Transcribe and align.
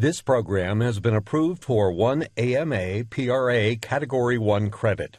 This 0.00 0.22
program 0.22 0.80
has 0.80 1.00
been 1.00 1.16
approved 1.16 1.64
for 1.64 1.90
one 1.90 2.24
AMA 2.36 3.06
PRA 3.10 3.74
Category 3.74 4.38
1 4.38 4.70
credit. 4.70 5.18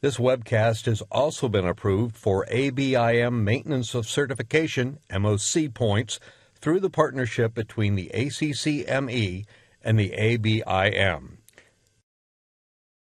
This 0.00 0.16
webcast 0.16 0.86
has 0.86 1.02
also 1.10 1.46
been 1.46 1.66
approved 1.66 2.16
for 2.16 2.46
ABIM 2.46 3.44
Maintenance 3.44 3.94
of 3.94 4.08
Certification 4.08 4.98
MOC 5.10 5.74
points 5.74 6.20
through 6.58 6.80
the 6.80 6.88
partnership 6.88 7.52
between 7.52 7.96
the 7.96 8.10
ACCME 8.14 9.44
and 9.84 9.98
the 9.98 10.14
ABIM. 10.16 11.36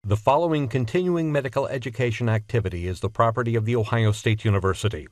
The 0.03 0.17
following 0.17 0.67
continuing 0.67 1.31
medical 1.31 1.67
education 1.67 2.27
activity 2.27 2.85
is 2.85 2.99
the 2.99 3.09
property 3.09 3.55
of 3.55 3.63
The 3.63 3.77
Ohio 3.77 4.11
State 4.11 4.43
University. 4.43 5.07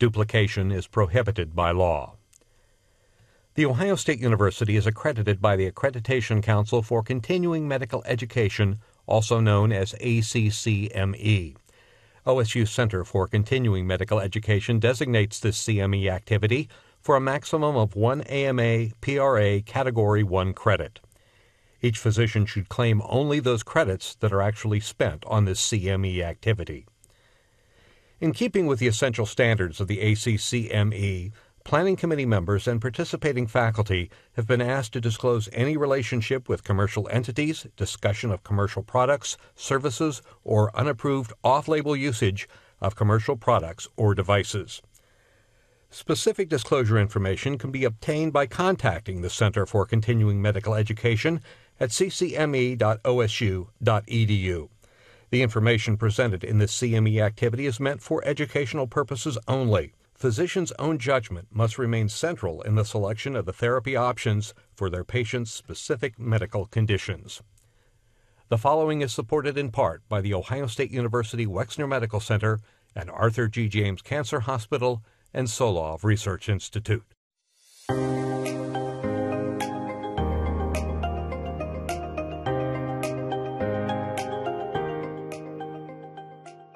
Duplication 0.00 0.72
is 0.72 0.88
prohibited 0.88 1.54
by 1.54 1.70
law. 1.70 2.17
The 3.58 3.66
Ohio 3.66 3.96
State 3.96 4.20
University 4.20 4.76
is 4.76 4.86
accredited 4.86 5.42
by 5.42 5.56
the 5.56 5.68
Accreditation 5.68 6.44
Council 6.44 6.80
for 6.80 7.02
Continuing 7.02 7.66
Medical 7.66 8.04
Education, 8.06 8.78
also 9.04 9.40
known 9.40 9.72
as 9.72 9.94
ACCME. 9.94 11.56
OSU 12.24 12.68
Center 12.68 13.04
for 13.04 13.26
Continuing 13.26 13.84
Medical 13.84 14.20
Education 14.20 14.78
designates 14.78 15.40
this 15.40 15.60
CME 15.60 16.08
activity 16.08 16.68
for 17.00 17.16
a 17.16 17.20
maximum 17.20 17.74
of 17.74 17.96
one 17.96 18.20
AMA 18.20 18.90
PRA 19.00 19.60
Category 19.62 20.22
1 20.22 20.52
credit. 20.52 21.00
Each 21.82 21.98
physician 21.98 22.46
should 22.46 22.68
claim 22.68 23.02
only 23.06 23.40
those 23.40 23.64
credits 23.64 24.14
that 24.20 24.32
are 24.32 24.40
actually 24.40 24.78
spent 24.78 25.24
on 25.26 25.46
this 25.46 25.60
CME 25.68 26.22
activity. 26.22 26.86
In 28.20 28.32
keeping 28.32 28.66
with 28.68 28.78
the 28.78 28.86
essential 28.86 29.26
standards 29.26 29.80
of 29.80 29.88
the 29.88 29.98
ACCME, 29.98 31.32
Planning 31.68 31.96
committee 31.96 32.24
members 32.24 32.66
and 32.66 32.80
participating 32.80 33.46
faculty 33.46 34.10
have 34.36 34.46
been 34.46 34.62
asked 34.62 34.94
to 34.94 35.02
disclose 35.02 35.50
any 35.52 35.76
relationship 35.76 36.48
with 36.48 36.64
commercial 36.64 37.06
entities, 37.10 37.66
discussion 37.76 38.30
of 38.30 38.42
commercial 38.42 38.82
products, 38.82 39.36
services, 39.54 40.22
or 40.44 40.74
unapproved 40.74 41.30
off 41.44 41.68
label 41.68 41.94
usage 41.94 42.48
of 42.80 42.96
commercial 42.96 43.36
products 43.36 43.86
or 43.98 44.14
devices. 44.14 44.80
Specific 45.90 46.48
disclosure 46.48 46.96
information 46.96 47.58
can 47.58 47.70
be 47.70 47.84
obtained 47.84 48.32
by 48.32 48.46
contacting 48.46 49.20
the 49.20 49.28
Center 49.28 49.66
for 49.66 49.84
Continuing 49.84 50.40
Medical 50.40 50.72
Education 50.72 51.42
at 51.78 51.90
ccme.osu.edu. 51.90 52.78
The 55.28 55.42
information 55.42 55.98
presented 55.98 56.44
in 56.44 56.56
this 56.56 56.80
CME 56.80 57.22
activity 57.22 57.66
is 57.66 57.78
meant 57.78 58.00
for 58.00 58.24
educational 58.24 58.86
purposes 58.86 59.36
only 59.46 59.92
physicians' 60.18 60.72
own 60.78 60.98
judgment 60.98 61.46
must 61.50 61.78
remain 61.78 62.08
central 62.08 62.60
in 62.62 62.74
the 62.74 62.84
selection 62.84 63.36
of 63.36 63.46
the 63.46 63.52
therapy 63.52 63.94
options 63.94 64.52
for 64.74 64.90
their 64.90 65.04
patients' 65.04 65.52
specific 65.52 66.18
medical 66.18 66.66
conditions. 66.66 67.40
The 68.48 68.58
following 68.58 69.00
is 69.00 69.12
supported 69.12 69.56
in 69.56 69.70
part 69.70 70.02
by 70.08 70.20
the 70.20 70.34
Ohio 70.34 70.66
State 70.66 70.90
University 70.90 71.46
Wexner 71.46 71.88
Medical 71.88 72.18
Center 72.18 72.60
and 72.96 73.10
Arthur 73.10 73.46
G. 73.46 73.68
James 73.68 74.02
Cancer 74.02 74.40
Hospital 74.40 75.04
and 75.32 75.46
Solove 75.46 76.02
Research 76.02 76.48
Institute. 76.48 77.04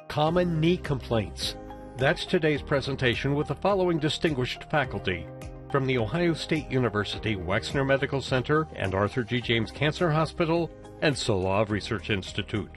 Common 0.09 0.61
knee 0.61 0.77
complaints 0.77 1.57
that's 1.97 2.25
today's 2.25 2.63
presentation 2.63 3.35
with 3.35 3.49
the 3.49 3.55
following 3.55 3.99
distinguished 3.99 4.65
faculty 4.71 5.27
from 5.71 5.87
the 5.87 5.99
Ohio 5.99 6.35
State 6.35 6.71
University 6.71 7.37
Wexner 7.37 7.87
Medical 7.87 8.21
Center 8.21 8.67
and 8.75 8.95
Arthur 8.95 9.23
G. 9.23 9.41
James 9.41 9.71
Cancer 9.71 10.11
Hospital 10.11 10.71
and 11.03 11.15
Solove 11.15 11.71
Research 11.71 12.11
Institute. 12.11 12.71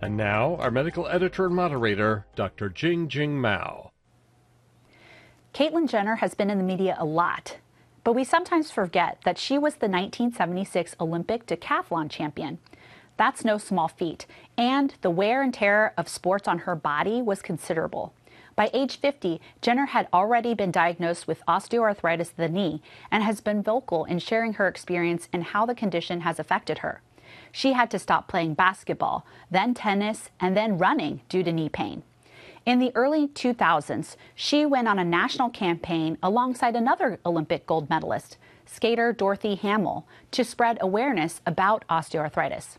And 0.00 0.16
now, 0.16 0.56
our 0.56 0.70
medical 0.70 1.08
editor 1.08 1.46
and 1.46 1.54
moderator, 1.54 2.24
Dr. 2.36 2.68
Jing 2.68 3.08
Jing 3.08 3.40
Mao. 3.40 3.90
Caitlyn 5.52 5.88
Jenner 5.88 6.16
has 6.16 6.34
been 6.34 6.50
in 6.50 6.58
the 6.58 6.64
media 6.64 6.96
a 6.98 7.04
lot, 7.04 7.56
but 8.04 8.12
we 8.12 8.22
sometimes 8.22 8.70
forget 8.70 9.18
that 9.24 9.38
she 9.38 9.58
was 9.58 9.74
the 9.74 9.88
1976 9.88 10.94
Olympic 11.00 11.46
decathlon 11.46 12.08
champion. 12.08 12.58
That's 13.18 13.44
no 13.44 13.58
small 13.58 13.88
feat. 13.88 14.24
And 14.56 14.94
the 15.02 15.10
wear 15.10 15.42
and 15.42 15.52
tear 15.52 15.92
of 15.98 16.08
sports 16.08 16.48
on 16.48 16.60
her 16.60 16.74
body 16.74 17.20
was 17.20 17.42
considerable. 17.42 18.14
By 18.56 18.70
age 18.72 18.98
50, 18.98 19.40
Jenner 19.60 19.86
had 19.86 20.08
already 20.12 20.54
been 20.54 20.70
diagnosed 20.70 21.28
with 21.28 21.44
osteoarthritis 21.46 22.30
of 22.30 22.36
the 22.36 22.48
knee 22.48 22.82
and 23.10 23.22
has 23.22 23.40
been 23.40 23.62
vocal 23.62 24.04
in 24.04 24.18
sharing 24.18 24.54
her 24.54 24.66
experience 24.66 25.28
and 25.32 25.44
how 25.44 25.66
the 25.66 25.74
condition 25.74 26.22
has 26.22 26.40
affected 26.40 26.78
her. 26.78 27.00
She 27.52 27.74
had 27.74 27.90
to 27.90 27.98
stop 27.98 28.26
playing 28.26 28.54
basketball, 28.54 29.26
then 29.50 29.74
tennis, 29.74 30.30
and 30.40 30.56
then 30.56 30.78
running 30.78 31.20
due 31.28 31.42
to 31.42 31.52
knee 31.52 31.68
pain. 31.68 32.02
In 32.66 32.78
the 32.80 32.92
early 32.94 33.28
2000s, 33.28 34.16
she 34.34 34.66
went 34.66 34.88
on 34.88 34.98
a 34.98 35.04
national 35.04 35.50
campaign 35.50 36.18
alongside 36.22 36.76
another 36.76 37.18
Olympic 37.24 37.66
gold 37.66 37.88
medalist, 37.88 38.36
skater 38.66 39.12
Dorothy 39.12 39.54
Hamill, 39.54 40.06
to 40.32 40.44
spread 40.44 40.78
awareness 40.80 41.40
about 41.46 41.84
osteoarthritis. 41.88 42.76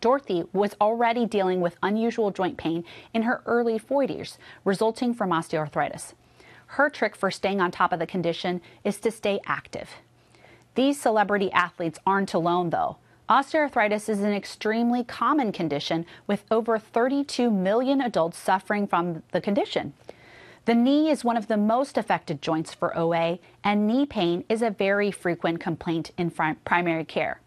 Dorothy 0.00 0.44
was 0.52 0.76
already 0.80 1.26
dealing 1.26 1.60
with 1.60 1.76
unusual 1.82 2.30
joint 2.30 2.56
pain 2.56 2.84
in 3.12 3.22
her 3.22 3.42
early 3.46 3.78
40s, 3.78 4.38
resulting 4.64 5.12
from 5.12 5.30
osteoarthritis. 5.30 6.12
Her 6.72 6.90
trick 6.90 7.16
for 7.16 7.30
staying 7.30 7.60
on 7.60 7.70
top 7.70 7.92
of 7.92 7.98
the 7.98 8.06
condition 8.06 8.60
is 8.84 9.00
to 9.00 9.10
stay 9.10 9.40
active. 9.46 9.90
These 10.74 11.00
celebrity 11.00 11.50
athletes 11.52 11.98
aren't 12.06 12.34
alone, 12.34 12.70
though. 12.70 12.98
Osteoarthritis 13.28 14.08
is 14.08 14.20
an 14.20 14.32
extremely 14.32 15.02
common 15.04 15.52
condition 15.52 16.06
with 16.26 16.44
over 16.50 16.78
32 16.78 17.50
million 17.50 18.00
adults 18.00 18.38
suffering 18.38 18.86
from 18.86 19.22
the 19.32 19.40
condition. 19.40 19.92
The 20.64 20.74
knee 20.74 21.10
is 21.10 21.24
one 21.24 21.36
of 21.36 21.48
the 21.48 21.56
most 21.56 21.98
affected 21.98 22.40
joints 22.40 22.74
for 22.74 22.96
OA, 22.96 23.38
and 23.64 23.86
knee 23.86 24.06
pain 24.06 24.44
is 24.48 24.62
a 24.62 24.70
very 24.70 25.10
frequent 25.10 25.60
complaint 25.60 26.10
in 26.16 26.30
primary 26.30 27.04
care. 27.04 27.40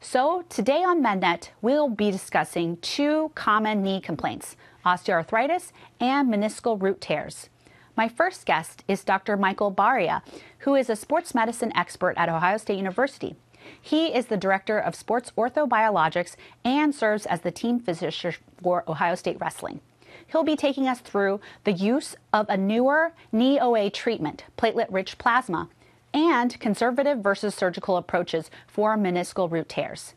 So, 0.00 0.44
today 0.48 0.84
on 0.84 1.02
MedNet, 1.02 1.50
we'll 1.60 1.88
be 1.88 2.12
discussing 2.12 2.76
two 2.76 3.32
common 3.34 3.82
knee 3.82 4.00
complaints 4.00 4.54
osteoarthritis 4.86 5.72
and 5.98 6.32
meniscal 6.32 6.80
root 6.80 7.00
tears. 7.00 7.50
My 7.96 8.08
first 8.08 8.46
guest 8.46 8.84
is 8.86 9.02
Dr. 9.02 9.36
Michael 9.36 9.72
Baria, 9.72 10.22
who 10.60 10.76
is 10.76 10.88
a 10.88 10.94
sports 10.94 11.34
medicine 11.34 11.76
expert 11.76 12.14
at 12.16 12.28
Ohio 12.28 12.58
State 12.58 12.78
University. 12.78 13.34
He 13.82 14.14
is 14.14 14.26
the 14.26 14.36
director 14.36 14.78
of 14.78 14.94
sports 14.94 15.32
orthobiologics 15.36 16.36
and 16.64 16.94
serves 16.94 17.26
as 17.26 17.40
the 17.40 17.50
team 17.50 17.80
physician 17.80 18.34
for 18.62 18.84
Ohio 18.86 19.16
State 19.16 19.38
Wrestling. 19.40 19.80
He'll 20.28 20.44
be 20.44 20.56
taking 20.56 20.86
us 20.86 21.00
through 21.00 21.40
the 21.64 21.72
use 21.72 22.14
of 22.32 22.48
a 22.48 22.56
newer 22.56 23.14
knee 23.32 23.58
OA 23.58 23.90
treatment, 23.90 24.44
platelet 24.56 24.86
rich 24.90 25.18
plasma, 25.18 25.68
and 26.12 26.58
conservative 26.60 27.18
versus 27.18 27.54
surgical 27.54 27.96
approaches 27.96 28.50
for 28.66 28.96
meniscal 28.96 29.50
root 29.50 29.68
tears. 29.68 30.14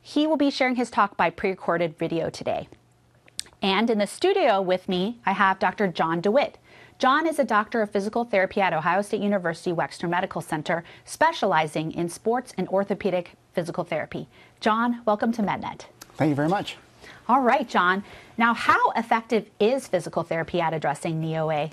He 0.00 0.26
will 0.26 0.36
be 0.36 0.50
sharing 0.50 0.76
his 0.76 0.90
talk 0.90 1.16
by 1.16 1.30
pre 1.30 1.50
recorded 1.50 1.98
video 1.98 2.30
today. 2.30 2.68
And 3.62 3.88
in 3.88 3.98
the 3.98 4.06
studio 4.06 4.60
with 4.60 4.88
me, 4.88 5.18
I 5.24 5.32
have 5.32 5.58
Dr. 5.58 5.88
John 5.88 6.20
DeWitt. 6.20 6.58
John 6.98 7.26
is 7.26 7.38
a 7.38 7.44
doctor 7.44 7.82
of 7.82 7.90
physical 7.90 8.24
therapy 8.24 8.60
at 8.60 8.72
Ohio 8.72 9.02
State 9.02 9.22
University 9.22 9.72
Wexner 9.72 10.08
Medical 10.08 10.40
Center, 10.40 10.84
specializing 11.04 11.92
in 11.92 12.08
sports 12.08 12.52
and 12.56 12.68
orthopedic 12.68 13.32
physical 13.52 13.82
therapy. 13.82 14.28
John, 14.60 15.00
welcome 15.06 15.32
to 15.32 15.42
MedNet. 15.42 15.86
Thank 16.16 16.28
you 16.28 16.34
very 16.34 16.48
much. 16.48 16.76
All 17.28 17.40
right, 17.40 17.68
John. 17.68 18.04
Now, 18.36 18.54
how 18.54 18.90
effective 18.92 19.46
is 19.58 19.88
physical 19.88 20.22
therapy 20.22 20.60
at 20.60 20.74
addressing 20.74 21.20
knee 21.20 21.38
OA? 21.38 21.70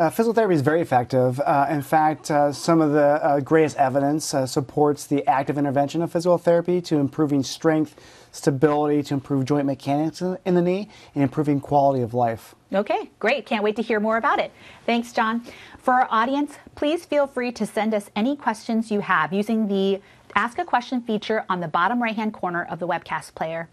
Uh, 0.00 0.08
physical 0.08 0.32
therapy 0.32 0.54
is 0.54 0.62
very 0.62 0.80
effective. 0.80 1.38
Uh, 1.40 1.66
in 1.68 1.82
fact, 1.82 2.30
uh, 2.30 2.50
some 2.50 2.80
of 2.80 2.92
the 2.92 3.22
uh, 3.22 3.38
greatest 3.40 3.76
evidence 3.76 4.32
uh, 4.32 4.46
supports 4.46 5.06
the 5.06 5.26
active 5.28 5.58
intervention 5.58 6.00
of 6.00 6.10
physical 6.10 6.38
therapy 6.38 6.80
to 6.80 6.96
improving 6.96 7.42
strength, 7.42 7.94
stability, 8.32 9.02
to 9.02 9.12
improve 9.12 9.44
joint 9.44 9.66
mechanics 9.66 10.22
in 10.22 10.54
the 10.54 10.62
knee, 10.62 10.88
and 11.14 11.22
improving 11.22 11.60
quality 11.60 12.02
of 12.02 12.14
life. 12.14 12.54
Okay, 12.72 13.10
great. 13.18 13.44
Can't 13.44 13.62
wait 13.62 13.76
to 13.76 13.82
hear 13.82 14.00
more 14.00 14.16
about 14.16 14.38
it. 14.38 14.52
Thanks, 14.86 15.12
John. 15.12 15.42
For 15.76 15.92
our 15.92 16.08
audience, 16.10 16.54
please 16.76 17.04
feel 17.04 17.26
free 17.26 17.52
to 17.52 17.66
send 17.66 17.92
us 17.92 18.08
any 18.16 18.36
questions 18.36 18.90
you 18.90 19.00
have 19.00 19.34
using 19.34 19.68
the 19.68 20.00
Ask 20.34 20.58
a 20.58 20.64
Question 20.64 21.02
feature 21.02 21.44
on 21.50 21.60
the 21.60 21.68
bottom 21.68 22.02
right 22.02 22.16
hand 22.16 22.32
corner 22.32 22.64
of 22.70 22.78
the 22.78 22.88
webcast 22.88 23.34
player. 23.34 23.68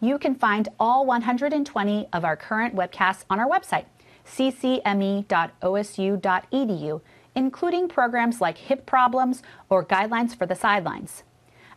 You 0.00 0.16
can 0.16 0.36
find 0.36 0.70
all 0.80 1.04
120 1.04 2.08
of 2.14 2.24
our 2.24 2.36
current 2.36 2.74
webcasts 2.74 3.24
on 3.28 3.38
our 3.38 3.46
website 3.46 3.84
ccme.osu.edu, 4.26 7.00
including 7.34 7.88
programs 7.88 8.40
like 8.40 8.58
hip 8.58 8.86
problems 8.86 9.42
or 9.68 9.84
guidelines 9.84 10.36
for 10.36 10.46
the 10.46 10.54
sidelines. 10.54 11.22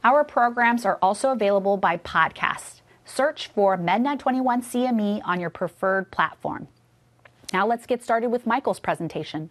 Our 0.03 0.23
programs 0.23 0.85
are 0.85 0.99
also 1.01 1.31
available 1.31 1.77
by 1.77 1.97
podcast. 1.97 2.81
Search 3.05 3.47
for 3.47 3.77
MedNet21 3.77 4.63
CME 4.63 5.21
on 5.25 5.39
your 5.39 5.49
preferred 5.49 6.11
platform. 6.11 6.67
Now 7.51 7.67
let's 7.67 7.85
get 7.85 8.03
started 8.03 8.29
with 8.29 8.45
Michael's 8.45 8.79
presentation. 8.79 9.49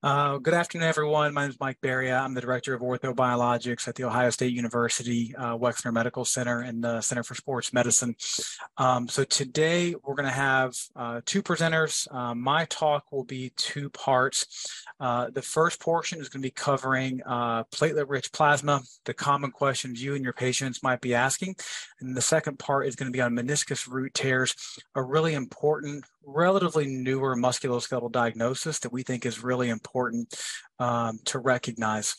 Uh, 0.00 0.38
good 0.38 0.54
afternoon, 0.54 0.86
everyone. 0.86 1.34
My 1.34 1.40
name 1.40 1.50
is 1.50 1.58
Mike 1.58 1.80
Baria. 1.80 2.22
I'm 2.22 2.32
the 2.32 2.40
Director 2.40 2.72
of 2.72 2.82
Orthobiologics 2.82 3.88
at 3.88 3.96
The 3.96 4.04
Ohio 4.04 4.30
State 4.30 4.52
University 4.52 5.34
uh, 5.36 5.58
Wexner 5.58 5.92
Medical 5.92 6.24
Center 6.24 6.60
and 6.60 6.84
the 6.84 7.00
Center 7.00 7.24
for 7.24 7.34
Sports 7.34 7.72
Medicine. 7.72 8.14
Um, 8.76 9.08
so 9.08 9.24
today 9.24 9.96
we're 10.04 10.14
going 10.14 10.28
to 10.28 10.30
have 10.30 10.76
uh, 10.94 11.20
two 11.26 11.42
presenters. 11.42 12.06
Uh, 12.14 12.32
my 12.32 12.64
talk 12.66 13.10
will 13.10 13.24
be 13.24 13.50
two 13.56 13.90
parts. 13.90 14.84
Uh, 15.00 15.30
the 15.30 15.42
first 15.42 15.80
portion 15.80 16.20
is 16.20 16.28
going 16.28 16.42
to 16.42 16.46
be 16.46 16.52
covering 16.52 17.20
uh, 17.26 17.64
platelet-rich 17.64 18.30
plasma, 18.30 18.80
the 19.04 19.14
common 19.14 19.50
questions 19.50 20.00
you 20.00 20.14
and 20.14 20.22
your 20.22 20.32
patients 20.32 20.80
might 20.80 21.00
be 21.00 21.12
asking. 21.12 21.56
And 22.00 22.16
the 22.16 22.22
second 22.22 22.60
part 22.60 22.86
is 22.86 22.94
going 22.94 23.10
to 23.10 23.16
be 23.16 23.20
on 23.20 23.34
meniscus 23.34 23.88
root 23.88 24.14
tears, 24.14 24.54
a 24.94 25.02
really 25.02 25.34
important 25.34 26.04
relatively 26.28 26.86
newer 26.86 27.34
musculoskeletal 27.34 28.12
diagnosis 28.12 28.78
that 28.80 28.92
we 28.92 29.02
think 29.02 29.24
is 29.24 29.42
really 29.42 29.70
important 29.70 29.87
um, 30.78 31.18
to 31.26 31.38
recognize. 31.38 32.14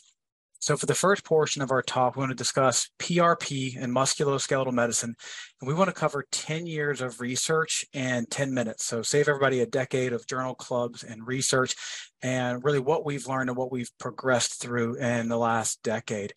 So 0.62 0.75
for 0.75 0.86
the 0.86 0.95
first 0.95 1.24
portion 1.24 1.62
of 1.62 1.71
our 1.71 1.81
talk, 1.81 2.16
we 2.16 2.19
want 2.19 2.31
to 2.31 2.36
discuss 2.36 2.89
PRP 3.00 3.81
and 3.81 3.95
musculoskeletal 3.95 4.74
medicine. 4.74 5.16
And 5.62 5.68
we 5.68 5.74
want 5.74 5.88
to 5.88 5.94
cover 5.94 6.25
10 6.31 6.68
years 6.68 7.00
of 7.00 7.21
research 7.21 7.86
in 7.94 8.25
10 8.25 8.54
minutes. 8.54 8.83
So 8.86 9.01
save 9.01 9.30
everybody 9.30 9.62
a 9.62 9.66
decade 9.66 10.12
of 10.12 10.27
journal 10.27 10.56
clubs 10.56 11.04
and 11.04 11.25
research 11.25 11.75
and 12.21 12.62
really 12.62 12.80
what 12.80 13.06
we've 13.06 13.25
learned 13.25 13.50
and 13.50 13.57
what 13.57 13.72
we've 13.72 13.92
progressed 14.00 14.62
through 14.62 14.95
in 14.95 15.30
the 15.30 15.38
last 15.38 15.81
decade. 15.81 16.33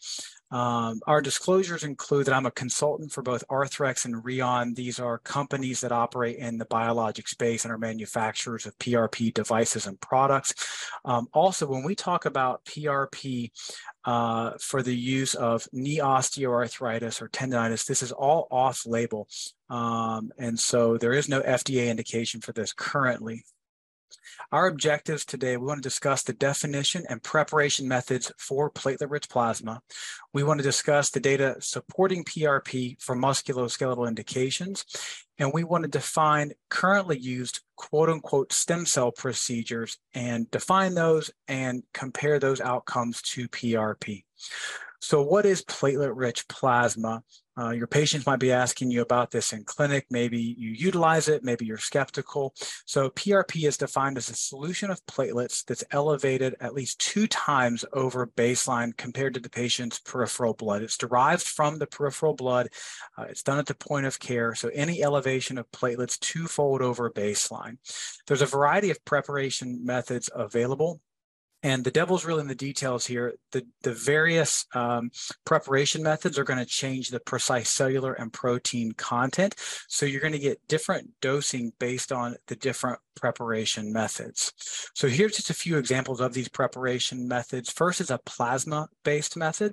Um, 0.52 1.00
our 1.06 1.22
disclosures 1.22 1.82
include 1.82 2.26
that 2.26 2.34
I'm 2.34 2.44
a 2.44 2.50
consultant 2.50 3.10
for 3.10 3.22
both 3.22 3.42
Arthrex 3.48 4.04
and 4.04 4.22
Rheon. 4.22 4.76
These 4.76 5.00
are 5.00 5.18
companies 5.18 5.80
that 5.80 5.92
operate 5.92 6.36
in 6.36 6.58
the 6.58 6.66
biologic 6.66 7.26
space 7.26 7.64
and 7.64 7.72
are 7.72 7.78
manufacturers 7.78 8.66
of 8.66 8.78
PRP 8.78 9.32
devices 9.32 9.86
and 9.86 9.98
products. 10.00 10.52
Um, 11.06 11.28
also, 11.32 11.66
when 11.66 11.84
we 11.84 11.94
talk 11.94 12.26
about 12.26 12.64
PRP 12.66 13.50
uh, 14.04 14.52
for 14.60 14.82
the 14.82 14.94
use 14.94 15.34
of 15.34 15.66
knee 15.72 15.98
osteoarthritis 15.98 17.22
or 17.22 17.30
tendonitis, 17.30 17.86
this 17.86 18.02
is 18.02 18.12
all 18.12 18.46
off 18.50 18.84
label. 18.84 19.28
Um, 19.70 20.32
and 20.38 20.60
so 20.60 20.98
there 20.98 21.14
is 21.14 21.30
no 21.30 21.40
FDA 21.40 21.88
indication 21.88 22.42
for 22.42 22.52
this 22.52 22.74
currently. 22.74 23.42
Our 24.50 24.66
objectives 24.66 25.24
today, 25.24 25.56
we 25.56 25.66
want 25.66 25.82
to 25.82 25.88
discuss 25.88 26.22
the 26.22 26.32
definition 26.32 27.04
and 27.08 27.22
preparation 27.22 27.88
methods 27.88 28.32
for 28.38 28.70
platelet-rich 28.70 29.28
plasma. 29.28 29.82
We 30.32 30.42
want 30.42 30.58
to 30.58 30.64
discuss 30.64 31.10
the 31.10 31.20
data 31.20 31.56
supporting 31.60 32.24
PRP 32.24 33.00
for 33.00 33.16
musculoskeletal 33.16 34.08
indications. 34.08 34.84
And 35.38 35.52
we 35.52 35.64
want 35.64 35.84
to 35.84 35.90
define 35.90 36.52
currently 36.68 37.18
used 37.18 37.60
quote 37.76 38.08
unquote 38.08 38.52
stem 38.52 38.86
cell 38.86 39.10
procedures 39.10 39.98
and 40.14 40.50
define 40.50 40.94
those 40.94 41.30
and 41.48 41.82
compare 41.92 42.38
those 42.38 42.60
outcomes 42.60 43.22
to 43.22 43.48
PRP. 43.48 44.24
So 45.02 45.20
what 45.20 45.44
is 45.46 45.64
platelet-rich 45.64 46.46
plasma? 46.46 47.24
Uh, 47.58 47.70
your 47.70 47.88
patients 47.88 48.24
might 48.24 48.38
be 48.38 48.52
asking 48.52 48.92
you 48.92 49.02
about 49.02 49.32
this 49.32 49.52
in 49.52 49.64
clinic. 49.64 50.06
Maybe 50.10 50.38
you 50.56 50.70
utilize 50.70 51.28
it, 51.28 51.42
maybe 51.42 51.66
you're 51.66 51.76
skeptical. 51.76 52.54
So 52.86 53.10
PRP 53.10 53.66
is 53.66 53.76
defined 53.76 54.16
as 54.16 54.30
a 54.30 54.34
solution 54.34 54.92
of 54.92 55.04
platelets 55.06 55.64
that's 55.64 55.82
elevated 55.90 56.54
at 56.60 56.72
least 56.72 57.00
two 57.00 57.26
times 57.26 57.84
over 57.92 58.28
baseline 58.28 58.96
compared 58.96 59.34
to 59.34 59.40
the 59.40 59.50
patient's 59.50 59.98
peripheral 59.98 60.54
blood. 60.54 60.82
It's 60.82 60.96
derived 60.96 61.42
from 61.42 61.78
the 61.78 61.88
peripheral 61.88 62.34
blood. 62.34 62.68
Uh, 63.18 63.24
it's 63.24 63.42
done 63.42 63.58
at 63.58 63.66
the 63.66 63.74
point 63.74 64.06
of 64.06 64.20
care. 64.20 64.54
So 64.54 64.70
any 64.72 65.02
elevation 65.02 65.58
of 65.58 65.70
platelets 65.72 66.18
twofold 66.20 66.80
over 66.80 67.10
baseline. 67.10 67.78
There's 68.28 68.40
a 68.40 68.46
variety 68.46 68.90
of 68.90 69.04
preparation 69.04 69.84
methods 69.84 70.30
available 70.32 71.00
and 71.62 71.84
the 71.84 71.90
devil's 71.90 72.24
really 72.24 72.40
in 72.40 72.48
the 72.48 72.54
details 72.54 73.06
here. 73.06 73.34
The, 73.52 73.64
the 73.82 73.92
various 73.92 74.66
um, 74.74 75.10
preparation 75.44 76.02
methods 76.02 76.38
are 76.38 76.44
going 76.44 76.58
to 76.58 76.66
change 76.66 77.08
the 77.08 77.20
precise 77.20 77.68
cellular 77.68 78.14
and 78.14 78.32
protein 78.32 78.92
content. 78.92 79.54
So 79.88 80.06
you're 80.06 80.20
going 80.20 80.32
to 80.32 80.38
get 80.38 80.66
different 80.68 81.10
dosing 81.20 81.72
based 81.78 82.12
on 82.12 82.36
the 82.48 82.56
different 82.56 82.98
preparation 83.14 83.92
methods. 83.92 84.52
So 84.94 85.08
here's 85.08 85.36
just 85.36 85.50
a 85.50 85.54
few 85.54 85.78
examples 85.78 86.20
of 86.20 86.32
these 86.32 86.48
preparation 86.48 87.28
methods. 87.28 87.70
First 87.70 88.00
is 88.00 88.10
a 88.10 88.18
plasma-based 88.18 89.36
method. 89.36 89.72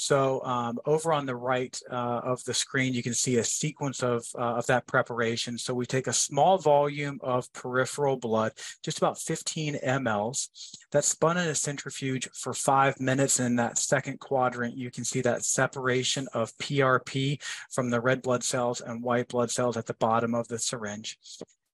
So 0.00 0.40
um, 0.44 0.78
over 0.86 1.12
on 1.12 1.26
the 1.26 1.34
right 1.34 1.76
uh, 1.90 2.20
of 2.22 2.44
the 2.44 2.54
screen, 2.54 2.94
you 2.94 3.02
can 3.02 3.14
see 3.14 3.38
a 3.38 3.44
sequence 3.44 4.00
of, 4.00 4.24
uh, 4.36 4.54
of 4.54 4.66
that 4.66 4.86
preparation. 4.86 5.58
So 5.58 5.74
we 5.74 5.86
take 5.86 6.06
a 6.06 6.12
small 6.12 6.56
volume 6.56 7.18
of 7.20 7.52
peripheral 7.52 8.16
blood, 8.16 8.52
just 8.84 8.98
about 8.98 9.18
15 9.18 9.80
mLs, 9.84 10.50
that's 10.92 11.08
spun 11.08 11.36
in 11.36 11.48
a 11.48 11.54
centrifuge 11.54 12.28
for 12.32 12.54
five 12.54 13.00
minutes. 13.00 13.40
And 13.40 13.46
in 13.46 13.56
that 13.56 13.76
second 13.76 14.20
quadrant, 14.20 14.76
you 14.76 14.92
can 14.92 15.02
see 15.02 15.20
that 15.22 15.44
separation 15.44 16.28
of 16.32 16.56
PRP 16.58 17.42
from 17.72 17.90
the 17.90 18.00
red 18.00 18.22
blood 18.22 18.44
cells 18.44 18.80
and 18.80 19.02
white 19.02 19.26
blood 19.26 19.50
cells 19.50 19.76
at 19.76 19.86
the 19.86 19.94
bottom 19.94 20.32
of 20.32 20.46
the 20.46 20.60
syringe. 20.60 21.18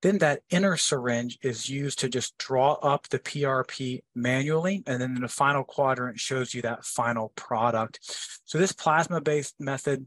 Then 0.05 0.19
that 0.19 0.43
inner 0.51 0.77
syringe 0.77 1.39
is 1.41 1.71
used 1.71 1.99
to 2.01 2.11
just 2.11 2.37
draw 2.37 2.75
up 2.75 3.09
the 3.09 3.19
PRP 3.19 4.03
manually. 4.15 4.83
And 4.87 5.01
then 5.01 5.15
the 5.15 5.29
final 5.29 5.65
quadrant 5.65 6.21
shows 6.21 6.53
you 6.53 6.61
that 6.61 6.85
final 6.85 7.33
product. 7.37 8.01
So 8.45 8.59
this 8.59 8.73
plasma-based 8.73 9.55
method 9.59 10.06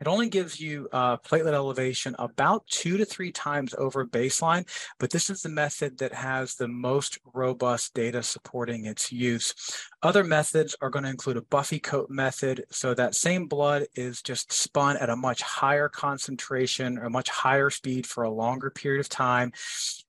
it 0.00 0.06
only 0.06 0.28
gives 0.28 0.60
you 0.60 0.88
uh, 0.92 1.16
platelet 1.18 1.54
elevation 1.54 2.14
about 2.18 2.66
two 2.66 2.96
to 2.96 3.04
three 3.04 3.32
times 3.32 3.74
over 3.76 4.06
baseline, 4.06 4.66
but 4.98 5.10
this 5.10 5.30
is 5.30 5.42
the 5.42 5.48
method 5.48 5.98
that 5.98 6.14
has 6.14 6.54
the 6.54 6.68
most 6.68 7.18
robust 7.34 7.94
data 7.94 8.22
supporting 8.22 8.86
its 8.86 9.10
use. 9.10 9.54
Other 10.02 10.22
methods 10.22 10.76
are 10.80 10.90
going 10.90 11.04
to 11.04 11.10
include 11.10 11.36
a 11.36 11.42
Buffy 11.42 11.80
coat 11.80 12.10
method. 12.10 12.64
So 12.70 12.94
that 12.94 13.14
same 13.14 13.46
blood 13.46 13.86
is 13.94 14.22
just 14.22 14.52
spun 14.52 14.96
at 14.98 15.10
a 15.10 15.16
much 15.16 15.42
higher 15.42 15.88
concentration 15.88 16.98
or 16.98 17.04
a 17.04 17.10
much 17.10 17.30
higher 17.30 17.70
speed 17.70 18.06
for 18.06 18.24
a 18.24 18.30
longer 18.30 18.70
period 18.70 19.00
of 19.00 19.08
time. 19.08 19.52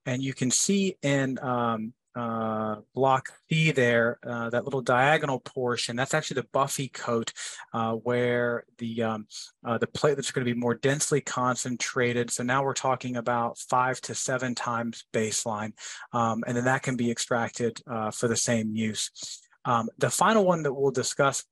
And 0.06 0.21
you 0.21 0.33
can 0.33 0.51
see 0.51 0.95
in 1.01 1.39
um, 1.39 1.94
uh, 2.19 2.75
block 2.94 3.30
C 3.48 3.71
there, 3.71 4.19
uh, 4.31 4.50
that 4.50 4.66
little 4.66 4.81
diagonal 4.81 5.39
portion, 5.39 5.95
that's 5.95 6.13
actually 6.13 6.42
the 6.42 6.48
Buffy 6.51 6.89
coat 6.89 7.31
uh, 7.74 7.94
where 7.94 8.66
the, 8.77 9.04
um, 9.04 9.27
uh, 9.66 9.77
the 9.77 9.88
platelets 9.88 10.30
are 10.30 10.33
going 10.33 10.45
to 10.45 10.54
be 10.54 10.60
more 10.60 10.75
densely 10.75 11.21
concentrated. 11.21 12.30
So 12.31 12.44
now 12.44 12.63
we're 12.63 12.74
talking 12.74 13.16
about 13.18 13.57
five 13.57 14.01
to 14.01 14.13
seven 14.16 14.56
times 14.56 15.06
baseline. 15.13 15.71
Um, 16.12 16.44
and 16.45 16.56
then 16.56 16.66
that 16.66 16.83
can 16.83 16.95
be 16.95 17.12
extracted 17.12 17.81
uh, 17.89 18.12
for 18.12 18.27
the 18.27 18.36
same 18.50 18.75
use. 18.75 19.04
Um, 19.66 19.89
the 19.98 20.10
final 20.10 20.45
one 20.45 20.63
that 20.63 20.74
we'll 20.74 20.92
discuss 20.92 21.45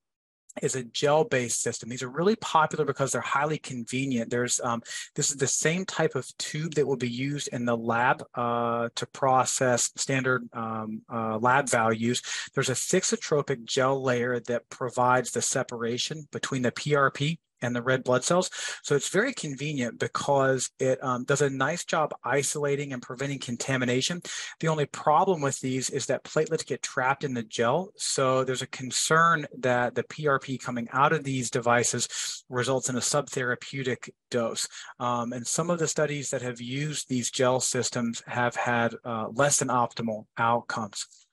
is 0.62 0.76
a 0.76 0.84
gel-based 0.84 1.62
system. 1.62 1.90
These 1.90 2.04
are 2.04 2.10
really 2.10 2.36
popular 2.36 2.86
because 2.86 3.12
they're 3.12 3.22
highly 3.22 3.58
convenient. 3.58 4.30
There's 4.30 4.60
um, 4.62 4.82
this 5.16 5.30
is 5.30 5.38
the 5.38 5.48
same 5.48 5.86
type 5.86 6.16
of 6.16 6.26
tube 6.38 6.76
that 6.76 6.88
will 6.88 6.98
be 6.98 7.10
used 7.10 7.50
in 7.50 7.66
the 7.66 7.78
lab 7.78 8.24
uh, 8.36 8.90
to 8.96 9.06
process 9.08 9.92
standard 9.96 10.48
um, 10.54 11.02
uh, 11.12 11.38
lab 11.38 11.70
values. 11.70 12.22
There's 12.54 12.70
a 12.70 12.74
thixotropic 12.74 13.66
gel 13.66 14.02
layer 14.02 14.40
that 14.42 14.70
provides 14.70 15.32
the 15.32 15.42
separation 15.42 16.28
between 16.32 16.62
the 16.62 16.72
PRP 16.72 17.38
and 17.62 17.76
the 17.76 17.82
red 17.82 18.04
blood 18.04 18.24
cells. 18.24 18.50
So 18.84 18.96
it's 18.96 19.10
very 19.10 19.34
convenient 19.34 20.00
because 20.00 20.70
it 20.80 21.04
um, 21.04 21.24
does 21.24 21.42
a 21.42 21.50
nice 21.50 21.86
job 21.86 22.14
isolating 22.24 22.94
and 22.94 23.02
preventing 23.02 23.40
contamination. 23.40 24.22
The 24.60 24.68
only 24.68 24.86
problem 24.86 25.42
with 25.42 25.60
these 25.60 25.90
is 25.90 26.06
that 26.08 26.24
platelets 26.24 26.66
get 26.66 26.82
trapped 26.82 27.24
in 27.24 27.34
the 27.34 27.44
gel. 27.44 27.92
So 27.96 28.44
there's 28.44 28.62
a 28.62 28.68
concern 28.68 29.48
that 29.60 29.96
the 29.96 30.04
PRP 30.04 30.60
coming 30.60 30.88
out 30.94 31.14
of 31.14 31.24
these 31.24 31.50
devices 31.50 32.44
results 32.50 32.90
in 32.90 32.96
a 32.96 33.00
subtherapeutic 33.00 34.10
dose. 34.30 34.68
Um, 35.00 35.34
and 35.34 35.46
some 35.46 35.70
of 35.70 35.80
the 35.80 35.88
studies 35.88 36.30
that 36.30 36.42
have 36.42 36.62
used 36.62 37.10
these 37.10 37.32
gel 37.32 37.60
systems 37.60 38.22
have 38.28 38.56
had 38.56 38.96
uh, 39.06 39.28
less 39.34 39.60
than 39.60 39.70
optimal 39.70 40.26
outcomes. 40.38 41.27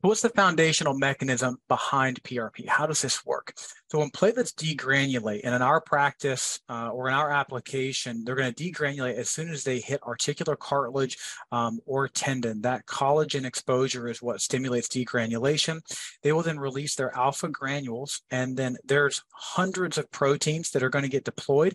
What's 0.00 0.22
the 0.22 0.28
foundational 0.28 0.94
mechanism 0.96 1.58
behind 1.66 2.22
PRP? 2.22 2.68
How 2.68 2.86
does 2.86 3.02
this 3.02 3.26
work? 3.26 3.52
So 3.90 3.98
when 3.98 4.10
platelets 4.10 4.54
degranulate, 4.54 5.40
and 5.42 5.54
in 5.54 5.62
our 5.62 5.80
practice 5.80 6.60
uh, 6.68 6.90
or 6.90 7.08
in 7.08 7.14
our 7.14 7.32
application, 7.32 8.22
they're 8.22 8.36
going 8.36 8.52
to 8.52 8.70
degranulate 8.70 9.14
as 9.14 9.28
soon 9.28 9.48
as 9.48 9.64
they 9.64 9.80
hit 9.80 10.00
articular 10.04 10.54
cartilage 10.54 11.18
um, 11.50 11.80
or 11.84 12.06
tendon. 12.06 12.60
That 12.60 12.86
collagen 12.86 13.44
exposure 13.44 14.06
is 14.06 14.22
what 14.22 14.40
stimulates 14.40 14.86
degranulation. 14.86 15.80
They 16.22 16.30
will 16.30 16.42
then 16.42 16.60
release 16.60 16.94
their 16.94 17.16
alpha 17.16 17.48
granules, 17.48 18.22
and 18.30 18.56
then 18.56 18.76
there's 18.84 19.24
hundreds 19.32 19.98
of 19.98 20.10
proteins 20.12 20.70
that 20.72 20.82
are 20.84 20.90
going 20.90 21.04
to 21.04 21.08
get 21.08 21.24
deployed. 21.24 21.74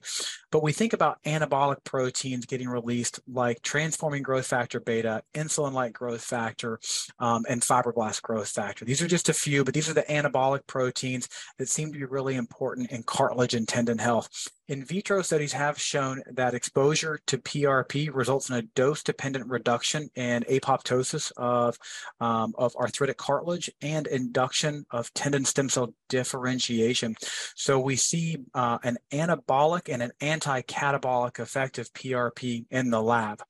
But 0.49 0.63
we 0.63 0.71
think 0.71 0.93
about 0.93 1.21
anabolic 1.23 1.83
proteins 1.83 2.45
getting 2.45 2.69
released, 2.69 3.19
like 3.27 3.63
transforming 3.63 4.21
growth 4.21 4.45
factor 4.45 4.79
beta, 4.79 5.23
insulin-like 5.33 5.91
growth 5.91 6.23
factor, 6.23 6.79
um, 7.19 7.43
and 7.49 7.61
fibroblast 7.61 8.12
fibroblast 8.13 8.21
growth 8.21 8.49
factor. 8.49 8.85
These 8.85 9.01
are 9.01 9.07
just 9.07 9.29
a 9.29 9.33
few, 9.33 9.63
but 9.63 9.73
these 9.73 9.89
are 9.89 9.93
the 9.93 10.03
anabolic 10.03 10.65
proteins 10.67 11.29
that 11.57 11.69
seem 11.69 11.91
to 11.91 11.99
be 11.99 12.05
really 12.05 12.35
important 12.35 12.91
in 12.91 13.03
cartilage 13.03 13.53
and 13.53 13.67
tendon 13.67 13.97
health. 13.97 14.29
In 14.69 14.85
vitro 14.85 15.21
studies 15.21 15.51
have 15.53 15.79
shown 15.79 16.21
that 16.31 16.53
exposure 16.53 17.19
to 17.27 17.37
PRP 17.37 18.09
results 18.13 18.49
in 18.49 18.55
a 18.55 18.61
dose-dependent 18.61 19.49
reduction 19.49 20.09
in 20.15 20.43
apoptosis 20.43 21.31
of, 21.35 21.77
um, 22.21 22.53
of 22.57 22.75
arthritic 22.77 23.17
cartilage 23.17 23.69
and 23.81 24.07
induction 24.07 24.85
of 24.91 25.13
tendon 25.13 25.43
stem 25.43 25.67
cell 25.67 25.93
differentiation. 26.07 27.15
So 27.55 27.79
we 27.79 27.97
see 27.97 28.37
uh, 28.53 28.77
an 28.83 28.97
anabolic 29.11 29.93
and 29.93 30.01
an 30.01 30.11
anti-catabolic 30.21 31.39
effect 31.39 31.77
of 31.77 31.91
PRP 31.93 32.65
in 32.71 32.89
the 32.89 33.01
lab. 33.01 33.43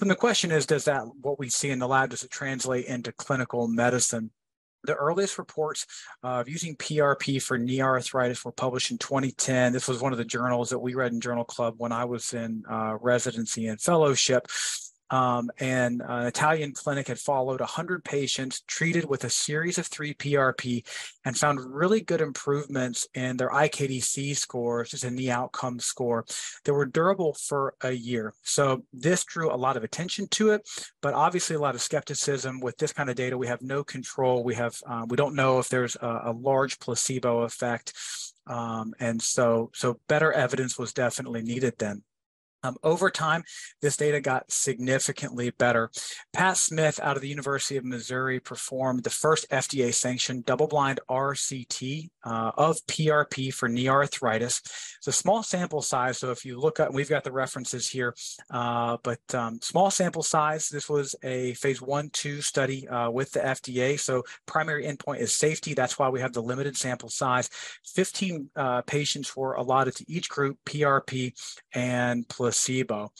Then 0.00 0.08
the 0.08 0.16
question 0.16 0.50
is, 0.50 0.64
does 0.64 0.86
that 0.86 1.04
what 1.20 1.38
we 1.38 1.50
see 1.50 1.68
in 1.68 1.78
the 1.78 1.86
lab 1.86 2.10
does 2.10 2.22
it 2.24 2.30
translate 2.30 2.86
into 2.86 3.12
clinical 3.12 3.68
medicine? 3.68 4.30
The 4.84 4.94
earliest 4.94 5.36
reports 5.36 5.86
of 6.22 6.48
using 6.48 6.74
PRP 6.76 7.42
for 7.42 7.58
knee 7.58 7.82
arthritis 7.82 8.42
were 8.42 8.50
published 8.50 8.90
in 8.90 8.96
2010. 8.96 9.74
This 9.74 9.86
was 9.86 10.00
one 10.00 10.12
of 10.12 10.18
the 10.18 10.24
journals 10.24 10.70
that 10.70 10.78
we 10.78 10.94
read 10.94 11.12
in 11.12 11.20
Journal 11.20 11.44
Club 11.44 11.74
when 11.76 11.92
I 11.92 12.06
was 12.06 12.32
in 12.32 12.64
uh, 12.68 12.96
residency 12.98 13.66
and 13.66 13.78
fellowship. 13.78 14.48
Um, 15.10 15.50
and 15.58 16.02
an 16.06 16.26
Italian 16.26 16.72
clinic 16.72 17.08
had 17.08 17.18
followed 17.18 17.60
100 17.60 18.04
patients 18.04 18.62
treated 18.66 19.04
with 19.04 19.24
a 19.24 19.30
series 19.30 19.78
of 19.78 19.86
three 19.86 20.14
PRP 20.14 20.86
and 21.24 21.36
found 21.36 21.60
really 21.60 22.00
good 22.00 22.20
improvements 22.20 23.08
in 23.14 23.36
their 23.36 23.50
IKDC 23.50 24.36
scores, 24.36 24.90
just 24.90 25.04
in 25.04 25.16
the 25.16 25.30
outcome 25.30 25.80
score, 25.80 26.24
that 26.64 26.72
were 26.72 26.86
durable 26.86 27.34
for 27.34 27.74
a 27.82 27.92
year. 27.92 28.32
So 28.42 28.84
this 28.92 29.24
drew 29.24 29.52
a 29.52 29.56
lot 29.56 29.76
of 29.76 29.84
attention 29.84 30.28
to 30.28 30.50
it, 30.50 30.68
but 31.02 31.14
obviously 31.14 31.56
a 31.56 31.60
lot 31.60 31.74
of 31.74 31.80
skepticism 31.80 32.60
with 32.60 32.76
this 32.78 32.92
kind 32.92 33.10
of 33.10 33.16
data. 33.16 33.36
We 33.36 33.48
have 33.48 33.62
no 33.62 33.82
control. 33.82 34.44
We 34.44 34.54
have 34.54 34.76
um, 34.86 35.08
we 35.08 35.16
don't 35.16 35.34
know 35.34 35.58
if 35.58 35.68
there's 35.68 35.96
a, 35.96 36.22
a 36.26 36.32
large 36.32 36.78
placebo 36.78 37.40
effect, 37.40 37.92
um, 38.46 38.94
and 39.00 39.20
so 39.20 39.70
so 39.74 39.98
better 40.08 40.32
evidence 40.32 40.78
was 40.78 40.92
definitely 40.92 41.42
needed 41.42 41.74
then. 41.78 42.02
Um, 42.62 42.76
over 42.82 43.10
time, 43.10 43.42
this 43.80 43.96
data 43.96 44.20
got 44.20 44.50
significantly 44.50 45.50
better. 45.50 45.90
Pat 46.32 46.56
Smith 46.56 47.00
out 47.02 47.16
of 47.16 47.22
the 47.22 47.28
University 47.28 47.76
of 47.76 47.84
Missouri 47.84 48.40
performed 48.40 49.02
the 49.02 49.10
first 49.10 49.48
FDA 49.50 49.92
sanctioned 49.94 50.44
double 50.44 50.66
blind 50.66 51.00
RCT 51.08 52.10
uh, 52.24 52.52
of 52.56 52.76
PRP 52.86 53.52
for 53.52 53.68
knee 53.68 53.88
arthritis. 53.88 54.60
It's 54.98 55.08
a 55.08 55.12
small 55.12 55.42
sample 55.42 55.82
size. 55.82 56.18
So 56.18 56.30
if 56.30 56.44
you 56.44 56.58
look 56.58 56.80
at, 56.80 56.92
we've 56.92 57.08
got 57.08 57.24
the 57.24 57.32
references 57.32 57.88
here, 57.88 58.14
uh, 58.50 58.98
but 59.02 59.20
um, 59.34 59.58
small 59.62 59.90
sample 59.90 60.22
size. 60.22 60.68
This 60.68 60.88
was 60.88 61.14
a 61.22 61.54
phase 61.54 61.80
one, 61.80 62.10
two 62.10 62.42
study 62.42 62.86
uh, 62.88 63.10
with 63.10 63.32
the 63.32 63.40
FDA. 63.40 63.98
So 63.98 64.24
primary 64.46 64.84
endpoint 64.84 65.20
is 65.20 65.34
safety. 65.34 65.74
That's 65.74 65.98
why 65.98 66.08
we 66.08 66.20
have 66.20 66.32
the 66.32 66.42
limited 66.42 66.76
sample 66.76 67.08
size. 67.08 67.48
15 67.94 68.50
uh, 68.54 68.82
patients 68.82 69.34
were 69.34 69.54
allotted 69.54 69.96
to 69.96 70.04
each 70.08 70.28
group, 70.28 70.58
PRP 70.66 71.32
and 71.72 72.28
placebo 72.28 72.49
placebo. 72.50 73.12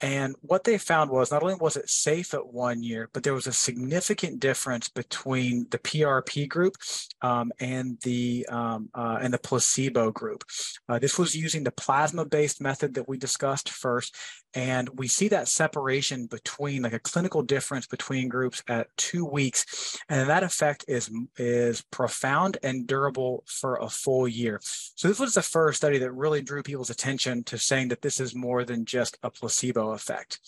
And 0.00 0.36
what 0.42 0.64
they 0.64 0.78
found 0.78 1.10
was 1.10 1.30
not 1.30 1.42
only 1.42 1.56
was 1.56 1.76
it 1.76 1.90
safe 1.90 2.32
at 2.32 2.52
one 2.52 2.82
year, 2.82 3.10
but 3.12 3.24
there 3.24 3.34
was 3.34 3.48
a 3.48 3.52
significant 3.52 4.38
difference 4.38 4.88
between 4.88 5.66
the 5.70 5.78
PRP 5.78 6.48
group 6.48 6.76
um, 7.20 7.50
and 7.58 7.98
the 8.02 8.46
um, 8.48 8.90
uh, 8.94 9.18
and 9.20 9.34
the 9.34 9.38
placebo 9.38 10.12
group. 10.12 10.44
Uh, 10.88 10.98
this 10.98 11.18
was 11.18 11.34
using 11.34 11.64
the 11.64 11.72
plasma-based 11.72 12.60
method 12.60 12.94
that 12.94 13.08
we 13.08 13.18
discussed 13.18 13.70
first, 13.70 14.14
and 14.54 14.88
we 14.90 15.08
see 15.08 15.28
that 15.28 15.48
separation 15.48 16.26
between 16.26 16.82
like 16.82 16.92
a 16.92 17.00
clinical 17.00 17.42
difference 17.42 17.86
between 17.86 18.28
groups 18.28 18.62
at 18.68 18.96
two 18.96 19.24
weeks, 19.24 19.98
and 20.08 20.28
that 20.30 20.44
effect 20.44 20.84
is 20.86 21.10
is 21.36 21.82
profound 21.90 22.56
and 22.62 22.86
durable 22.86 23.42
for 23.46 23.76
a 23.76 23.88
full 23.88 24.28
year. 24.28 24.60
So 24.62 25.08
this 25.08 25.18
was 25.18 25.34
the 25.34 25.42
first 25.42 25.78
study 25.78 25.98
that 25.98 26.12
really 26.12 26.42
drew 26.42 26.62
people's 26.62 26.90
attention 26.90 27.42
to 27.44 27.58
saying 27.58 27.88
that 27.88 28.02
this 28.02 28.20
is 28.20 28.34
more 28.34 28.64
than 28.64 28.84
just 28.84 29.18
a 29.22 29.30
placebo 29.30 29.87
effect. 29.92 30.40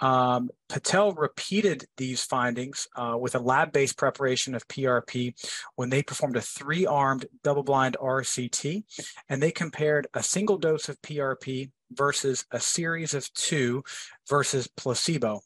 Um, 0.00 0.50
Patel 0.68 1.12
repeated 1.12 1.86
these 1.96 2.24
findings 2.24 2.88
uh, 2.96 3.16
with 3.20 3.34
a 3.34 3.40
lab-based 3.40 3.96
preparation 3.96 4.54
of 4.54 4.66
PRP 4.68 5.34
when 5.76 5.90
they 5.90 6.02
performed 6.02 6.36
a 6.36 6.40
three-armed 6.40 7.26
double-blind 7.42 7.96
RCT, 8.00 8.84
and 9.28 9.42
they 9.42 9.50
compared 9.50 10.06
a 10.14 10.22
single 10.22 10.58
dose 10.58 10.88
of 10.88 11.00
PRP 11.02 11.70
versus 11.92 12.44
a 12.50 12.60
series 12.60 13.14
of 13.14 13.32
two 13.34 13.82
versus 14.28 14.66
placebo. 14.66 15.40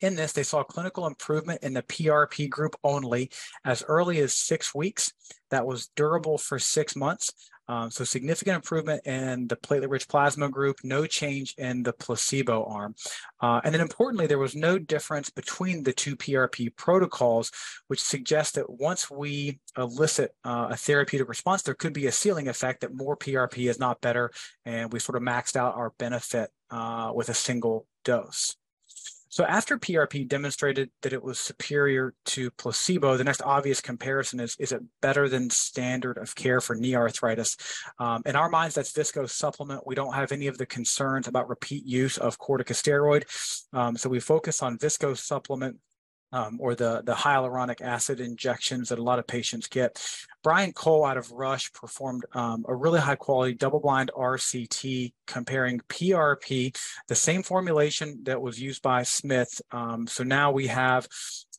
In 0.00 0.14
this, 0.14 0.32
they 0.32 0.42
saw 0.42 0.62
clinical 0.62 1.06
improvement 1.06 1.62
in 1.62 1.72
the 1.72 1.82
PRP 1.82 2.50
group 2.50 2.76
only 2.84 3.30
as 3.64 3.82
early 3.88 4.18
as 4.20 4.34
six 4.34 4.74
weeks. 4.74 5.12
That 5.50 5.66
was 5.66 5.88
durable 5.96 6.38
for 6.38 6.58
six 6.58 6.94
months. 6.94 7.32
Um, 7.68 7.90
so 7.90 8.04
significant 8.04 8.56
improvement 8.56 9.06
in 9.06 9.48
the 9.48 9.56
platelet-rich 9.56 10.08
plasma 10.08 10.48
group, 10.48 10.78
no 10.84 11.06
change 11.06 11.54
in 11.58 11.82
the 11.82 11.92
placebo 11.92 12.64
arm. 12.64 12.94
Uh, 13.40 13.60
and 13.64 13.74
then 13.74 13.80
importantly, 13.80 14.26
there 14.26 14.38
was 14.38 14.54
no 14.54 14.78
difference 14.78 15.30
between 15.30 15.82
the 15.82 15.92
two 15.92 16.16
PRP 16.16 16.74
protocols, 16.76 17.50
which 17.88 18.00
suggests 18.00 18.52
that 18.52 18.70
once 18.70 19.10
we 19.10 19.58
elicit 19.76 20.32
uh, 20.44 20.68
a 20.70 20.76
therapeutic 20.76 21.28
response, 21.28 21.62
there 21.62 21.74
could 21.74 21.92
be 21.92 22.06
a 22.06 22.12
ceiling 22.12 22.48
effect 22.48 22.80
that 22.80 22.94
more 22.94 23.16
PRP 23.16 23.68
is 23.68 23.78
not 23.78 24.00
better, 24.00 24.30
and 24.64 24.92
we 24.92 24.98
sort 24.98 25.16
of 25.16 25.22
maxed 25.22 25.56
out 25.56 25.74
our 25.76 25.92
benefit 25.98 26.50
uh, 26.70 27.12
with 27.14 27.28
a 27.28 27.34
single 27.34 27.86
dose. 28.04 28.56
So 29.36 29.44
after 29.44 29.76
PRP 29.76 30.26
demonstrated 30.26 30.88
that 31.02 31.12
it 31.12 31.22
was 31.22 31.38
superior 31.38 32.14
to 32.24 32.50
placebo, 32.52 33.18
the 33.18 33.24
next 33.24 33.42
obvious 33.42 33.82
comparison 33.82 34.40
is, 34.40 34.56
is 34.58 34.72
it 34.72 34.80
better 35.02 35.28
than 35.28 35.50
standard 35.50 36.16
of 36.16 36.34
care 36.34 36.58
for 36.58 36.74
knee 36.74 36.96
arthritis? 36.96 37.58
Um, 37.98 38.22
in 38.24 38.34
our 38.34 38.48
minds, 38.48 38.76
that's 38.76 38.94
viscosupplement. 38.94 39.82
We 39.84 39.94
don't 39.94 40.14
have 40.14 40.32
any 40.32 40.46
of 40.46 40.56
the 40.56 40.64
concerns 40.64 41.28
about 41.28 41.50
repeat 41.50 41.84
use 41.84 42.16
of 42.16 42.38
corticosteroid. 42.38 43.24
Um, 43.74 43.98
so 43.98 44.08
we 44.08 44.20
focus 44.20 44.62
on 44.62 44.78
viscosupplement 44.78 45.74
um, 46.32 46.56
or 46.58 46.74
the, 46.74 47.02
the 47.04 47.12
hyaluronic 47.12 47.82
acid 47.82 48.20
injections 48.20 48.88
that 48.88 48.98
a 48.98 49.02
lot 49.02 49.18
of 49.18 49.26
patients 49.26 49.66
get. 49.66 50.02
Brian 50.46 50.72
Cole 50.72 51.04
out 51.04 51.16
of 51.16 51.32
Rush 51.32 51.72
performed 51.72 52.24
um, 52.32 52.64
a 52.68 52.74
really 52.76 53.00
high 53.00 53.16
quality 53.16 53.52
double 53.52 53.80
blind 53.80 54.12
RCT 54.16 55.12
comparing 55.26 55.80
PRP, 55.88 56.72
the 57.08 57.16
same 57.16 57.42
formulation 57.42 58.20
that 58.22 58.40
was 58.40 58.60
used 58.60 58.80
by 58.80 59.02
Smith. 59.02 59.60
Um, 59.72 60.06
so 60.06 60.22
now 60.22 60.52
we 60.52 60.68
have 60.68 61.08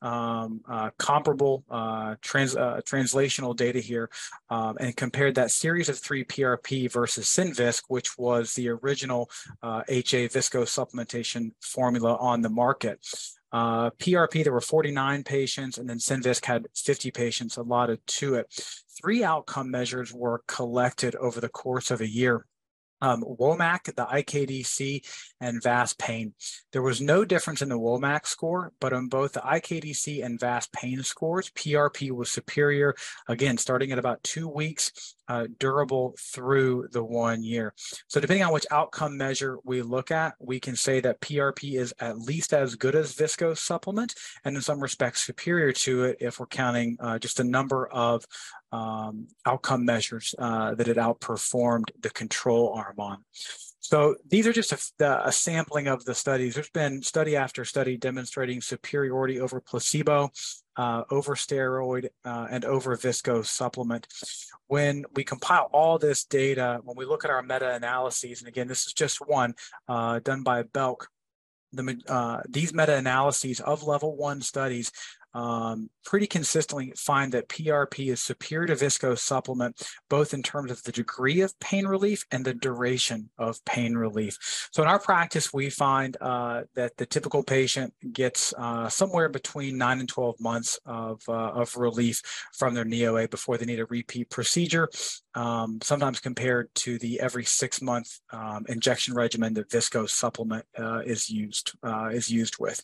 um, 0.01 0.62
uh, 0.70 0.91
comparable 0.98 1.65
uh, 1.70 2.15
trans, 2.22 2.56
uh, 2.56 2.79
translational 2.86 3.53
data 3.53 3.82
here 3.82 4.10
um, 4.50 4.77
and 4.79 4.96
compared 4.96 5.36
that 5.36 5.51
series 5.51 5.89
of 5.89 6.00
three 6.00 6.24
PRP 6.24 6.89
versus 6.89 7.25
Synvisc, 7.25 7.84
which 7.89 8.17
was 8.17 8.53
the 8.53 8.70
original 8.70 9.29
HA 9.63 9.67
uh, 9.67 9.84
viscosupplementation 10.29 11.51
formula 11.60 12.15
on 12.22 12.41
the 12.41 12.50
market. 12.50 13.06
Uh, 13.51 13.89
PRP, 13.92 14.44
there 14.44 14.54
were 14.54 14.62
49 14.62 15.24
patients, 15.24 15.77
and 15.77 15.89
then 15.89 15.98
Synvisc 15.98 16.44
had 16.46 16.68
50 16.75 17.12
patients 17.12 17.58
allotted 17.58 18.06
to 18.08 18.36
it. 18.36 18.48
Three 19.00 19.24
outcome 19.24 19.72
measures 19.72 20.13
were 20.13 20.44
collected 20.48 21.16
over 21.16 21.39
the 21.39 21.50
course 21.50 21.92
of 21.92 22.01
a 22.01 22.08
year 22.08 22.46
um, 23.01 23.24
WOMAC, 23.24 23.96
the 23.96 24.06
IKDC, 24.06 25.04
and 25.39 25.62
VAS 25.62 25.94
pain. 25.94 26.34
There 26.72 26.82
was 26.82 27.01
no 27.01 27.25
difference 27.25 27.62
in 27.62 27.70
the 27.70 27.80
WOMAC 27.80 28.25
score, 28.25 28.74
but 28.80 28.94
on 28.94 29.08
both 29.08 29.34
the 29.34 29.42
IKDC 29.42 30.24
and 30.24 30.39
VAS 30.39 30.68
pain 30.68 31.04
scores, 31.04 31.50
PRP 31.51 32.12
was 32.12 32.32
superior, 32.32 32.96
again, 33.27 33.58
starting 33.58 33.92
at 33.92 34.00
about 34.00 34.24
two 34.24 34.48
weeks, 34.48 35.16
uh, 35.30 35.48
durable 35.60 36.16
through 36.18 36.88
the 36.92 37.04
one 37.04 37.44
year. 37.44 37.74
So 38.08 38.20
depending 38.20 38.46
on 38.46 38.54
which 38.54 38.66
outcome 38.72 39.18
measure 39.18 39.58
we 39.63 39.82
look 39.82 40.12
at, 40.12 40.36
we 40.39 40.60
can 40.60 40.75
say 40.75 41.00
that 41.01 41.20
PRP 41.22 41.77
is 41.77 41.94
at 42.00 42.18
least 42.18 42.54
as 42.54 42.75
good 42.75 42.96
as 42.96 43.13
viscosupplement, 43.13 44.16
and 44.46 44.56
in 44.56 44.62
some 44.62 44.80
respects 44.80 45.25
superior 45.25 45.72
to 45.74 46.06
it 46.06 46.18
if 46.20 46.39
we're 46.39 46.46
counting 46.48 46.98
uh, 47.00 47.20
just 47.20 47.39
a 47.39 47.44
number 47.44 47.88
of 47.88 48.25
um, 48.71 49.27
outcome 49.45 49.86
measures 49.86 50.36
uh, 50.39 50.75
that 50.75 50.88
it 50.88 50.97
outperformed 50.97 51.89
the 52.01 52.09
control 52.09 52.74
arm 52.74 52.95
on. 53.00 53.24
So 53.79 54.17
these 54.27 54.45
are 54.45 54.51
just 54.51 54.74
a, 55.00 55.27
a, 55.27 55.31
sampling 55.31 55.88
of 55.88 56.03
the 56.03 56.13
studies. 56.13 56.55
There's 56.55 56.69
been 56.69 57.01
study 57.01 57.38
after 57.38 57.63
study 57.63 57.95
demonstrating 57.95 58.59
superiority 58.59 59.39
over 59.39 59.62
placebo, 59.62 60.31
uh, 60.75 61.03
over 61.09 61.36
steroid, 61.36 62.09
uh, 62.25 62.47
and 62.51 62.65
over 62.65 62.97
viscosupplement. 62.97 64.03
When 64.67 65.05
we 65.15 65.24
compile 65.24 65.69
all 65.71 65.97
this 65.97 66.25
data, 66.25 66.81
when 66.83 66.97
we 66.97 67.05
look 67.05 67.24
at 67.24 67.31
our 67.31 67.41
meta-analyses, 67.41 68.41
and 68.41 68.50
again, 68.50 68.67
this 68.67 68.88
is 68.88 68.91
just 68.91 69.25
one 69.25 69.53
uh, 69.88 70.19
done 70.19 70.43
by 70.43 70.63
Belk, 70.63 71.07
the, 71.71 71.97
uh, 72.09 72.41
these 72.50 72.74
meta-analyses 72.74 73.62
of 73.62 73.83
level 73.83 74.17
one 74.17 74.41
studies 74.41 74.91
um, 75.38 75.91
pretty 76.03 76.25
consistently 76.25 76.91
find 76.98 77.32
that 77.32 77.48
PRP 77.48 78.12
is 78.12 78.22
superior 78.22 78.65
to 78.67 78.86
viscosupplement, 78.86 79.88
both 80.10 80.34
in 80.34 80.41
terms 80.41 80.72
of 80.72 80.82
the 80.82 80.91
degree 80.91 81.41
of 81.41 81.58
pain 81.60 81.86
relief 81.86 82.25
and 82.32 82.44
the 82.44 82.56
duration 82.56 83.29
of 83.38 83.63
pain 83.63 83.96
relief. 83.96 84.70
So 84.72 84.82
in 84.82 84.89
our 84.89 84.98
practice, 84.98 85.53
we 85.53 85.70
find 85.70 86.17
uh, 86.20 86.63
that 86.74 86.98
the 86.98 87.06
typical 87.06 87.44
patient 87.44 87.94
gets 88.12 88.51
uh, 88.58 88.89
somewhere 88.89 89.29
between 89.29 89.77
nine 89.77 90.00
and 90.00 90.10
12 90.10 90.39
months 90.39 90.79
of, 90.88 91.22
uh, 91.27 91.32
of 91.32 91.77
relief 91.77 92.24
from 92.58 92.74
their 92.74 92.86
knee 92.86 93.06
OA 93.06 93.27
before 93.27 93.58
they 93.58 93.65
need 93.65 93.79
a 93.79 93.86
repeat 93.86 94.32
procedure 94.32 94.89
um, 95.36 95.77
sometimes 95.84 96.20
compared 96.20 96.74
to 96.74 96.98
the 96.98 97.20
every 97.20 97.46
six 97.46 97.79
month 97.79 98.20
um, 98.32 98.65
injection 98.70 99.13
regimen 99.13 99.53
that 99.53 99.70
viscosupplement 99.70 100.63
uh, 100.79 101.01
is 101.06 101.29
used 101.29 101.74
uh, 101.84 102.10
is 102.12 102.27
used 102.27 102.58
with. 102.60 102.84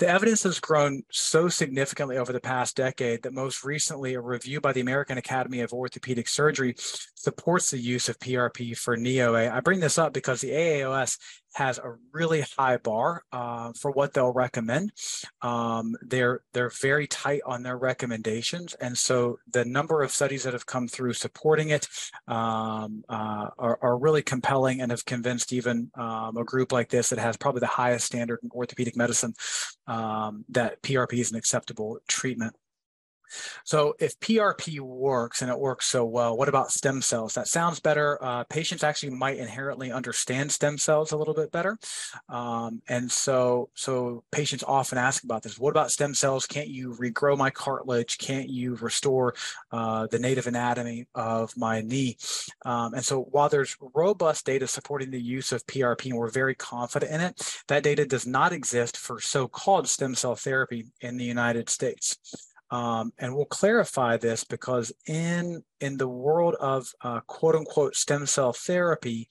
The 0.00 0.08
evidence 0.08 0.44
has 0.44 0.58
grown 0.60 1.02
so 1.10 1.50
significantly 1.50 2.16
over 2.16 2.32
the 2.32 2.40
past 2.40 2.74
decade 2.74 3.22
that 3.22 3.34
most 3.34 3.62
recently 3.64 4.14
a 4.14 4.20
review 4.20 4.58
by 4.58 4.72
the 4.72 4.80
American 4.80 5.18
Academy 5.18 5.60
of 5.60 5.74
Orthopedic 5.74 6.26
Surgery 6.26 6.74
supports 6.78 7.70
the 7.70 7.78
use 7.78 8.08
of 8.08 8.18
PRP 8.18 8.74
for 8.78 8.96
knee 8.96 9.20
OA. 9.20 9.50
I 9.50 9.60
bring 9.60 9.80
this 9.80 9.98
up 9.98 10.14
because 10.14 10.40
the 10.40 10.52
AAOS 10.52 11.18
has 11.54 11.78
a 11.78 11.96
really 12.12 12.42
high 12.56 12.76
bar 12.76 13.22
uh, 13.32 13.72
for 13.72 13.90
what 13.90 14.14
they'll 14.14 14.32
recommend. 14.32 14.92
Um, 15.42 15.96
they're 16.02 16.42
they're 16.52 16.70
very 16.80 17.06
tight 17.06 17.40
on 17.46 17.62
their 17.62 17.76
recommendations, 17.76 18.74
and 18.74 18.96
so 18.96 19.38
the 19.50 19.64
number 19.64 20.02
of 20.02 20.10
studies 20.10 20.44
that 20.44 20.52
have 20.52 20.66
come 20.66 20.88
through 20.88 21.14
supporting 21.14 21.70
it 21.70 21.88
um, 22.28 23.04
uh, 23.08 23.48
are, 23.58 23.78
are, 23.82 23.98
really 23.98 24.22
compelling 24.22 24.80
and 24.80 24.90
have 24.90 25.04
convinced 25.04 25.52
even 25.52 25.90
um, 25.94 26.36
a 26.36 26.44
group 26.44 26.72
like 26.72 26.88
this 26.88 27.10
that 27.10 27.18
has 27.18 27.36
probably 27.36 27.60
the 27.60 27.66
highest 27.66 28.06
standard 28.06 28.38
in 28.42 28.50
orthopedic 28.52 28.96
medicine 28.96 29.34
um, 29.86 30.44
that 30.48 30.80
PRP 30.82 31.14
is 31.14 31.30
an 31.30 31.36
acceptable 31.36 31.98
treatment. 32.08 32.54
So 33.64 33.94
if 33.98 34.18
PRP 34.20 34.80
works 34.80 35.42
and 35.42 35.50
it 35.50 35.58
works 35.58 35.86
so 35.86 36.04
well, 36.04 36.36
what 36.36 36.48
about 36.48 36.70
stem 36.70 37.02
cells? 37.02 37.34
That 37.34 37.48
sounds 37.48 37.80
better. 37.80 38.18
Uh, 38.22 38.44
patients 38.44 38.84
actually 38.84 39.10
might 39.10 39.38
inherently 39.38 39.92
understand 39.92 40.52
stem 40.52 40.78
cells 40.78 41.12
a 41.12 41.16
little 41.16 41.34
bit 41.34 41.52
better. 41.52 41.78
Um, 42.28 42.82
and 42.88 43.10
so, 43.10 43.70
so 43.74 44.24
patients 44.30 44.64
often 44.66 44.98
ask 44.98 45.24
about 45.24 45.42
this. 45.42 45.58
What 45.58 45.70
about 45.70 45.90
stem 45.90 46.14
cells? 46.14 46.46
Can't 46.46 46.68
you 46.68 46.94
regrow 46.94 47.36
my 47.36 47.50
cartilage? 47.50 48.18
Can't 48.18 48.48
you 48.48 48.76
restore 48.76 49.34
uh, 49.72 50.06
the 50.06 50.18
native 50.18 50.46
anatomy 50.46 51.06
of 51.14 51.56
my 51.56 51.80
knee? 51.80 52.16
Um, 52.64 52.94
and 52.94 53.04
so 53.04 53.22
while 53.22 53.48
there's 53.48 53.76
robust 53.94 54.46
data 54.46 54.66
supporting 54.66 55.10
the 55.10 55.20
use 55.20 55.52
of 55.52 55.66
PRP 55.66 56.06
and 56.06 56.16
we're 56.16 56.30
very 56.30 56.54
confident 56.54 57.12
in 57.12 57.20
it, 57.20 57.62
that 57.68 57.82
data 57.82 58.06
does 58.06 58.26
not 58.26 58.52
exist 58.52 58.96
for 58.96 59.20
so-called 59.20 59.88
stem 59.88 60.14
cell 60.14 60.34
therapy 60.34 60.86
in 61.00 61.16
the 61.16 61.24
United 61.24 61.68
States. 61.68 62.18
Um, 62.70 63.12
and 63.18 63.34
we'll 63.34 63.46
clarify 63.46 64.16
this 64.16 64.44
because 64.44 64.92
in 65.06 65.64
in 65.80 65.96
the 65.96 66.08
world 66.08 66.54
of 66.60 66.92
uh, 67.02 67.20
quote 67.20 67.56
unquote 67.56 67.96
stem 67.96 68.26
cell 68.26 68.52
therapy, 68.52 69.28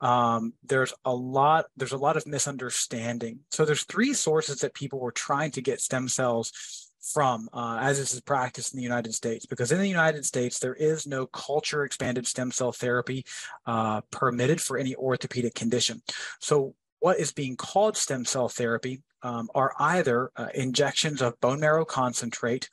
um, 0.00 0.54
there's 0.64 0.92
a 1.04 1.14
lot 1.14 1.66
there's 1.76 1.92
a 1.92 1.98
lot 1.98 2.16
of 2.16 2.26
misunderstanding. 2.26 3.40
So 3.50 3.64
there's 3.64 3.84
three 3.84 4.14
sources 4.14 4.60
that 4.60 4.74
people 4.74 4.98
were 4.98 5.12
trying 5.12 5.52
to 5.52 5.62
get 5.62 5.80
stem 5.80 6.08
cells 6.08 6.52
from 7.00 7.48
uh, 7.52 7.78
as 7.80 7.98
this 7.98 8.12
is 8.12 8.20
practiced 8.20 8.74
in 8.74 8.78
the 8.78 8.82
United 8.82 9.14
States. 9.14 9.46
Because 9.46 9.72
in 9.72 9.78
the 9.78 9.88
United 9.88 10.24
States, 10.24 10.58
there 10.58 10.74
is 10.74 11.06
no 11.06 11.26
culture 11.26 11.84
expanded 11.84 12.26
stem 12.26 12.50
cell 12.50 12.72
therapy 12.72 13.24
uh, 13.66 14.00
permitted 14.10 14.60
for 14.60 14.76
any 14.78 14.94
orthopedic 14.96 15.54
condition. 15.54 16.02
So 16.40 16.74
what 17.00 17.18
is 17.18 17.32
being 17.32 17.56
called 17.56 17.96
stem 17.96 18.24
cell 18.24 18.48
therapy 18.48 19.02
um, 19.22 19.48
are 19.54 19.72
either 19.78 20.30
uh, 20.36 20.48
injections 20.54 21.22
of 21.22 21.40
bone 21.40 21.60
marrow 21.60 21.84
concentrate 21.84 22.70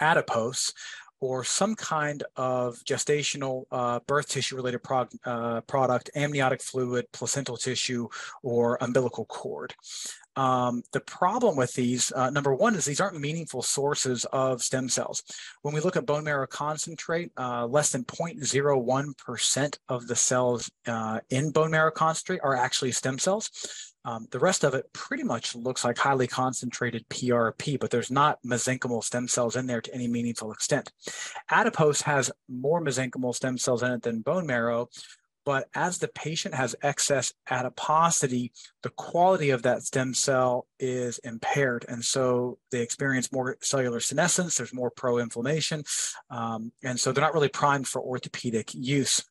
adipose 0.00 0.72
or 1.22 1.44
some 1.44 1.76
kind 1.76 2.24
of 2.34 2.76
gestational 2.84 3.62
uh, 3.70 4.00
birth 4.08 4.28
tissue 4.28 4.56
related 4.56 4.82
prog- 4.82 5.12
uh, 5.24 5.60
product, 5.62 6.10
amniotic 6.16 6.60
fluid, 6.60 7.06
placental 7.12 7.56
tissue, 7.56 8.08
or 8.42 8.76
umbilical 8.80 9.24
cord. 9.26 9.72
Um, 10.34 10.82
the 10.92 11.00
problem 11.00 11.56
with 11.56 11.74
these, 11.74 12.10
uh, 12.12 12.30
number 12.30 12.54
one, 12.54 12.74
is 12.74 12.84
these 12.84 13.00
aren't 13.00 13.20
meaningful 13.20 13.62
sources 13.62 14.24
of 14.32 14.62
stem 14.62 14.88
cells. 14.88 15.22
When 15.62 15.74
we 15.74 15.80
look 15.80 15.96
at 15.96 16.06
bone 16.06 16.24
marrow 16.24 16.46
concentrate, 16.46 17.30
uh, 17.36 17.66
less 17.66 17.90
than 17.90 18.04
0.01% 18.04 19.78
of 19.88 20.06
the 20.08 20.16
cells 20.16 20.70
uh, 20.88 21.20
in 21.30 21.52
bone 21.52 21.70
marrow 21.70 21.90
concentrate 21.92 22.40
are 22.42 22.56
actually 22.56 22.92
stem 22.92 23.18
cells. 23.18 23.50
Um, 24.04 24.26
the 24.30 24.38
rest 24.38 24.64
of 24.64 24.74
it 24.74 24.92
pretty 24.92 25.22
much 25.22 25.54
looks 25.54 25.84
like 25.84 25.98
highly 25.98 26.26
concentrated 26.26 27.08
PRP, 27.08 27.78
but 27.78 27.90
there's 27.90 28.10
not 28.10 28.38
mesenchymal 28.44 29.04
stem 29.04 29.28
cells 29.28 29.56
in 29.56 29.66
there 29.66 29.80
to 29.80 29.94
any 29.94 30.08
meaningful 30.08 30.52
extent. 30.52 30.90
Adipose 31.50 32.02
has 32.02 32.30
more 32.48 32.82
mesenchymal 32.82 33.34
stem 33.34 33.58
cells 33.58 33.82
in 33.82 33.92
it 33.92 34.02
than 34.02 34.20
bone 34.20 34.46
marrow, 34.46 34.88
but 35.44 35.68
as 35.74 35.98
the 35.98 36.08
patient 36.08 36.54
has 36.54 36.76
excess 36.82 37.32
adiposity, 37.50 38.52
the 38.82 38.90
quality 38.90 39.50
of 39.50 39.62
that 39.62 39.82
stem 39.82 40.14
cell 40.14 40.66
is 40.78 41.18
impaired. 41.18 41.84
And 41.88 42.04
so 42.04 42.58
they 42.70 42.80
experience 42.80 43.32
more 43.32 43.56
cellular 43.60 44.00
senescence, 44.00 44.56
there's 44.56 44.74
more 44.74 44.90
pro 44.90 45.18
inflammation. 45.18 45.84
Um, 46.30 46.72
and 46.84 46.98
so 46.98 47.12
they're 47.12 47.24
not 47.24 47.34
really 47.34 47.48
primed 47.48 47.88
for 47.88 48.00
orthopedic 48.00 48.72
use. 48.74 49.24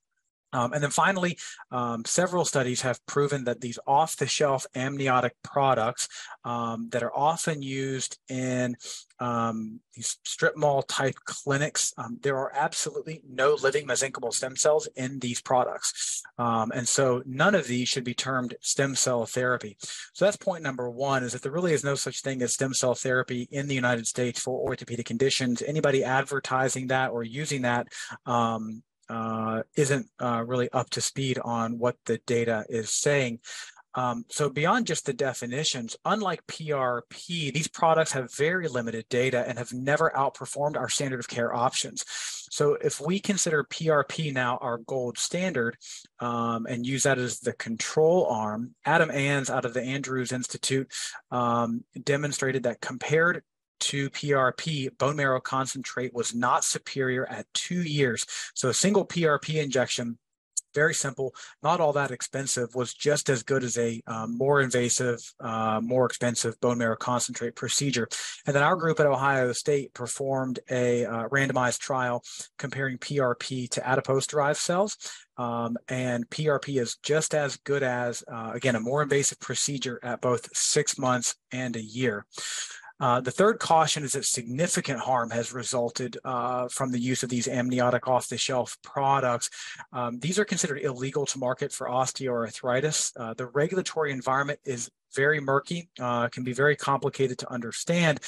Um, 0.54 0.74
and 0.74 0.84
then 0.84 0.92
finally, 0.92 1.38
um, 1.72 2.04
several 2.06 2.46
studies 2.46 2.82
have 2.82 3.06
proven 3.06 3.44
that 3.46 3.62
these 3.62 3.80
off 3.88 4.16
the 4.18 4.28
shelf 4.28 4.66
amniotic 4.76 5.34
products 5.44 6.08
um, 6.44 6.90
that 6.92 7.04
are 7.04 7.16
often 7.16 7.62
used 7.62 8.18
in 8.30 8.76
um, 9.20 9.80
these 9.96 10.18
strip 10.24 10.58
mall 10.58 10.82
type 10.82 11.16
clinics, 11.26 11.94
um, 11.98 12.18
there 12.24 12.38
are 12.38 12.52
absolutely 12.56 13.22
no 13.30 13.56
living 13.62 13.86
mesenchymal 13.86 14.34
stem 14.34 14.56
cells 14.56 14.88
in 14.96 15.20
these 15.20 15.42
products. 15.42 16.24
Um, 16.40 16.72
and 16.74 16.88
so 16.88 17.22
none 17.26 17.54
of 17.54 17.68
these 17.68 17.88
should 17.88 18.04
be 18.04 18.16
termed 18.16 18.56
stem 18.62 18.96
cell 18.96 19.26
therapy. 19.26 19.78
So 20.14 20.26
that's 20.26 20.38
point 20.38 20.64
number 20.64 20.90
one 20.90 21.24
is 21.24 21.34
that 21.34 21.44
there 21.44 21.52
really 21.52 21.74
is 21.74 21.84
no 21.84 21.96
such 21.96 22.22
thing 22.22 22.42
as 22.42 22.54
stem 22.54 22.74
cell 22.74 22.96
therapy 22.96 23.48
in 23.52 23.68
the 23.68 23.76
United 23.76 24.08
States 24.08 24.40
for 24.40 24.60
orthopedic 24.60 25.06
conditions. 25.06 25.62
Anybody 25.62 26.04
advertising 26.04 26.88
that 26.88 27.12
or 27.12 27.24
using 27.24 27.62
that 27.62 27.88
uh, 29.12 29.64
isn't 29.76 30.08
uh, 30.20 30.44
really 30.48 30.72
up 30.72 30.90
to 30.92 31.02
speed 31.02 31.38
on 31.44 31.78
what 31.78 31.98
the 32.06 32.18
data 32.26 32.66
is 32.70 32.90
saying. 32.90 33.40
Um, 33.94 34.24
so 34.30 34.50
beyond 34.50 34.88
just 34.88 35.06
the 35.06 35.12
definitions, 35.12 35.98
unlike 36.06 36.48
PRP, 36.48 37.54
these 37.54 37.68
products 37.68 38.14
have 38.14 38.34
very 38.34 38.70
limited 38.70 39.06
data 39.10 39.44
and 39.46 39.58
have 39.58 39.74
never 39.74 40.12
outperformed 40.16 40.78
our 40.78 40.88
standard 40.88 41.20
of 41.20 41.28
care 41.28 41.54
options. 41.54 42.06
So 42.52 42.76
if 42.76 43.02
we 43.02 43.20
consider 43.20 43.66
PRP 43.66 44.34
now 44.34 44.58
our 44.62 44.78
gold 44.78 45.18
standard 45.18 45.78
um, 46.20 46.66
and 46.68 46.86
use 46.86 47.04
that 47.04 47.18
as 47.18 47.40
the 47.40 47.54
control 47.54 48.28
arm, 48.28 48.76
Adam 48.86 49.10
Anz 49.10 49.50
out 49.50 49.66
of 49.66 49.74
the 49.74 49.84
Andrews 49.84 50.32
Institute 50.32 50.90
um, 51.30 51.84
demonstrated 52.02 52.64
that 52.64 52.80
compared 52.80 53.44
to 53.82 54.10
PRP, 54.10 54.98
bone 54.98 55.16
marrow 55.16 55.40
concentrate 55.40 56.14
was 56.14 56.34
not 56.34 56.64
superior 56.64 57.26
at 57.30 57.46
two 57.54 57.82
years. 57.82 58.26
So 58.54 58.70
a 58.70 58.74
single 58.74 59.06
PRP 59.06 59.62
injection 59.62 60.18
very 60.74 60.94
simple, 60.94 61.36
not 61.64 61.80
all 61.80 61.94
that 61.94 62.12
expensive, 62.12 62.74
was 62.76 62.94
just 62.94 63.30
as 63.30 63.44
good 63.44 63.64
as 63.64 63.78
a 63.78 64.02
um, 64.08 64.38
more 64.38 64.62
invasive, 64.62 65.20
uh, 65.40 65.82
more 65.84 66.06
expensive 66.06 66.60
bone 66.62 66.78
marrow 66.78 66.96
concentrate 66.96 67.56
procedure. 67.56 68.08
And 68.46 68.56
then 68.56 68.64
our 68.64 68.76
group 68.76 69.00
at 69.00 69.06
Ohio 69.06 69.52
State 69.54 69.94
performed 69.94 70.60
a 70.70 71.06
uh, 71.06 71.28
randomized 71.30 71.80
trial 71.80 72.24
comparing 72.58 72.98
PRP 72.98 73.70
to 73.72 73.88
adipose 73.88 74.28
derived 74.28 74.60
cells. 74.60 74.98
Um, 75.38 75.78
and 75.88 76.30
PRP 76.30 76.80
is 76.80 76.98
just 76.98 77.34
as 77.34 77.58
good 77.58 77.84
as, 77.84 78.24
uh, 78.32 78.52
again, 78.54 78.76
a 78.76 78.80
more 78.80 79.02
invasive 79.02 79.40
procedure 79.40 80.00
at 80.04 80.22
both 80.22 80.48
six 80.56 80.98
months 80.98 81.36
and 81.52 81.76
a 81.76 81.82
year. 81.82 82.26
Uh, 83.02 83.20
the 83.20 83.32
third 83.32 83.58
caution 83.58 84.04
is 84.04 84.14
that 84.14 84.26
significant 84.26 85.00
harm 85.00 85.32
has 85.32 85.52
resulted 85.52 86.18
uh, 86.24 86.68
from 86.70 86.92
the 86.92 87.00
use 87.00 87.24
of 87.24 87.30
these 87.30 87.48
amniotic 87.48 88.08
off-the-shelf 88.08 88.78
products. 88.84 89.50
Um, 89.92 90.20
these 90.20 90.38
are 90.38 90.46
considered 90.46 90.82
illegal 90.82 91.26
to 91.26 91.40
market 91.40 91.74
for 91.74 91.88
osteoarthritis. 91.88 93.12
Uh, 93.20 93.34
the 93.34 93.48
regulatory 93.48 94.12
environment 94.12 94.60
is 94.66 94.90
very 95.16 95.40
murky, 95.40 95.90
uh, 96.00 96.28
can 96.30 96.44
be 96.44 96.54
very 96.54 96.76
complicated 96.76 97.40
to 97.40 97.52
understand. 97.52 98.20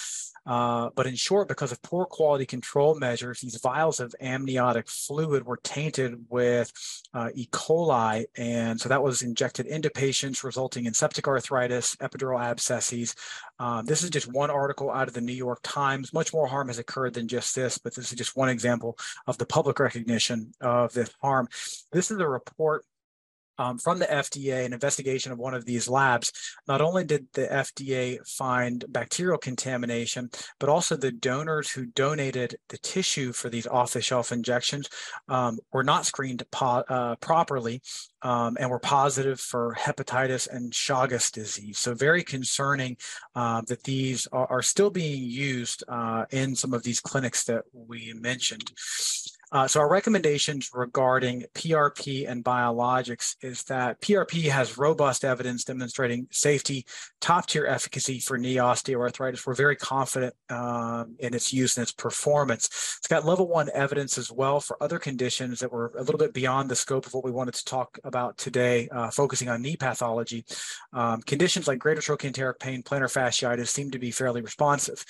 Uh, 0.45 0.89
but 0.95 1.07
in 1.07 1.15
short, 1.15 1.47
because 1.47 1.71
of 1.71 1.81
poor 1.81 2.05
quality 2.05 2.45
control 2.45 2.95
measures, 2.95 3.39
these 3.39 3.59
vials 3.61 3.99
of 3.99 4.13
amniotic 4.19 4.89
fluid 4.89 5.45
were 5.45 5.59
tainted 5.63 6.25
with 6.29 6.71
uh, 7.13 7.29
E. 7.33 7.47
coli. 7.51 8.25
And 8.37 8.79
so 8.79 8.89
that 8.89 9.03
was 9.03 9.21
injected 9.21 9.65
into 9.65 9.89
patients, 9.89 10.43
resulting 10.43 10.85
in 10.85 10.93
septic 10.93 11.27
arthritis, 11.27 11.95
epidural 11.97 12.43
abscesses. 12.43 13.15
Um, 13.59 13.85
this 13.85 14.03
is 14.03 14.09
just 14.09 14.31
one 14.31 14.49
article 14.49 14.91
out 14.91 15.07
of 15.07 15.13
the 15.13 15.21
New 15.21 15.33
York 15.33 15.59
Times. 15.63 16.13
Much 16.13 16.33
more 16.33 16.47
harm 16.47 16.67
has 16.67 16.79
occurred 16.79 17.13
than 17.13 17.27
just 17.27 17.55
this, 17.55 17.77
but 17.77 17.95
this 17.95 18.11
is 18.11 18.17
just 18.17 18.35
one 18.35 18.49
example 18.49 18.97
of 19.27 19.37
the 19.37 19.45
public 19.45 19.79
recognition 19.79 20.51
of 20.61 20.91
this 20.93 21.11
harm. 21.21 21.47
This 21.91 22.11
is 22.11 22.19
a 22.19 22.27
report 22.27 22.85
um, 23.57 23.77
from 23.77 23.99
the 23.99 24.05
FDA, 24.05 24.65
an 24.65 24.73
investigation 24.73 25.31
of 25.31 25.37
one 25.37 25.53
of 25.53 25.65
these 25.65 25.87
labs, 25.87 26.31
not 26.67 26.81
only 26.81 27.03
did 27.03 27.27
the 27.33 27.47
FDA 27.47 28.19
find 28.27 28.83
bacterial 28.89 29.37
contamination, 29.37 30.29
but 30.59 30.69
also 30.69 30.95
the 30.95 31.11
donors 31.11 31.71
who 31.71 31.85
donated 31.85 32.55
the 32.69 32.77
tissue 32.79 33.31
for 33.31 33.49
these 33.49 33.67
off-the-shelf 33.67 34.31
injections 34.31 34.89
um, 35.27 35.59
were 35.71 35.83
not 35.83 36.05
screened 36.05 36.43
po- 36.51 36.83
uh, 36.89 37.15
properly 37.17 37.81
um, 38.23 38.57
and 38.59 38.69
were 38.69 38.79
positive 38.79 39.39
for 39.39 39.75
hepatitis 39.79 40.47
and 40.49 40.71
Chagas 40.71 41.31
disease. 41.31 41.77
So 41.77 41.93
very 41.93 42.23
concerning 42.23 42.97
uh, 43.35 43.61
that 43.67 43.83
these 43.83 44.27
are, 44.31 44.47
are, 44.49 44.61
still 44.61 44.89
being 44.89 45.23
used 45.23 45.83
uh, 45.87 46.25
in 46.31 46.55
some 46.55 46.73
of 46.73 46.83
these 46.83 46.99
clinics 46.99 47.43
that 47.45 47.63
we 47.73 48.13
mentioned. 48.13 48.71
Uh, 49.53 49.67
so 49.67 49.79
our 49.79 49.87
recommendations 49.89 50.71
regarding 50.73 51.45
PRP 51.53 52.27
and 52.27 52.43
biologics 52.43 53.35
is 53.43 53.61
that 53.65 54.01
PRP 54.01 54.49
has 54.49 54.79
robust 54.79 55.23
evidence 55.23 55.63
demonstrating 55.63 56.27
safety, 56.31 56.87
top 57.21 57.45
tier 57.45 57.67
efficacy 57.67 58.19
for 58.19 58.39
knee 58.39 58.55
osteoarthritis. 58.55 59.45
We're 59.45 59.53
very 59.53 59.75
confident 59.75 60.33
um, 60.49 61.15
in 61.19 61.35
its 61.35 61.53
use 61.53 61.77
and 61.77 61.83
its 61.83 61.91
performance. 61.91 62.65
It's 62.97 63.07
got 63.07 63.25
level 63.25 63.47
one 63.47 63.69
evidence 63.75 64.17
as 64.17 64.31
well 64.31 64.59
for 64.59 64.81
other 64.81 64.97
conditions 64.97 65.59
that 65.59 65.71
were 65.71 65.93
a 65.99 66.01
little 66.01 66.17
bit 66.17 66.33
beyond 66.33 66.71
the 66.71 66.75
scope 66.75 67.05
of 67.05 67.13
what 67.13 67.23
we 67.23 67.29
wanted 67.29 67.53
to 67.53 67.65
talk 67.65 67.99
about 68.03 68.39
today, 68.39 68.89
uh, 68.89 69.11
focusing 69.11 69.49
on 69.49 69.61
knee 69.61 69.77
pathology. 69.77 70.45
Um, 70.93 71.21
conditions 71.21 71.67
like 71.67 71.77
greater 71.77 72.01
trochanteric 72.01 72.59
pain, 72.59 72.81
plantar 72.81 73.03
fasciitis 73.03 73.67
seem 73.67 73.91
to 73.91 73.99
be 73.99 74.09
fairly 74.09 74.41
responsive. 74.41 75.05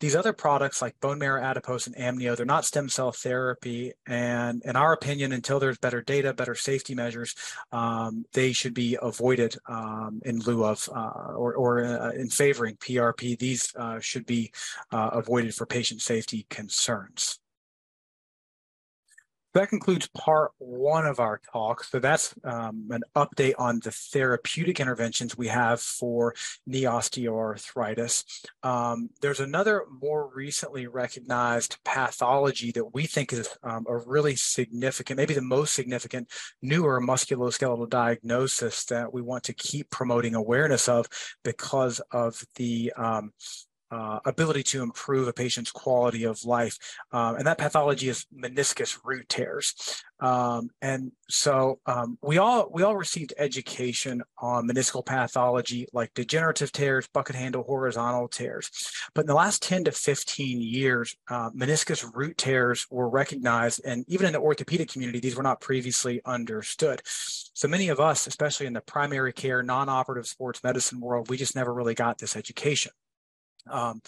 These 0.00 0.14
other 0.14 0.34
products 0.34 0.82
like 0.82 1.00
bone 1.00 1.18
marrow 1.18 1.42
adipose 1.42 1.86
and 1.86 1.96
amnio, 1.96 2.36
they're 2.36 2.44
not 2.44 2.66
stem 2.66 2.90
cell 2.90 3.12
therapy 3.12 3.85
and 4.06 4.62
in 4.64 4.76
our 4.76 4.92
opinion, 4.92 5.32
until 5.32 5.58
there's 5.58 5.78
better 5.78 6.02
data, 6.02 6.32
better 6.32 6.54
safety 6.54 6.94
measures, 6.94 7.34
um, 7.72 8.24
they 8.32 8.52
should 8.52 8.74
be 8.74 8.98
avoided 9.00 9.56
um, 9.66 10.20
in 10.24 10.38
lieu 10.40 10.64
of 10.64 10.88
uh, 10.94 11.32
or, 11.34 11.54
or 11.54 11.84
uh, 11.84 12.10
in 12.12 12.28
favoring 12.28 12.76
PRP. 12.76 13.38
These 13.38 13.74
uh, 13.76 14.00
should 14.00 14.26
be 14.26 14.52
uh, 14.92 15.10
avoided 15.12 15.54
for 15.54 15.66
patient 15.66 16.02
safety 16.02 16.46
concerns 16.50 17.38
that 19.56 19.68
concludes 19.68 20.08
part 20.08 20.52
one 20.58 21.06
of 21.06 21.20
our 21.20 21.40
talk. 21.52 21.84
So 21.84 21.98
that's 21.98 22.34
um, 22.44 22.88
an 22.90 23.02
update 23.14 23.54
on 23.58 23.80
the 23.80 23.90
therapeutic 23.90 24.80
interventions 24.80 25.36
we 25.36 25.48
have 25.48 25.80
for 25.80 26.34
knee 26.66 26.82
osteoarthritis. 26.82 28.24
Um, 28.62 29.10
there's 29.20 29.40
another 29.40 29.84
more 30.00 30.30
recently 30.34 30.86
recognized 30.86 31.78
pathology 31.84 32.72
that 32.72 32.94
we 32.94 33.06
think 33.06 33.32
is 33.32 33.48
um, 33.62 33.86
a 33.88 33.96
really 33.96 34.36
significant, 34.36 35.16
maybe 35.16 35.34
the 35.34 35.42
most 35.42 35.74
significant 35.74 36.30
newer 36.62 37.00
musculoskeletal 37.00 37.88
diagnosis 37.88 38.84
that 38.86 39.12
we 39.12 39.22
want 39.22 39.44
to 39.44 39.54
keep 39.54 39.90
promoting 39.90 40.34
awareness 40.34 40.88
of 40.88 41.06
because 41.44 42.00
of 42.12 42.44
the 42.56 42.92
um, 42.96 43.32
uh, 43.90 44.20
ability 44.24 44.62
to 44.62 44.82
improve 44.82 45.28
a 45.28 45.32
patient's 45.32 45.70
quality 45.70 46.24
of 46.24 46.44
life. 46.44 46.78
Um, 47.12 47.36
and 47.36 47.46
that 47.46 47.58
pathology 47.58 48.08
is 48.08 48.26
meniscus 48.36 48.98
root 49.04 49.28
tears. 49.28 49.74
Um, 50.18 50.70
and 50.80 51.12
so 51.28 51.78
um, 51.84 52.18
we 52.22 52.38
all 52.38 52.70
we 52.72 52.82
all 52.82 52.96
received 52.96 53.34
education 53.36 54.22
on 54.38 54.66
meniscal 54.66 55.04
pathology 55.04 55.86
like 55.92 56.14
degenerative 56.14 56.72
tears, 56.72 57.06
bucket 57.12 57.36
handle 57.36 57.62
horizontal 57.62 58.28
tears. 58.28 58.70
But 59.14 59.22
in 59.22 59.26
the 59.26 59.34
last 59.34 59.62
10 59.62 59.84
to 59.84 59.92
15 59.92 60.60
years, 60.60 61.14
uh, 61.28 61.50
meniscus 61.50 62.04
root 62.14 62.38
tears 62.38 62.86
were 62.90 63.08
recognized. 63.08 63.82
And 63.84 64.04
even 64.08 64.26
in 64.26 64.32
the 64.32 64.40
orthopedic 64.40 64.90
community, 64.90 65.20
these 65.20 65.36
were 65.36 65.42
not 65.42 65.60
previously 65.60 66.22
understood. 66.24 67.02
So 67.04 67.68
many 67.68 67.88
of 67.88 68.00
us, 68.00 68.26
especially 68.26 68.66
in 68.66 68.72
the 68.72 68.80
primary 68.80 69.32
care, 69.32 69.62
non-operative 69.62 70.26
sports 70.26 70.62
medicine 70.64 71.00
world, 71.00 71.28
we 71.28 71.36
just 71.36 71.56
never 71.56 71.74
really 71.74 71.94
got 71.94 72.18
this 72.18 72.36
education. 72.36 72.92
Um, 73.70 74.00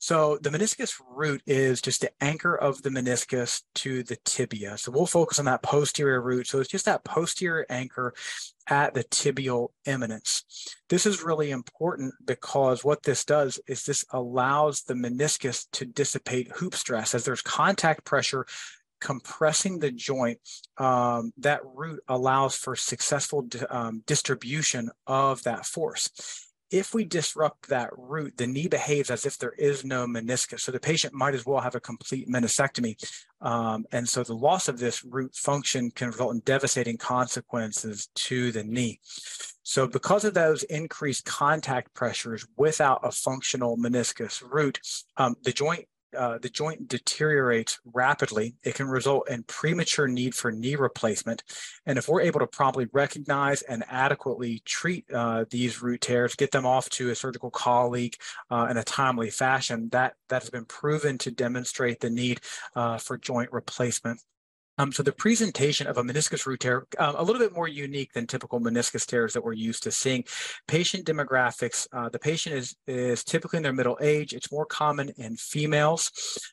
so 0.00 0.38
the 0.42 0.50
meniscus 0.50 1.00
root 1.08 1.42
is 1.46 1.80
just 1.80 2.00
the 2.00 2.10
anchor 2.20 2.54
of 2.54 2.82
the 2.82 2.90
meniscus 2.90 3.62
to 3.76 4.02
the 4.02 4.16
tibia. 4.24 4.76
So 4.78 4.92
we'll 4.92 5.06
focus 5.06 5.38
on 5.38 5.44
that 5.46 5.62
posterior 5.62 6.20
root. 6.20 6.46
So 6.46 6.60
it's 6.60 6.70
just 6.70 6.86
that 6.86 7.04
posterior 7.04 7.66
anchor 7.68 8.14
at 8.68 8.94
the 8.94 9.04
tibial 9.04 9.68
eminence. 9.86 10.44
This 10.88 11.06
is 11.06 11.22
really 11.22 11.50
important 11.50 12.14
because 12.24 12.84
what 12.84 13.02
this 13.02 13.24
does 13.24 13.60
is 13.66 13.84
this 13.84 14.04
allows 14.10 14.82
the 14.82 14.94
meniscus 14.94 15.66
to 15.72 15.84
dissipate 15.84 16.50
hoop 16.52 16.74
stress 16.74 17.14
as 17.14 17.24
there's 17.24 17.42
contact 17.42 18.04
pressure 18.04 18.46
compressing 19.00 19.78
the 19.78 19.90
joint, 19.90 20.38
um, 20.78 21.30
that 21.36 21.60
root 21.74 22.02
allows 22.08 22.56
for 22.56 22.74
successful 22.74 23.42
di- 23.42 23.58
um, 23.66 24.02
distribution 24.06 24.88
of 25.06 25.42
that 25.42 25.66
force 25.66 26.10
if 26.74 26.92
we 26.92 27.04
disrupt 27.04 27.68
that 27.68 27.90
root, 27.96 28.36
the 28.36 28.48
knee 28.48 28.66
behaves 28.66 29.08
as 29.08 29.24
if 29.24 29.38
there 29.38 29.52
is 29.52 29.84
no 29.84 30.06
meniscus. 30.08 30.58
So 30.58 30.72
the 30.72 30.80
patient 30.80 31.14
might 31.14 31.32
as 31.32 31.46
well 31.46 31.60
have 31.60 31.76
a 31.76 31.80
complete 31.80 32.28
meniscectomy. 32.28 32.96
Um, 33.40 33.84
and 33.92 34.08
so 34.08 34.24
the 34.24 34.34
loss 34.34 34.66
of 34.66 34.80
this 34.80 35.04
root 35.04 35.36
function 35.36 35.92
can 35.92 36.08
result 36.08 36.34
in 36.34 36.40
devastating 36.40 36.96
consequences 36.96 38.08
to 38.16 38.50
the 38.50 38.64
knee. 38.64 38.98
So 39.62 39.86
because 39.86 40.24
of 40.24 40.34
those 40.34 40.64
increased 40.64 41.24
contact 41.26 41.94
pressures 41.94 42.44
without 42.56 43.00
a 43.04 43.12
functional 43.12 43.76
meniscus 43.76 44.42
root, 44.42 44.80
um, 45.16 45.36
the 45.44 45.52
joint 45.52 45.86
uh, 46.14 46.38
the 46.38 46.48
joint 46.48 46.88
deteriorates 46.88 47.80
rapidly, 47.92 48.56
it 48.62 48.74
can 48.74 48.86
result 48.86 49.28
in 49.28 49.42
premature 49.44 50.08
need 50.08 50.34
for 50.34 50.50
knee 50.52 50.76
replacement. 50.76 51.42
And 51.86 51.98
if 51.98 52.08
we're 52.08 52.22
able 52.22 52.40
to 52.40 52.46
promptly 52.46 52.88
recognize 52.92 53.62
and 53.62 53.84
adequately 53.88 54.62
treat 54.64 55.04
uh, 55.12 55.44
these 55.50 55.82
root 55.82 56.00
tears, 56.00 56.34
get 56.34 56.50
them 56.50 56.66
off 56.66 56.88
to 56.90 57.10
a 57.10 57.14
surgical 57.14 57.50
colleague 57.50 58.16
uh, 58.50 58.66
in 58.70 58.76
a 58.76 58.84
timely 58.84 59.30
fashion, 59.30 59.88
that, 59.90 60.14
that 60.28 60.42
has 60.42 60.50
been 60.50 60.64
proven 60.64 61.18
to 61.18 61.30
demonstrate 61.30 62.00
the 62.00 62.10
need 62.10 62.40
uh, 62.74 62.98
for 62.98 63.18
joint 63.18 63.52
replacement. 63.52 64.20
Um, 64.78 64.92
so 64.92 65.02
the 65.02 65.12
presentation 65.12 65.86
of 65.86 65.98
a 65.98 66.02
meniscus 66.02 66.46
root 66.46 66.60
tear, 66.60 66.86
um, 66.98 67.14
a 67.16 67.22
little 67.22 67.40
bit 67.40 67.54
more 67.54 67.68
unique 67.68 68.12
than 68.12 68.26
typical 68.26 68.60
meniscus 68.60 69.06
tears 69.06 69.32
that 69.32 69.44
we're 69.44 69.52
used 69.52 69.82
to 69.84 69.90
seeing. 69.90 70.24
Patient 70.66 71.06
demographics, 71.06 71.86
uh, 71.92 72.08
the 72.08 72.18
patient 72.18 72.56
is, 72.56 72.76
is 72.86 73.24
typically 73.24 73.58
in 73.58 73.62
their 73.62 73.72
middle 73.72 73.98
age. 74.00 74.32
It's 74.32 74.50
more 74.50 74.66
common 74.66 75.10
in 75.16 75.36
females. 75.36 76.10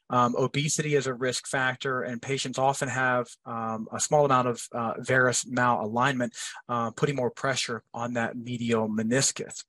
Um, 0.09 0.35
obesity 0.37 0.95
is 0.95 1.07
a 1.07 1.13
risk 1.13 1.47
factor, 1.47 2.03
and 2.03 2.21
patients 2.21 2.57
often 2.57 2.89
have 2.89 3.27
um, 3.45 3.87
a 3.91 3.99
small 3.99 4.25
amount 4.25 4.47
of 4.47 4.67
uh, 4.71 4.93
varus 4.99 5.45
malalignment, 5.45 6.31
uh, 6.69 6.91
putting 6.91 7.15
more 7.15 7.31
pressure 7.31 7.83
on 7.93 8.13
that 8.13 8.37
medial 8.37 8.87
meniscus. 8.87 9.63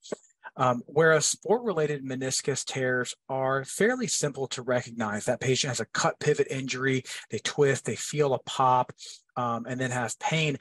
Um, 0.56 0.82
whereas 0.86 1.26
sport-related 1.26 2.04
meniscus 2.04 2.64
tears 2.64 3.14
are 3.28 3.64
fairly 3.64 4.06
simple 4.06 4.46
to 4.48 4.62
recognize. 4.62 5.24
That 5.24 5.40
patient 5.40 5.70
has 5.70 5.80
a 5.80 5.86
cut 5.86 6.18
pivot 6.20 6.48
injury, 6.50 7.04
they 7.30 7.38
twist, 7.38 7.84
they 7.84 7.96
feel 7.96 8.34
a 8.34 8.38
pop, 8.40 8.92
um, 9.36 9.64
and 9.66 9.80
then 9.80 9.90
have 9.90 10.18
pain. 10.18 10.58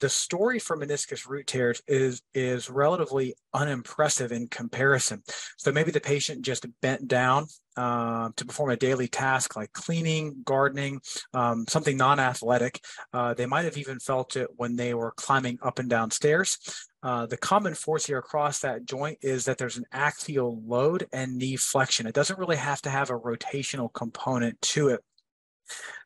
The 0.00 0.08
story 0.08 0.60
for 0.60 0.76
meniscus 0.76 1.28
root 1.28 1.48
tears 1.48 1.82
is 1.88 2.22
is 2.32 2.70
relatively 2.70 3.34
unimpressive 3.52 4.30
in 4.30 4.46
comparison. 4.46 5.22
So 5.56 5.72
maybe 5.72 5.90
the 5.90 6.00
patient 6.00 6.42
just 6.42 6.66
bent 6.80 7.08
down 7.08 7.46
uh, 7.76 8.30
to 8.36 8.44
perform 8.44 8.70
a 8.70 8.76
daily 8.76 9.08
task 9.08 9.56
like 9.56 9.72
cleaning, 9.72 10.42
gardening, 10.44 11.00
um, 11.34 11.64
something 11.68 11.96
non-athletic. 11.96 12.80
Uh, 13.12 13.34
they 13.34 13.46
might 13.46 13.64
have 13.64 13.76
even 13.76 13.98
felt 13.98 14.36
it 14.36 14.48
when 14.56 14.76
they 14.76 14.94
were 14.94 15.12
climbing 15.16 15.58
up 15.62 15.80
and 15.80 15.90
down 15.90 16.12
stairs. 16.12 16.58
Uh, 17.02 17.26
the 17.26 17.36
common 17.36 17.74
force 17.74 18.06
here 18.06 18.18
across 18.18 18.60
that 18.60 18.84
joint 18.84 19.18
is 19.22 19.44
that 19.44 19.58
there's 19.58 19.76
an 19.76 19.84
axial 19.92 20.60
load 20.66 21.06
and 21.12 21.36
knee 21.36 21.56
flexion. 21.56 22.06
It 22.06 22.14
doesn't 22.14 22.38
really 22.38 22.56
have 22.56 22.82
to 22.82 22.90
have 22.90 23.10
a 23.10 23.18
rotational 23.18 23.92
component 23.92 24.60
to 24.62 24.88
it. 24.88 25.00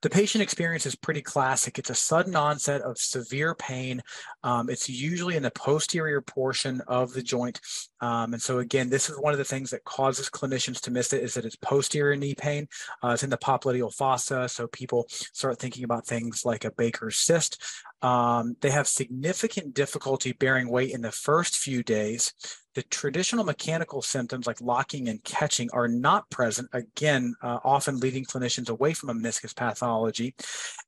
The 0.02 0.10
patient 0.10 0.42
experience 0.42 0.86
is 0.86 0.96
pretty 0.96 1.22
classic. 1.22 1.78
It's 1.78 1.90
a 1.90 1.94
sudden 1.94 2.34
onset 2.34 2.82
of 2.82 2.98
severe 2.98 3.54
pain. 3.54 4.02
Um, 4.42 4.68
it's 4.68 4.88
usually 4.88 5.36
in 5.36 5.42
the 5.44 5.52
posterior 5.52 6.20
portion 6.20 6.80
of 6.88 7.12
the 7.12 7.22
joint. 7.22 7.60
Um, 8.00 8.32
and 8.32 8.42
so 8.42 8.58
again, 8.58 8.90
this 8.90 9.08
is 9.08 9.16
one 9.18 9.32
of 9.32 9.38
the 9.38 9.44
things 9.44 9.70
that 9.70 9.84
causes 9.84 10.28
clinicians 10.28 10.80
to 10.80 10.90
miss 10.90 11.12
it 11.12 11.22
is 11.22 11.34
that 11.34 11.44
it's 11.44 11.56
posterior 11.56 12.16
knee 12.16 12.34
pain. 12.34 12.66
Uh, 13.02 13.10
it's 13.10 13.22
in 13.22 13.30
the 13.30 13.38
popliteal 13.38 13.94
fossa. 13.94 14.48
So 14.48 14.66
people 14.66 15.06
start 15.08 15.58
thinking 15.58 15.84
about 15.84 16.06
things 16.06 16.44
like 16.44 16.64
a 16.64 16.72
Baker's 16.72 17.18
cyst. 17.18 17.62
Um, 18.02 18.56
they 18.60 18.70
have 18.70 18.88
significant 18.88 19.74
difficulty 19.74 20.32
bearing 20.32 20.68
weight 20.68 20.92
in 20.92 21.02
the 21.02 21.12
first 21.12 21.56
few 21.56 21.82
days. 21.82 22.34
The 22.74 22.82
traditional 22.82 23.44
mechanical 23.44 24.02
symptoms 24.02 24.46
like 24.46 24.60
locking 24.60 25.08
and 25.08 25.22
catching 25.22 25.68
are 25.72 25.88
not 25.88 26.28
present, 26.30 26.68
again, 26.72 27.34
uh, 27.42 27.58
often 27.64 28.00
leading 28.00 28.24
clinicians 28.24 28.68
away 28.68 28.92
from 28.94 29.10
a 29.10 29.14
meniscus 29.14 29.54
pathology. 29.54 30.34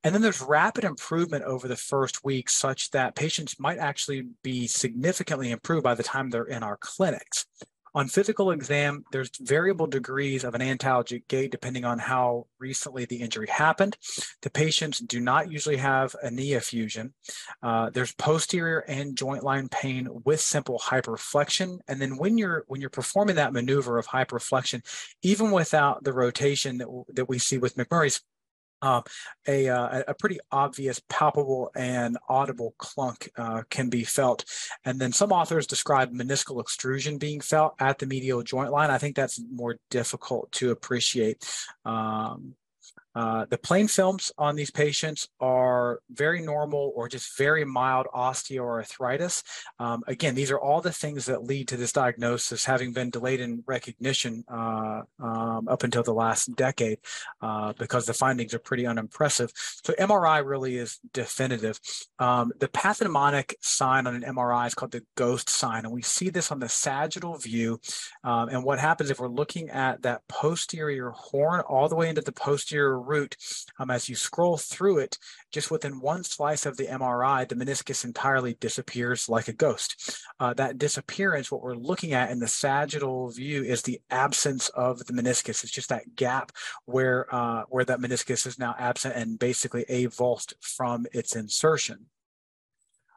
And 0.02 0.14
then 0.14 0.22
there's 0.22 0.40
rapid 0.40 0.84
improvement 0.84 1.44
over 1.44 1.68
the 1.68 1.76
first 1.76 2.24
week, 2.24 2.50
such 2.50 2.90
that 2.92 3.14
patients 3.14 3.60
might 3.60 3.78
actually 3.78 4.28
be 4.42 4.66
significantly 4.66 5.50
improved 5.50 5.84
by 5.84 5.94
the 5.94 6.02
time 6.02 6.30
they're 6.30 6.44
in 6.44 6.62
our 6.62 6.78
clinics. 6.78 7.46
On 7.94 8.08
physical 8.08 8.50
exam, 8.50 9.04
there's 9.12 9.30
variable 9.40 9.86
degrees 9.86 10.42
of 10.42 10.54
an 10.54 10.60
antalgic 10.60 11.28
gait 11.28 11.52
depending 11.52 11.84
on 11.84 11.98
how 11.98 12.46
recently 12.58 13.04
the 13.04 13.16
injury 13.16 13.46
happened. 13.46 13.96
The 14.42 14.50
patients 14.50 14.98
do 14.98 15.20
not 15.20 15.50
usually 15.50 15.76
have 15.76 16.16
a 16.22 16.30
knee 16.30 16.54
effusion. 16.54 17.14
Uh, 17.62 17.90
there's 17.90 18.12
posterior 18.14 18.80
and 18.80 19.16
joint 19.16 19.44
line 19.44 19.68
pain 19.68 20.08
with 20.24 20.40
simple 20.40 20.80
hyperflexion. 20.80 21.78
And 21.86 22.00
then 22.00 22.16
when 22.16 22.36
you're 22.36 22.64
when 22.66 22.80
you're 22.80 22.90
performing 22.90 23.36
that 23.36 23.52
maneuver 23.52 23.98
of 23.98 24.06
hyperflexion, 24.08 24.82
even 25.22 25.52
without 25.52 26.02
the 26.02 26.12
rotation 26.12 26.78
that, 26.78 26.88
that 27.14 27.28
we 27.28 27.38
see 27.38 27.58
with 27.58 27.76
McMurray's 27.76 28.22
uh, 28.82 29.02
a, 29.46 29.68
uh, 29.68 30.02
a 30.08 30.14
pretty 30.14 30.38
obvious, 30.50 31.00
palpable, 31.08 31.70
and 31.74 32.18
audible 32.28 32.74
clunk 32.78 33.30
uh, 33.36 33.62
can 33.70 33.88
be 33.88 34.04
felt. 34.04 34.44
And 34.84 35.00
then 35.00 35.12
some 35.12 35.32
authors 35.32 35.66
describe 35.66 36.12
meniscal 36.12 36.60
extrusion 36.60 37.18
being 37.18 37.40
felt 37.40 37.74
at 37.78 37.98
the 37.98 38.06
medial 38.06 38.42
joint 38.42 38.70
line. 38.70 38.90
I 38.90 38.98
think 38.98 39.16
that's 39.16 39.40
more 39.50 39.76
difficult 39.90 40.52
to 40.52 40.70
appreciate. 40.70 41.48
Um, 41.84 42.54
uh, 43.14 43.46
the 43.48 43.58
plain 43.58 43.88
films 43.88 44.32
on 44.38 44.56
these 44.56 44.70
patients 44.70 45.28
are 45.40 46.00
very 46.10 46.40
normal 46.40 46.92
or 46.96 47.08
just 47.08 47.36
very 47.38 47.64
mild 47.64 48.06
osteoarthritis. 48.14 49.42
Um, 49.78 50.02
again, 50.06 50.34
these 50.34 50.50
are 50.50 50.58
all 50.58 50.80
the 50.80 50.92
things 50.92 51.26
that 51.26 51.44
lead 51.44 51.68
to 51.68 51.76
this 51.76 51.92
diagnosis 51.92 52.64
having 52.64 52.92
been 52.92 53.10
delayed 53.10 53.40
in 53.40 53.62
recognition 53.66 54.44
uh, 54.48 55.02
um, 55.20 55.68
up 55.68 55.82
until 55.82 56.02
the 56.02 56.12
last 56.12 56.54
decade 56.56 56.98
uh, 57.40 57.72
because 57.78 58.06
the 58.06 58.14
findings 58.14 58.54
are 58.54 58.58
pretty 58.58 58.86
unimpressive. 58.86 59.50
So 59.54 59.92
MRI 59.94 60.44
really 60.44 60.76
is 60.76 60.98
definitive. 61.12 61.78
Um, 62.18 62.52
the 62.58 62.68
pathognomonic 62.68 63.54
sign 63.60 64.06
on 64.06 64.14
an 64.14 64.22
MRI 64.22 64.66
is 64.66 64.74
called 64.74 64.92
the 64.92 65.04
ghost 65.14 65.48
sign, 65.48 65.84
and 65.84 65.92
we 65.92 66.02
see 66.02 66.30
this 66.30 66.50
on 66.50 66.58
the 66.58 66.68
sagittal 66.68 67.36
view. 67.38 67.80
Um, 68.24 68.48
and 68.48 68.64
what 68.64 68.78
happens 68.78 69.10
if 69.10 69.20
we're 69.20 69.28
looking 69.28 69.70
at 69.70 70.02
that 70.02 70.26
posterior 70.28 71.10
horn 71.10 71.60
all 71.60 71.88
the 71.88 71.96
way 71.96 72.08
into 72.08 72.20
the 72.20 72.32
posterior 72.32 73.03
root, 73.04 73.36
um, 73.78 73.90
as 73.90 74.08
you 74.08 74.16
scroll 74.16 74.56
through 74.56 74.98
it, 74.98 75.18
just 75.52 75.70
within 75.70 76.00
one 76.00 76.24
slice 76.24 76.66
of 76.66 76.76
the 76.76 76.86
MRI, 76.86 77.48
the 77.48 77.54
meniscus 77.54 78.04
entirely 78.04 78.54
disappears 78.60 79.28
like 79.28 79.48
a 79.48 79.52
ghost. 79.52 80.18
Uh, 80.40 80.54
that 80.54 80.78
disappearance, 80.78 81.50
what 81.50 81.62
we're 81.62 81.74
looking 81.74 82.12
at 82.12 82.30
in 82.30 82.38
the 82.38 82.48
sagittal 82.48 83.30
view, 83.30 83.62
is 83.62 83.82
the 83.82 84.00
absence 84.10 84.68
of 84.70 85.04
the 85.06 85.12
meniscus. 85.12 85.62
It's 85.62 85.70
just 85.70 85.88
that 85.90 86.14
gap 86.16 86.52
where 86.86 87.32
uh, 87.34 87.62
where 87.68 87.84
that 87.84 88.00
meniscus 88.00 88.46
is 88.46 88.58
now 88.58 88.74
absent 88.78 89.14
and 89.14 89.38
basically 89.38 89.84
avulsed 89.88 90.54
from 90.60 91.06
its 91.12 91.36
insertion. 91.36 92.06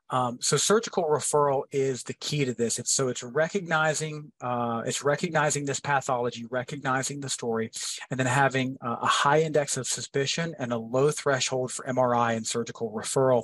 Um, 0.10 0.38
so 0.41 0.58
surgical 0.58 1.04
referral 1.04 1.63
is 1.72 2.04
the 2.04 2.13
key 2.13 2.46
to 2.46 2.54
this. 2.54 2.80
It's 2.80 2.91
so 2.91 3.10
it's 3.10 3.24
recognizing 3.24 4.32
uh, 4.41 4.84
it's 4.86 5.04
recognizing 5.04 5.65
this 5.65 5.80
pathology, 5.80 6.46
recognizing 6.50 7.20
the 7.20 7.30
story, 7.30 7.72
and 8.10 8.20
then 8.20 8.28
having 8.28 8.78
uh, 8.82 8.98
a 9.02 9.06
high 9.06 9.41
index 9.41 9.78
of 9.78 9.88
suspicion 9.88 10.56
and 10.60 10.72
a 10.72 10.78
low 10.78 11.12
threshold 11.12 11.72
for 11.72 11.86
MRI 11.86 12.36
and 12.38 12.46
surgical 12.46 12.91
referral. 12.91 13.43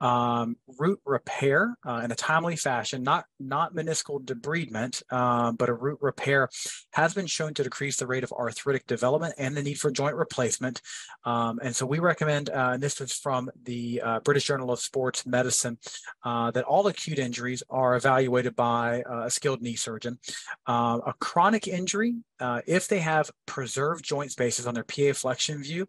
Um, 0.00 0.56
root 0.78 1.00
repair 1.06 1.76
uh, 1.86 2.02
in 2.04 2.10
a 2.10 2.16
timely 2.16 2.56
fashion, 2.56 3.02
not 3.02 3.24
not 3.40 3.74
meniscal 3.74 4.22
debridement, 4.22 5.02
um, 5.12 5.56
but 5.56 5.68
a 5.68 5.74
root 5.74 5.98
repair 6.00 6.48
has 6.92 7.14
been 7.14 7.26
shown 7.26 7.54
to 7.54 7.62
decrease 7.62 7.96
the 7.96 8.06
rate 8.06 8.24
of 8.24 8.32
arthritic 8.32 8.86
development 8.86 9.34
and 9.38 9.56
the 9.56 9.62
need 9.62 9.78
for 9.78 9.90
joint 9.90 10.16
replacement. 10.16 10.82
Um, 11.24 11.58
and 11.62 11.74
so 11.74 11.86
we 11.86 11.98
recommend, 12.00 12.50
uh, 12.50 12.70
and 12.74 12.82
this 12.82 13.00
is 13.00 13.12
from 13.12 13.50
the 13.64 14.02
uh, 14.04 14.20
British 14.20 14.46
Journal 14.46 14.70
of 14.70 14.80
Sports 14.80 15.24
Medicine 15.26 15.78
uh, 16.24 16.50
that 16.50 16.64
all 16.64 16.86
acute 16.86 17.18
injuries 17.18 17.62
are 17.70 17.96
evaluated 17.96 18.54
by 18.56 19.02
uh, 19.02 19.24
a 19.26 19.30
skilled 19.30 19.62
knee 19.62 19.76
surgeon. 19.76 20.18
Uh, 20.66 21.00
a 21.06 21.14
chronic 21.20 21.68
injury, 21.68 22.16
uh, 22.40 22.60
if 22.66 22.88
they 22.88 22.98
have 22.98 23.30
preserved 23.46 24.04
joint 24.04 24.30
spaces 24.30 24.66
on 24.66 24.74
their 24.74 24.84
PA 24.84 25.12
flexion 25.12 25.62
view, 25.62 25.86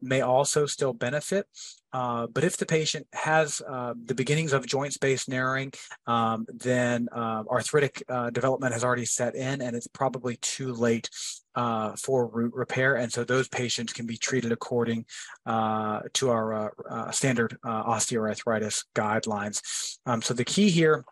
may 0.00 0.20
also 0.20 0.66
still 0.66 0.92
benefit. 0.92 1.46
Uh, 1.92 2.26
but 2.28 2.44
if 2.44 2.56
the 2.56 2.66
patient 2.66 3.06
has 3.12 3.60
uh, 3.68 3.94
the 4.04 4.14
beginnings 4.14 4.52
of 4.52 4.66
joint 4.66 4.92
space 4.92 5.26
narrowing, 5.28 5.72
um, 6.06 6.46
then 6.48 7.08
uh, 7.12 7.42
arthritic 7.50 8.02
development 8.32 8.72
has 8.72 8.84
already 8.84 9.04
set 9.04 9.34
in 9.34 9.60
and 9.60 9.74
it's 9.74 9.88
probably 9.88 10.36
too 10.36 10.72
late 10.72 11.10
uh, 11.54 11.96
for 11.96 12.28
root 12.28 12.52
repair. 12.54 12.96
And 12.96 13.12
so 13.12 13.24
those 13.24 13.48
patients 13.48 13.92
can 13.92 14.06
be 14.06 14.16
treated 14.16 14.52
according 14.52 15.06
to 15.46 16.30
our 16.30 16.72
standard 17.12 17.56
osteoarthritis 17.64 18.84
guidelines. 18.94 19.98
Um, 20.06 20.22
so 20.22 20.34
the 20.34 20.44
key 20.44 20.70
here 20.70 21.04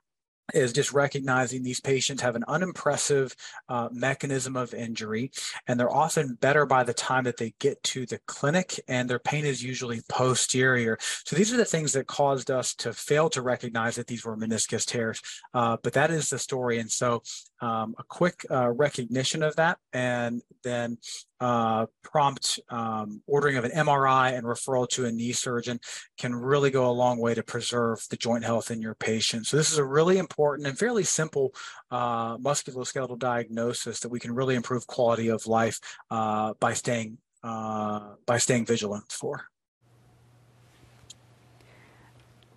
is 0.54 0.72
just 0.72 0.92
recognizing 0.92 1.62
these 1.62 1.80
patients 1.80 2.22
have 2.22 2.36
an 2.36 2.44
unimpressive 2.48 3.34
uh, 3.68 3.88
mechanism 3.92 4.56
of 4.56 4.72
injury 4.72 5.30
and 5.66 5.78
they're 5.78 5.94
often 5.94 6.38
better 6.40 6.64
by 6.64 6.82
the 6.82 6.94
time 6.94 7.24
that 7.24 7.36
they 7.36 7.54
get 7.58 7.82
to 7.82 8.06
the 8.06 8.18
clinic 8.26 8.80
and 8.88 9.08
their 9.08 9.18
pain 9.18 9.44
is 9.44 9.62
usually 9.62 10.00
posterior 10.08 10.96
so 11.00 11.36
these 11.36 11.52
are 11.52 11.56
the 11.56 11.64
things 11.64 11.92
that 11.92 12.06
caused 12.06 12.50
us 12.50 12.74
to 12.74 12.92
fail 12.92 13.28
to 13.28 13.42
recognize 13.42 13.96
that 13.96 14.06
these 14.06 14.24
were 14.24 14.36
meniscus 14.36 14.86
tears 14.86 15.20
uh, 15.54 15.76
but 15.82 15.92
that 15.92 16.10
is 16.10 16.30
the 16.30 16.38
story 16.38 16.78
and 16.78 16.90
so 16.90 17.22
um, 17.60 17.94
a 17.98 18.04
quick 18.04 18.44
uh, 18.50 18.70
recognition 18.70 19.42
of 19.42 19.56
that 19.56 19.78
and 19.92 20.42
then 20.62 20.98
uh, 21.40 21.86
prompt 22.02 22.60
um, 22.68 23.22
ordering 23.26 23.56
of 23.56 23.64
an 23.64 23.70
MRI 23.72 24.36
and 24.36 24.46
referral 24.46 24.88
to 24.88 25.06
a 25.06 25.12
knee 25.12 25.32
surgeon 25.32 25.80
can 26.18 26.34
really 26.34 26.70
go 26.70 26.88
a 26.88 26.92
long 26.92 27.18
way 27.18 27.34
to 27.34 27.42
preserve 27.42 28.04
the 28.10 28.16
joint 28.16 28.44
health 28.44 28.70
in 28.70 28.80
your 28.80 28.94
patient. 28.94 29.46
So 29.46 29.56
this 29.56 29.70
is 29.70 29.78
a 29.78 29.84
really 29.84 30.18
important 30.18 30.68
and 30.68 30.78
fairly 30.78 31.04
simple 31.04 31.54
uh, 31.90 32.36
musculoskeletal 32.38 33.18
diagnosis 33.18 34.00
that 34.00 34.08
we 34.08 34.20
can 34.20 34.34
really 34.34 34.54
improve 34.54 34.86
quality 34.86 35.28
of 35.28 35.46
life 35.46 35.80
uh, 36.10 36.54
by 36.60 36.74
staying 36.74 37.18
uh, 37.44 38.14
by 38.26 38.36
staying 38.36 38.66
vigilant 38.66 39.12
for. 39.12 39.44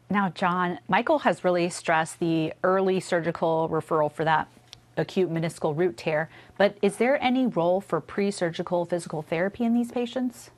Now, 0.10 0.30
John, 0.30 0.80
Michael 0.90 1.20
has 1.20 1.44
really 1.44 1.70
stressed 1.70 2.20
the 2.20 2.54
early 2.64 3.00
surgical 3.00 3.70
referral 3.72 4.12
for 4.12 4.26
that 4.26 4.50
acute 4.98 5.32
meniscal 5.32 5.76
root 5.76 5.98
tear. 5.98 6.30
But 6.58 6.78
is 6.82 6.98
there 6.98 7.22
any 7.24 7.48
role 7.48 7.82
for 7.82 8.02
pre 8.02 8.32
surgical 8.32 8.86
physical 8.86 9.22
therapy 9.22 9.64
in 9.64 9.74
these 9.74 9.92
patients? 9.92 10.52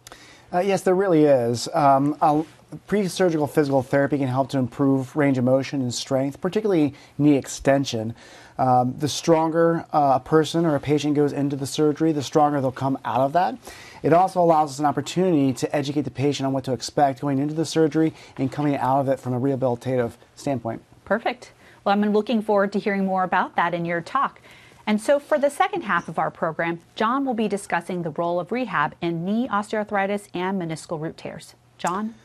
Uh, 0.53 0.59
yes, 0.59 0.81
there 0.81 0.95
really 0.95 1.23
is. 1.23 1.67
Um, 1.73 2.45
pre 2.87 3.07
surgical 3.07 3.47
physical 3.47 3.81
therapy 3.81 4.17
can 4.17 4.27
help 4.27 4.49
to 4.49 4.57
improve 4.57 5.15
range 5.15 5.37
of 5.37 5.43
motion 5.43 5.81
and 5.81 5.93
strength, 5.93 6.41
particularly 6.41 6.93
knee 7.17 7.37
extension. 7.37 8.13
Um, 8.57 8.95
the 8.99 9.07
stronger 9.07 9.85
uh, 9.91 10.13
a 10.15 10.19
person 10.19 10.65
or 10.65 10.75
a 10.75 10.79
patient 10.79 11.15
goes 11.15 11.33
into 11.33 11.55
the 11.55 11.65
surgery, 11.65 12.11
the 12.11 12.21
stronger 12.21 12.61
they'll 12.61 12.71
come 12.71 12.99
out 13.03 13.21
of 13.21 13.33
that. 13.33 13.57
It 14.03 14.13
also 14.13 14.41
allows 14.41 14.71
us 14.71 14.79
an 14.79 14.85
opportunity 14.85 15.53
to 15.53 15.75
educate 15.75 16.01
the 16.01 16.11
patient 16.11 16.45
on 16.45 16.53
what 16.53 16.63
to 16.65 16.73
expect 16.73 17.21
going 17.21 17.39
into 17.39 17.55
the 17.55 17.65
surgery 17.65 18.13
and 18.37 18.51
coming 18.51 18.75
out 18.75 18.99
of 18.99 19.09
it 19.09 19.19
from 19.19 19.33
a 19.33 19.39
rehabilitative 19.39 20.13
standpoint. 20.35 20.83
Perfect. 21.03 21.51
Well, 21.83 21.93
I'm 21.93 22.13
looking 22.13 22.41
forward 22.41 22.71
to 22.73 22.79
hearing 22.79 23.05
more 23.05 23.23
about 23.23 23.55
that 23.55 23.73
in 23.73 23.85
your 23.85 24.01
talk. 24.01 24.39
And 24.85 25.01
so, 25.01 25.19
for 25.19 25.37
the 25.37 25.49
second 25.49 25.83
half 25.83 26.07
of 26.07 26.19
our 26.19 26.31
program, 26.31 26.81
John 26.95 27.25
will 27.25 27.33
be 27.33 27.47
discussing 27.47 28.03
the 28.03 28.09
role 28.11 28.39
of 28.39 28.51
rehab 28.51 28.95
in 29.01 29.23
knee 29.23 29.47
osteoarthritis 29.47 30.27
and 30.33 30.61
meniscal 30.61 30.99
root 30.99 31.17
tears. 31.17 31.55
John? 31.77 32.15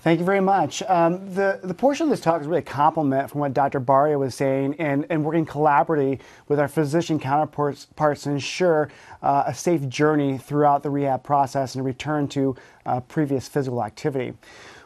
Thank 0.00 0.20
you 0.20 0.24
very 0.24 0.40
much. 0.40 0.80
Um, 0.84 1.34
the, 1.34 1.58
the 1.62 1.74
portion 1.74 2.04
of 2.04 2.10
this 2.10 2.20
talk 2.20 2.40
is 2.40 2.46
really 2.46 2.60
a 2.60 2.62
complement 2.62 3.30
from 3.30 3.40
what 3.40 3.52
Dr. 3.52 3.80
Baria 3.80 4.16
was 4.16 4.36
saying 4.36 4.76
and, 4.78 5.04
and 5.10 5.24
working 5.24 5.44
collaboratively 5.44 6.20
with 6.46 6.60
our 6.60 6.68
physician 6.68 7.18
counterparts 7.18 7.88
to 7.96 8.30
ensure 8.30 8.90
uh, 9.22 9.44
a 9.48 9.54
safe 9.54 9.88
journey 9.88 10.38
throughout 10.38 10.84
the 10.84 10.90
rehab 10.90 11.24
process 11.24 11.74
and 11.74 11.82
a 11.82 11.84
return 11.84 12.28
to 12.28 12.54
uh, 12.86 13.00
previous 13.00 13.48
physical 13.48 13.82
activity. 13.82 14.34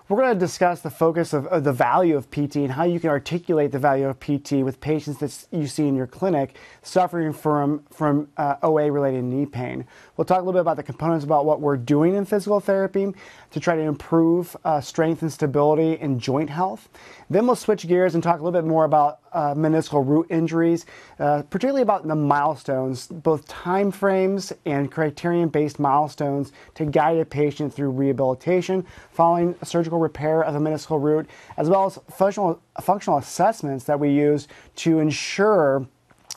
We're 0.09 0.17
going 0.19 0.35
to 0.35 0.39
discuss 0.39 0.81
the 0.81 0.91
focus 0.91 1.33
of, 1.33 1.47
of, 1.47 1.63
the 1.63 1.73
value 1.73 2.17
of 2.17 2.29
PT 2.31 2.57
and 2.57 2.73
how 2.73 2.83
you 2.83 2.99
can 2.99 3.09
articulate 3.09 3.71
the 3.71 3.79
value 3.79 4.09
of 4.09 4.19
PT 4.19 4.55
with 4.65 4.81
patients 4.81 5.19
that 5.19 5.57
you 5.57 5.69
see 5.69 5.87
in 5.87 5.95
your 5.95 6.09
clinic 6.09 6.57
suffering 6.83 7.33
from, 7.33 7.85
from 7.91 8.29
uh, 8.37 8.57
OA 8.65 8.91
related 8.91 9.23
knee 9.23 9.47
pain. 9.47 9.87
We'll 10.17 10.25
talk 10.25 10.39
a 10.39 10.41
little 10.41 10.55
bit 10.55 10.61
about 10.61 10.77
the 10.77 10.83
components 10.83 11.25
about 11.25 11.47
what 11.47 11.61
we're 11.61 11.77
doing 11.77 12.17
in 12.17 12.25
physical 12.25 12.59
therapy 12.59 13.13
to 13.53 13.61
try 13.61 13.77
to 13.77 13.83
improve 13.83 14.57
uh, 14.65 14.81
strength 14.81 15.23
and 15.23 15.33
stability 15.33 15.99
and 16.01 16.21
joint 16.21 16.51
health. 16.51 16.89
Then 17.31 17.47
we'll 17.47 17.57
switch 17.57 17.87
gears 17.87 18.15
and 18.15 18.23
talk 18.23 18.41
a 18.41 18.43
little 18.43 18.61
bit 18.61 18.67
more 18.67 18.85
about 18.85 19.21
uh, 19.33 19.55
meniscal 19.55 20.07
root 20.07 20.27
injuries, 20.31 20.85
uh, 21.19 21.43
particularly 21.43 21.83
about 21.83 22.07
the 22.07 22.15
milestones, 22.15 23.07
both 23.07 23.47
time 23.49 23.91
frames 23.91 24.53
and 24.67 24.91
criterion 24.91 25.49
based 25.49 25.79
milestones 25.79 26.53
to 26.75 26.85
guide 26.85 27.19
a 27.19 27.25
patient 27.25 27.73
through 27.73 27.91
rehabilitation 27.91 28.85
following 29.11 29.55
surgical 29.63 29.99
repair 29.99 30.43
of 30.43 30.55
the 30.55 30.61
meniscal 30.61 31.01
root, 31.01 31.29
as 31.57 31.69
well 31.69 31.87
as 31.87 31.99
functional, 32.11 32.61
functional 32.81 33.19
assessments 33.19 33.85
that 33.85 33.99
we 33.99 34.11
use 34.11 34.49
to 34.77 34.99
ensure 34.99 35.87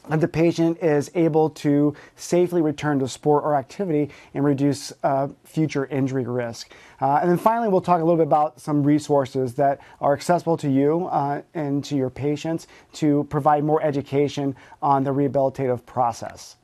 that 0.09 0.21
the 0.21 0.27
patient 0.27 0.77
is 0.81 1.09
able 1.15 1.49
to 1.49 1.95
safely 2.15 2.61
return 2.61 2.99
to 2.99 3.07
sport 3.07 3.43
or 3.43 3.55
activity 3.55 4.09
and 4.33 4.43
reduce 4.43 4.93
uh, 5.03 5.27
future 5.43 5.85
injury 5.87 6.23
risk. 6.25 6.71
Uh, 7.01 7.19
and 7.21 7.29
then 7.29 7.37
finally, 7.37 7.67
we'll 7.67 7.81
talk 7.81 8.01
a 8.01 8.03
little 8.03 8.17
bit 8.17 8.27
about 8.27 8.59
some 8.59 8.83
resources 8.83 9.55
that 9.55 9.79
are 10.01 10.13
accessible 10.13 10.57
to 10.57 10.69
you 10.69 11.07
uh, 11.07 11.41
and 11.53 11.83
to 11.83 11.95
your 11.95 12.09
patients 12.09 12.67
to 12.93 13.25
provide 13.29 13.63
more 13.63 13.81
education 13.81 14.55
on 14.81 15.03
the 15.03 15.11
rehabilitative 15.11 15.85
process. 15.85 16.55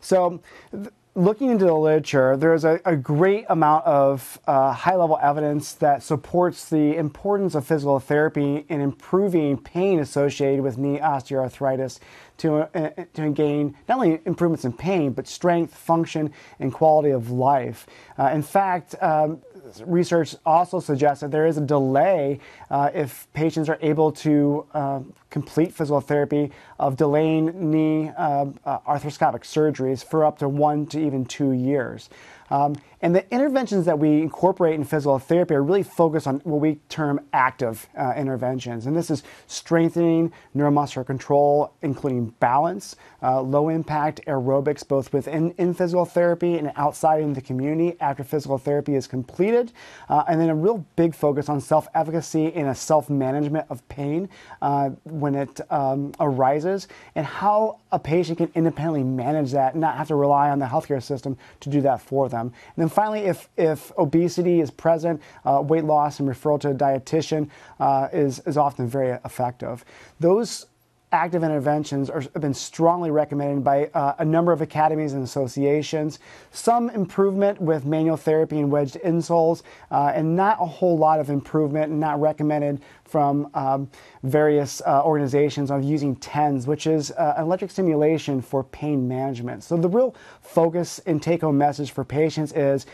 So, 0.00 0.40
th- 0.72 0.88
looking 1.20 1.50
into 1.50 1.66
the 1.66 1.74
literature, 1.74 2.36
there's 2.36 2.64
a, 2.64 2.80
a 2.84 2.96
great 2.96 3.44
amount 3.50 3.84
of 3.84 4.40
uh, 4.46 4.72
high 4.72 4.94
level 4.94 5.18
evidence 5.22 5.74
that 5.74 6.02
supports 6.02 6.70
the 6.70 6.96
importance 6.96 7.54
of 7.54 7.66
physical 7.66 8.00
therapy 8.00 8.64
in 8.68 8.80
improving 8.80 9.58
pain 9.58 10.00
associated 10.00 10.62
with 10.62 10.78
knee 10.78 10.98
osteoarthritis 10.98 11.98
to, 12.38 12.56
uh, 12.74 12.90
to 13.12 13.30
gain 13.32 13.76
not 13.86 13.96
only 13.96 14.20
improvements 14.24 14.64
in 14.64 14.72
pain, 14.72 15.12
but 15.12 15.28
strength, 15.28 15.74
function, 15.74 16.32
and 16.58 16.72
quality 16.72 17.10
of 17.10 17.30
life. 17.30 17.86
Uh, 18.18 18.30
in 18.32 18.42
fact, 18.42 18.94
um, 19.02 19.42
research 19.84 20.34
also 20.44 20.80
suggests 20.80 21.20
that 21.20 21.30
there 21.30 21.46
is 21.46 21.56
a 21.56 21.60
delay 21.60 22.40
uh, 22.70 22.90
if 22.94 23.26
patients 23.32 23.68
are 23.68 23.78
able 23.82 24.12
to 24.12 24.66
uh, 24.74 25.00
complete 25.30 25.72
physical 25.72 26.00
therapy 26.00 26.50
of 26.78 26.96
delaying 26.96 27.70
knee 27.70 28.10
uh, 28.16 28.46
uh 28.64 28.78
arthroscopic 28.80 29.42
surgeries 29.42 30.04
for 30.04 30.24
up 30.24 30.38
to 30.38 30.48
one 30.48 30.86
to 30.86 30.98
even 31.00 31.24
two 31.24 31.52
years. 31.52 32.10
Um, 32.50 32.76
and 33.02 33.14
the 33.14 33.28
interventions 33.32 33.86
that 33.86 33.98
we 33.98 34.20
incorporate 34.20 34.74
in 34.74 34.84
physical 34.84 35.18
therapy 35.18 35.54
are 35.54 35.62
really 35.62 35.82
focused 35.82 36.26
on 36.26 36.40
what 36.40 36.60
we 36.60 36.80
term 36.88 37.20
active 37.32 37.88
uh, 37.96 38.12
interventions. 38.16 38.86
And 38.86 38.94
this 38.94 39.10
is 39.10 39.22
strengthening 39.46 40.32
neuromuscular 40.54 41.06
control, 41.06 41.72
including 41.80 42.34
balance, 42.40 42.96
uh, 43.22 43.40
low 43.40 43.70
impact 43.70 44.20
aerobics, 44.26 44.86
both 44.86 45.12
within 45.12 45.52
in 45.56 45.72
physical 45.72 46.04
therapy 46.04 46.58
and 46.58 46.72
outside 46.76 47.22
in 47.22 47.32
the 47.32 47.40
community 47.40 47.96
after 48.00 48.22
physical 48.22 48.58
therapy 48.58 48.94
is 48.94 49.06
completed. 49.06 49.72
Uh, 50.08 50.24
and 50.28 50.40
then 50.40 50.50
a 50.50 50.54
real 50.54 50.84
big 50.96 51.14
focus 51.14 51.48
on 51.48 51.60
self 51.60 51.88
efficacy 51.94 52.52
and 52.54 52.68
a 52.68 52.74
self 52.74 53.08
management 53.08 53.66
of 53.70 53.86
pain 53.88 54.28
uh, 54.60 54.90
when 55.04 55.34
it 55.34 55.60
um, 55.70 56.12
arises 56.20 56.86
and 57.14 57.24
how 57.24 57.78
a 57.92 57.98
patient 57.98 58.38
can 58.38 58.50
independently 58.54 59.02
manage 59.02 59.52
that 59.52 59.72
and 59.72 59.80
not 59.80 59.96
have 59.96 60.08
to 60.08 60.14
rely 60.14 60.50
on 60.50 60.58
the 60.58 60.66
healthcare 60.66 61.02
system 61.02 61.36
to 61.60 61.70
do 61.70 61.80
that 61.80 62.00
for 62.00 62.28
them. 62.28 62.39
And 62.46 62.52
then 62.76 62.88
finally, 62.88 63.20
if, 63.20 63.48
if 63.56 63.92
obesity 63.98 64.60
is 64.60 64.70
present, 64.70 65.20
uh, 65.44 65.62
weight 65.64 65.84
loss 65.84 66.20
and 66.20 66.28
referral 66.28 66.60
to 66.60 66.70
a 66.70 66.74
dietitian 66.74 67.48
uh, 67.78 68.08
is, 68.12 68.40
is 68.46 68.56
often 68.56 68.86
very 68.88 69.18
effective. 69.24 69.84
Those 70.18 70.66
active 71.12 71.42
interventions 71.42 72.08
are, 72.08 72.20
have 72.20 72.40
been 72.40 72.54
strongly 72.54 73.10
recommended 73.10 73.64
by 73.64 73.86
uh, 73.94 74.14
a 74.18 74.24
number 74.24 74.52
of 74.52 74.60
academies 74.60 75.12
and 75.12 75.24
associations. 75.24 76.20
Some 76.52 76.88
improvement 76.90 77.60
with 77.60 77.84
manual 77.84 78.16
therapy 78.16 78.58
and 78.60 78.70
wedged 78.70 78.96
insoles, 79.04 79.62
uh, 79.90 80.12
and 80.14 80.36
not 80.36 80.58
a 80.60 80.66
whole 80.66 80.96
lot 80.96 81.18
of 81.18 81.28
improvement, 81.28 81.90
and 81.90 81.98
not 81.98 82.20
recommended 82.20 82.80
from 83.04 83.50
um, 83.54 83.90
various 84.22 84.80
uh, 84.86 85.02
organizations 85.04 85.70
of 85.70 85.82
using 85.82 86.14
TENS, 86.16 86.68
which 86.68 86.86
is 86.86 87.10
uh, 87.12 87.34
electric 87.38 87.72
stimulation 87.72 88.40
for 88.40 88.62
pain 88.62 89.08
management. 89.08 89.64
So 89.64 89.76
the 89.76 89.88
real 89.88 90.14
focus 90.40 91.00
and 91.06 91.20
take-home 91.20 91.58
message 91.58 91.90
for 91.90 92.04
patients 92.04 92.52
is 92.52 92.86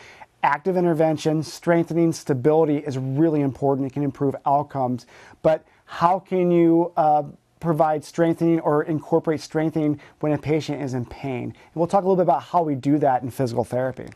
active 0.43 0.77
intervention, 0.77 1.43
strengthening 1.43 2.13
stability 2.13 2.79
is 2.79 2.97
really 2.97 3.43
important. 3.43 3.87
It 3.87 3.93
can 3.93 4.03
improve 4.03 4.37
outcomes, 4.47 5.07
but 5.43 5.67
how 5.85 6.19
can 6.19 6.51
you 6.51 6.93
uh, 6.97 7.25
provide 7.61 8.05
strengthening 8.05 8.61
or 8.61 8.83
incorporate 8.83 9.41
strengthening 9.41 10.01
when 10.21 10.33
a 10.33 10.39
patient 10.39 10.83
is 10.83 10.95
in 10.95 11.05
pain. 11.07 11.45
And 11.45 11.75
we'll 11.75 11.87
talk 11.87 12.05
a 12.05 12.07
little 12.07 12.17
bit 12.17 12.23
about 12.23 12.43
how 12.43 12.63
we 12.63 12.75
do 12.75 12.99
that 12.99 13.23
in 13.23 13.31
physical 13.31 13.65
therapy. 13.65 14.09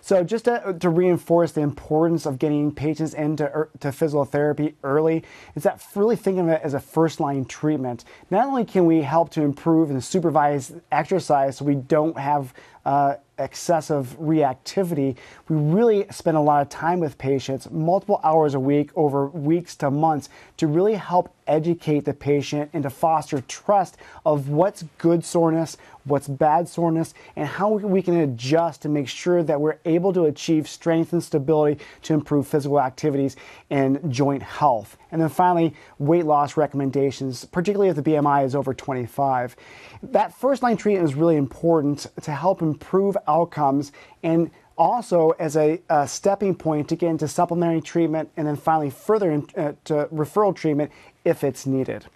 So, 0.00 0.24
just 0.24 0.46
to, 0.46 0.76
to, 0.80 0.88
reinforce 0.90 1.52
the 1.52 1.60
importance 1.60 2.26
of 2.26 2.40
getting 2.40 2.74
patients 2.74 3.14
into 3.14 3.44
er, 3.44 3.70
to 3.78 3.92
physical 3.92 4.24
therapy 4.24 4.74
early, 4.82 5.22
is 5.54 5.62
that 5.62 5.80
really 5.94 6.16
thinking 6.16 6.40
of 6.40 6.48
it 6.48 6.60
as 6.64 6.74
a 6.74 6.80
first 6.80 7.20
line 7.20 7.44
treatment. 7.44 8.04
Not 8.28 8.48
only 8.48 8.64
can 8.64 8.84
we 8.84 9.02
help 9.02 9.30
to 9.30 9.42
improve 9.42 9.90
and 9.90 10.02
supervise 10.02 10.72
exercise 10.90 11.58
so 11.58 11.64
we 11.64 11.76
don't 11.76 12.18
have 12.18 12.52
uh, 12.84 13.14
excessive 13.42 14.16
reactivity, 14.18 15.16
we 15.48 15.56
really 15.56 16.06
spend 16.10 16.36
a 16.36 16.40
lot 16.40 16.62
of 16.62 16.68
time 16.68 17.00
with 17.00 17.18
patients, 17.18 17.70
multiple 17.70 18.20
hours 18.24 18.54
a 18.54 18.60
week 18.60 18.90
over 18.96 19.26
weeks 19.26 19.76
to 19.76 19.90
months, 19.90 20.28
to 20.56 20.66
really 20.66 20.94
help 20.94 21.34
educate 21.46 22.04
the 22.04 22.14
patient 22.14 22.70
and 22.72 22.82
to 22.84 22.90
foster 22.90 23.40
trust 23.42 23.96
of 24.24 24.48
what's 24.48 24.84
good 24.98 25.24
soreness, 25.24 25.76
what's 26.04 26.28
bad 26.28 26.68
soreness, 26.68 27.14
and 27.36 27.46
how 27.46 27.70
we 27.70 28.02
can 28.02 28.16
adjust 28.16 28.82
to 28.82 28.88
make 28.88 29.08
sure 29.08 29.42
that 29.42 29.60
we're 29.60 29.78
able 29.84 30.12
to 30.12 30.24
achieve 30.24 30.68
strength 30.68 31.12
and 31.12 31.22
stability 31.22 31.82
to 32.02 32.14
improve 32.14 32.46
physical 32.46 32.80
activities 32.80 33.36
and 33.70 34.00
joint 34.12 34.42
health. 34.42 34.96
And 35.10 35.20
then 35.20 35.28
finally, 35.28 35.74
weight 35.98 36.24
loss 36.24 36.56
recommendations, 36.56 37.44
particularly 37.44 37.90
if 37.90 37.96
the 37.96 38.02
BMI 38.02 38.44
is 38.44 38.54
over 38.54 38.74
25. 38.74 39.56
That 40.02 40.34
first 40.34 40.62
line 40.62 40.76
treatment 40.76 41.08
is 41.08 41.14
really 41.14 41.36
important 41.36 42.06
to 42.22 42.32
help 42.32 42.62
improve 42.62 43.16
outcomes 43.26 43.92
and 44.22 44.50
also 44.78 45.30
as 45.38 45.56
a, 45.56 45.80
a, 45.90 46.08
stepping 46.08 46.54
point 46.54 46.88
to 46.88 46.96
get 46.96 47.10
into 47.10 47.28
supplementary 47.28 47.80
treatment 47.80 48.30
and 48.36 48.46
then 48.46 48.56
finally 48.56 48.90
further 48.90 49.30
in, 49.30 49.46
uh, 49.56 49.72
to 49.84 50.08
referral 50.12 50.54
treatment 50.54 50.90
if 51.24 51.44
it's 51.44 51.66
needed. 51.66 52.06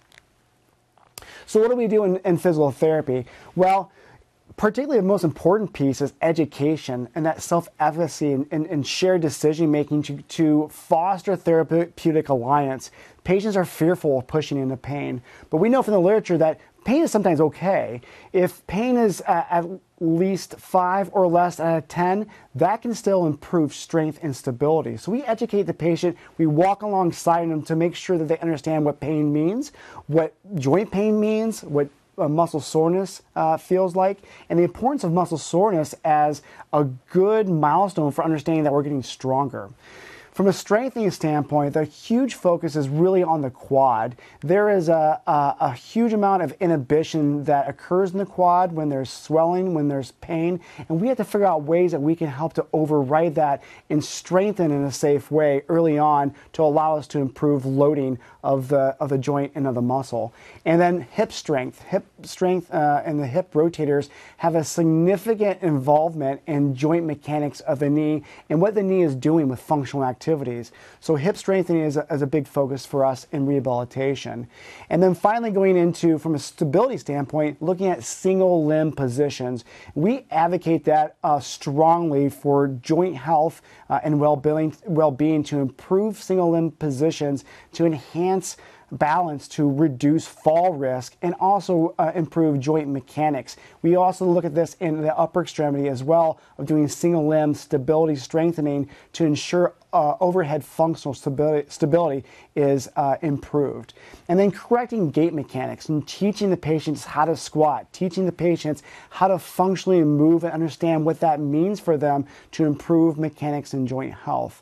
So, 1.47 1.61
what 1.61 1.69
do 1.69 1.75
we 1.77 1.87
do 1.87 2.03
in, 2.03 2.17
in 2.17 2.37
physical 2.37 2.71
therapy? 2.71 3.25
Well, 3.55 3.89
particularly 4.57 4.99
the 4.99 5.07
most 5.07 5.23
important 5.23 5.71
piece 5.71 6.01
is 6.01 6.13
education 6.21 7.07
and 7.15 7.25
that 7.25 7.41
self-efficacy 7.41 8.33
and, 8.33 8.47
and, 8.51 8.65
and 8.67 8.85
shared 8.85 9.21
decision 9.21 9.71
making 9.71 10.01
to, 10.03 10.21
to 10.23 10.67
foster 10.69 11.37
therapeutic 11.37 12.27
alliance. 12.27 12.91
Patients 13.23 13.55
are 13.55 13.65
fearful 13.65 14.19
of 14.19 14.27
pushing 14.27 14.57
into 14.57 14.75
pain, 14.75 15.21
but 15.49 15.57
we 15.57 15.69
know 15.69 15.81
from 15.81 15.93
the 15.93 15.99
literature 16.01 16.37
that 16.37 16.59
pain 16.87 17.03
is 17.03 17.11
sometimes 17.11 17.41
okay. 17.41 17.99
If 18.31 18.65
pain 18.65 18.95
is 18.95 19.21
uh, 19.27 19.43
at 19.49 19.65
least 19.99 20.57
five 20.57 21.09
or 21.11 21.27
less 21.27 21.59
out 21.59 21.77
of 21.77 21.87
10, 21.89 22.27
that 22.55 22.81
can 22.81 22.93
still 22.93 23.27
improve 23.27 23.73
strength 23.73 24.19
and 24.21 24.33
stability. 24.33 24.95
So 24.95 25.11
we 25.11 25.21
educate 25.23 25.63
the 25.63 25.73
patient, 25.73 26.17
we 26.37 26.47
walk 26.47 26.83
alongside 26.83 27.49
them 27.49 27.61
to 27.63 27.75
make 27.75 27.93
sure 27.93 28.17
that 28.17 28.29
they 28.29 28.39
understand 28.39 28.85
what 28.85 29.01
pain 29.01 29.33
means, 29.33 29.73
what 30.07 30.33
joint 30.55 30.89
pain 30.89 31.19
means, 31.19 31.61
what 31.61 31.89
uh, 32.17 32.29
muscle 32.29 32.61
soreness 32.61 33.21
uh, 33.35 33.57
feels 33.57 33.93
like, 33.93 34.19
and 34.49 34.57
the 34.57 34.63
importance 34.63 35.03
of 35.03 35.11
muscle 35.11 35.37
soreness 35.37 35.93
as 36.05 36.41
a 36.71 36.85
good 37.09 37.49
milestone 37.49 38.13
for 38.13 38.23
understanding 38.23 38.63
that 38.63 38.71
we're 38.71 38.81
getting 38.81 39.03
stronger. 39.03 39.69
From 40.37 40.45
a 40.45 40.53
strengthening 40.53 41.09
standpoint, 41.09 41.73
the 41.73 41.83
huge 41.83 42.35
focus 42.35 42.75
is 42.75 42.89
really 42.89 43.23
on 43.23 43.41
the 43.41 43.49
quad. 43.49 44.15
There 44.41 44.69
is 44.69 44.87
a, 44.87 45.19
a, 45.25 45.55
a, 45.59 45.73
huge 45.73 46.13
amount 46.13 46.43
of 46.43 46.53
inhibition 46.59 47.43
that 47.45 47.67
occurs 47.67 48.11
in 48.11 48.19
the 48.19 48.25
quad 48.27 48.71
when 48.71 48.87
there's 48.87 49.09
swelling, 49.09 49.73
when 49.73 49.87
there's 49.87 50.11
pain, 50.11 50.59
and 50.87 51.01
we 51.01 51.07
have 51.07 51.17
to 51.17 51.23
figure 51.23 51.47
out 51.47 51.63
ways 51.63 51.91
that 51.91 52.01
we 52.03 52.15
can 52.15 52.27
help 52.27 52.53
to 52.53 52.67
override 52.71 53.33
that 53.33 53.63
and 53.89 54.05
strengthen 54.05 54.69
in 54.69 54.83
a 54.83 54.91
safe 54.91 55.31
way 55.31 55.63
early 55.69 55.97
on 55.97 56.35
to 56.53 56.61
allow 56.61 56.95
us 56.95 57.07
to 57.07 57.17
improve 57.17 57.65
loading 57.65 58.19
of 58.43 58.67
the, 58.67 58.95
of 58.99 59.09
the 59.09 59.17
joint 59.17 59.51
and 59.55 59.65
of 59.65 59.73
the 59.73 59.81
muscle. 59.81 60.35
And 60.65 60.79
then 60.79 61.01
hip 61.01 61.31
strength. 61.31 61.81
Hip 61.81 62.05
strength 62.21 62.71
uh, 62.71 63.01
and 63.03 63.19
the 63.19 63.25
hip 63.25 63.53
rotators 63.53 64.09
have 64.37 64.53
a 64.53 64.63
significant 64.63 65.63
involvement 65.63 66.41
in 66.45 66.75
joint 66.75 67.07
mechanics 67.07 67.59
of 67.61 67.79
the 67.79 67.89
knee 67.89 68.21
and 68.51 68.61
what 68.61 68.75
the 68.75 68.83
knee 68.83 69.01
is 69.01 69.15
doing 69.15 69.47
with 69.47 69.59
functional 69.59 70.05
activity 70.05 70.26
activities. 70.27 70.73
So 70.99 71.15
hip 71.15 71.37
strengthening 71.37 71.83
is 71.83 71.95
a, 71.95 72.05
is 72.11 72.21
a 72.21 72.27
big 72.27 72.47
focus 72.47 72.85
for 72.85 73.05
us 73.05 73.27
in 73.31 73.45
rehabilitation. 73.45 74.47
And 74.89 75.01
then 75.01 75.15
finally 75.15 75.51
going 75.51 75.77
into, 75.77 76.17
from 76.17 76.35
a 76.35 76.39
stability 76.39 76.97
standpoint, 76.97 77.61
looking 77.61 77.87
at 77.87 78.03
single 78.03 78.65
limb 78.65 78.91
positions. 78.91 79.63
We 79.95 80.25
advocate 80.29 80.83
that 80.85 81.15
uh, 81.23 81.39
strongly 81.39 82.29
for 82.29 82.67
joint 82.67 83.15
health 83.15 83.61
uh, 83.89 84.01
and 84.03 84.19
well-being, 84.19 84.75
well-being 84.85 85.43
to 85.43 85.59
improve 85.59 86.17
single 86.17 86.51
limb 86.51 86.71
positions 86.71 87.45
to 87.73 87.85
enhance 87.85 88.57
balance 88.91 89.47
to 89.49 89.69
reduce 89.69 90.25
fall 90.25 90.73
risk 90.73 91.17
and 91.21 91.35
also 91.39 91.93
uh, 91.99 92.11
improve 92.15 92.59
joint 92.59 92.87
mechanics. 92.87 93.57
We 93.81 93.95
also 93.95 94.25
look 94.25 94.45
at 94.45 94.55
this 94.55 94.75
in 94.79 95.01
the 95.01 95.17
upper 95.17 95.41
extremity 95.41 95.89
as 95.89 96.03
well 96.03 96.39
of 96.57 96.65
doing 96.65 96.87
single 96.87 97.27
limb 97.27 97.53
stability 97.53 98.15
strengthening 98.15 98.89
to 99.13 99.25
ensure 99.25 99.73
uh, 99.97 100.15
overhead 100.19 100.63
functional 100.63 101.15
stability, 101.15 101.67
stability 101.71 102.23
is 102.55 102.87
uh, 102.95 103.17
improved. 103.23 103.95
And 104.27 104.37
then 104.37 104.51
correcting 104.51 105.09
gait 105.09 105.33
mechanics 105.33 105.89
and 105.89 106.07
teaching 106.07 106.51
the 106.51 106.57
patients 106.57 107.03
how 107.03 107.25
to 107.25 107.35
squat, 107.35 107.91
teaching 107.91 108.27
the 108.27 108.31
patients 108.31 108.83
how 109.09 109.27
to 109.27 109.39
functionally 109.39 110.03
move 110.03 110.43
and 110.43 110.53
understand 110.53 111.03
what 111.03 111.19
that 111.21 111.39
means 111.39 111.79
for 111.79 111.97
them 111.97 112.27
to 112.51 112.65
improve 112.65 113.17
mechanics 113.17 113.73
and 113.73 113.87
joint 113.87 114.13
health. 114.13 114.61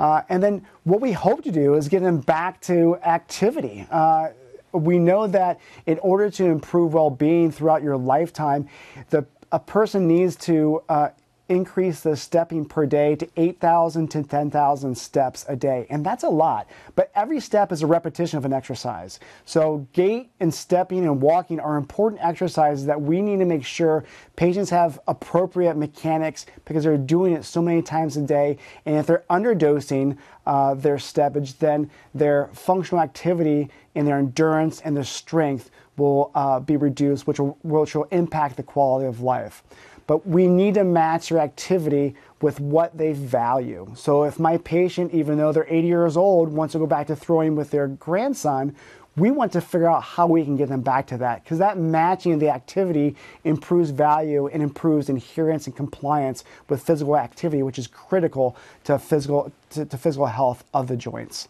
Uh, 0.00 0.22
and 0.28 0.42
then 0.42 0.66
what 0.82 1.00
we 1.00 1.12
hope 1.12 1.44
to 1.44 1.52
do 1.52 1.74
is 1.74 1.86
get 1.86 2.02
them 2.02 2.18
back 2.18 2.60
to 2.62 2.96
activity. 3.04 3.86
Uh, 3.88 4.30
we 4.72 4.98
know 4.98 5.28
that 5.28 5.60
in 5.86 5.98
order 6.00 6.28
to 6.28 6.46
improve 6.46 6.94
well-being 6.94 7.52
throughout 7.52 7.84
your 7.84 7.96
lifetime, 7.96 8.68
the 9.10 9.24
a 9.52 9.58
person 9.58 10.08
needs 10.08 10.34
to 10.34 10.82
uh, 10.88 11.10
increase 11.52 12.00
the 12.00 12.16
stepping 12.16 12.64
per 12.64 12.86
day 12.86 13.14
to 13.16 13.28
8,000 13.36 14.08
to 14.08 14.22
10,000 14.22 14.96
steps 14.96 15.44
a 15.48 15.54
day. 15.54 15.86
And 15.90 16.04
that's 16.04 16.24
a 16.24 16.28
lot. 16.28 16.68
But 16.94 17.10
every 17.14 17.40
step 17.40 17.72
is 17.72 17.82
a 17.82 17.86
repetition 17.86 18.38
of 18.38 18.44
an 18.44 18.52
exercise. 18.52 19.20
So, 19.44 19.86
gait 19.92 20.30
and 20.40 20.52
stepping 20.52 21.04
and 21.04 21.20
walking 21.20 21.60
are 21.60 21.76
important 21.76 22.24
exercises 22.24 22.86
that 22.86 23.00
we 23.00 23.20
need 23.20 23.38
to 23.38 23.44
make 23.44 23.64
sure 23.64 24.04
patients 24.36 24.70
have 24.70 24.98
appropriate 25.06 25.76
mechanics 25.76 26.46
because 26.64 26.84
they're 26.84 26.96
doing 26.96 27.34
it 27.34 27.44
so 27.44 27.60
many 27.60 27.82
times 27.82 28.16
a 28.16 28.22
day. 28.22 28.58
And 28.86 28.96
if 28.96 29.06
they're 29.06 29.24
underdosing 29.30 30.16
uh, 30.46 30.74
their 30.74 30.98
steppage, 30.98 31.58
then 31.58 31.90
their 32.14 32.48
functional 32.52 33.02
activity 33.02 33.68
and 33.94 34.06
their 34.06 34.18
endurance 34.18 34.80
and 34.80 34.96
their 34.96 35.04
strength 35.04 35.70
will 35.98 36.30
uh, 36.34 36.58
be 36.58 36.76
reduced, 36.76 37.26
which 37.26 37.38
will, 37.38 37.58
which 37.62 37.94
will 37.94 38.08
impact 38.10 38.56
the 38.56 38.62
quality 38.62 39.06
of 39.06 39.20
life 39.20 39.62
but 40.06 40.26
we 40.26 40.46
need 40.46 40.74
to 40.74 40.84
match 40.84 41.30
your 41.30 41.40
activity 41.40 42.14
with 42.40 42.60
what 42.60 42.96
they 42.96 43.12
value. 43.12 43.90
So 43.94 44.24
if 44.24 44.38
my 44.38 44.58
patient, 44.58 45.12
even 45.14 45.38
though 45.38 45.52
they're 45.52 45.66
80 45.68 45.86
years 45.86 46.16
old, 46.16 46.52
wants 46.52 46.72
to 46.72 46.78
go 46.78 46.86
back 46.86 47.06
to 47.06 47.16
throwing 47.16 47.54
with 47.54 47.70
their 47.70 47.88
grandson, 47.88 48.74
we 49.16 49.30
want 49.30 49.52
to 49.52 49.60
figure 49.60 49.88
out 49.88 50.02
how 50.02 50.26
we 50.26 50.42
can 50.42 50.56
get 50.56 50.68
them 50.68 50.80
back 50.80 51.06
to 51.08 51.18
that 51.18 51.44
because 51.44 51.58
that 51.58 51.78
matching 51.78 52.32
of 52.32 52.40
the 52.40 52.48
activity 52.48 53.14
improves 53.44 53.90
value 53.90 54.46
and 54.46 54.62
improves 54.62 55.08
adherence 55.10 55.66
and 55.66 55.76
compliance 55.76 56.44
with 56.68 56.82
physical 56.82 57.16
activity, 57.16 57.62
which 57.62 57.78
is 57.78 57.86
critical 57.86 58.56
to 58.84 58.98
physical 58.98 59.52
to, 59.70 59.84
to 59.84 59.98
physical 59.98 60.26
health 60.26 60.64
of 60.72 60.86
the 60.86 60.96
joints. 60.96 61.48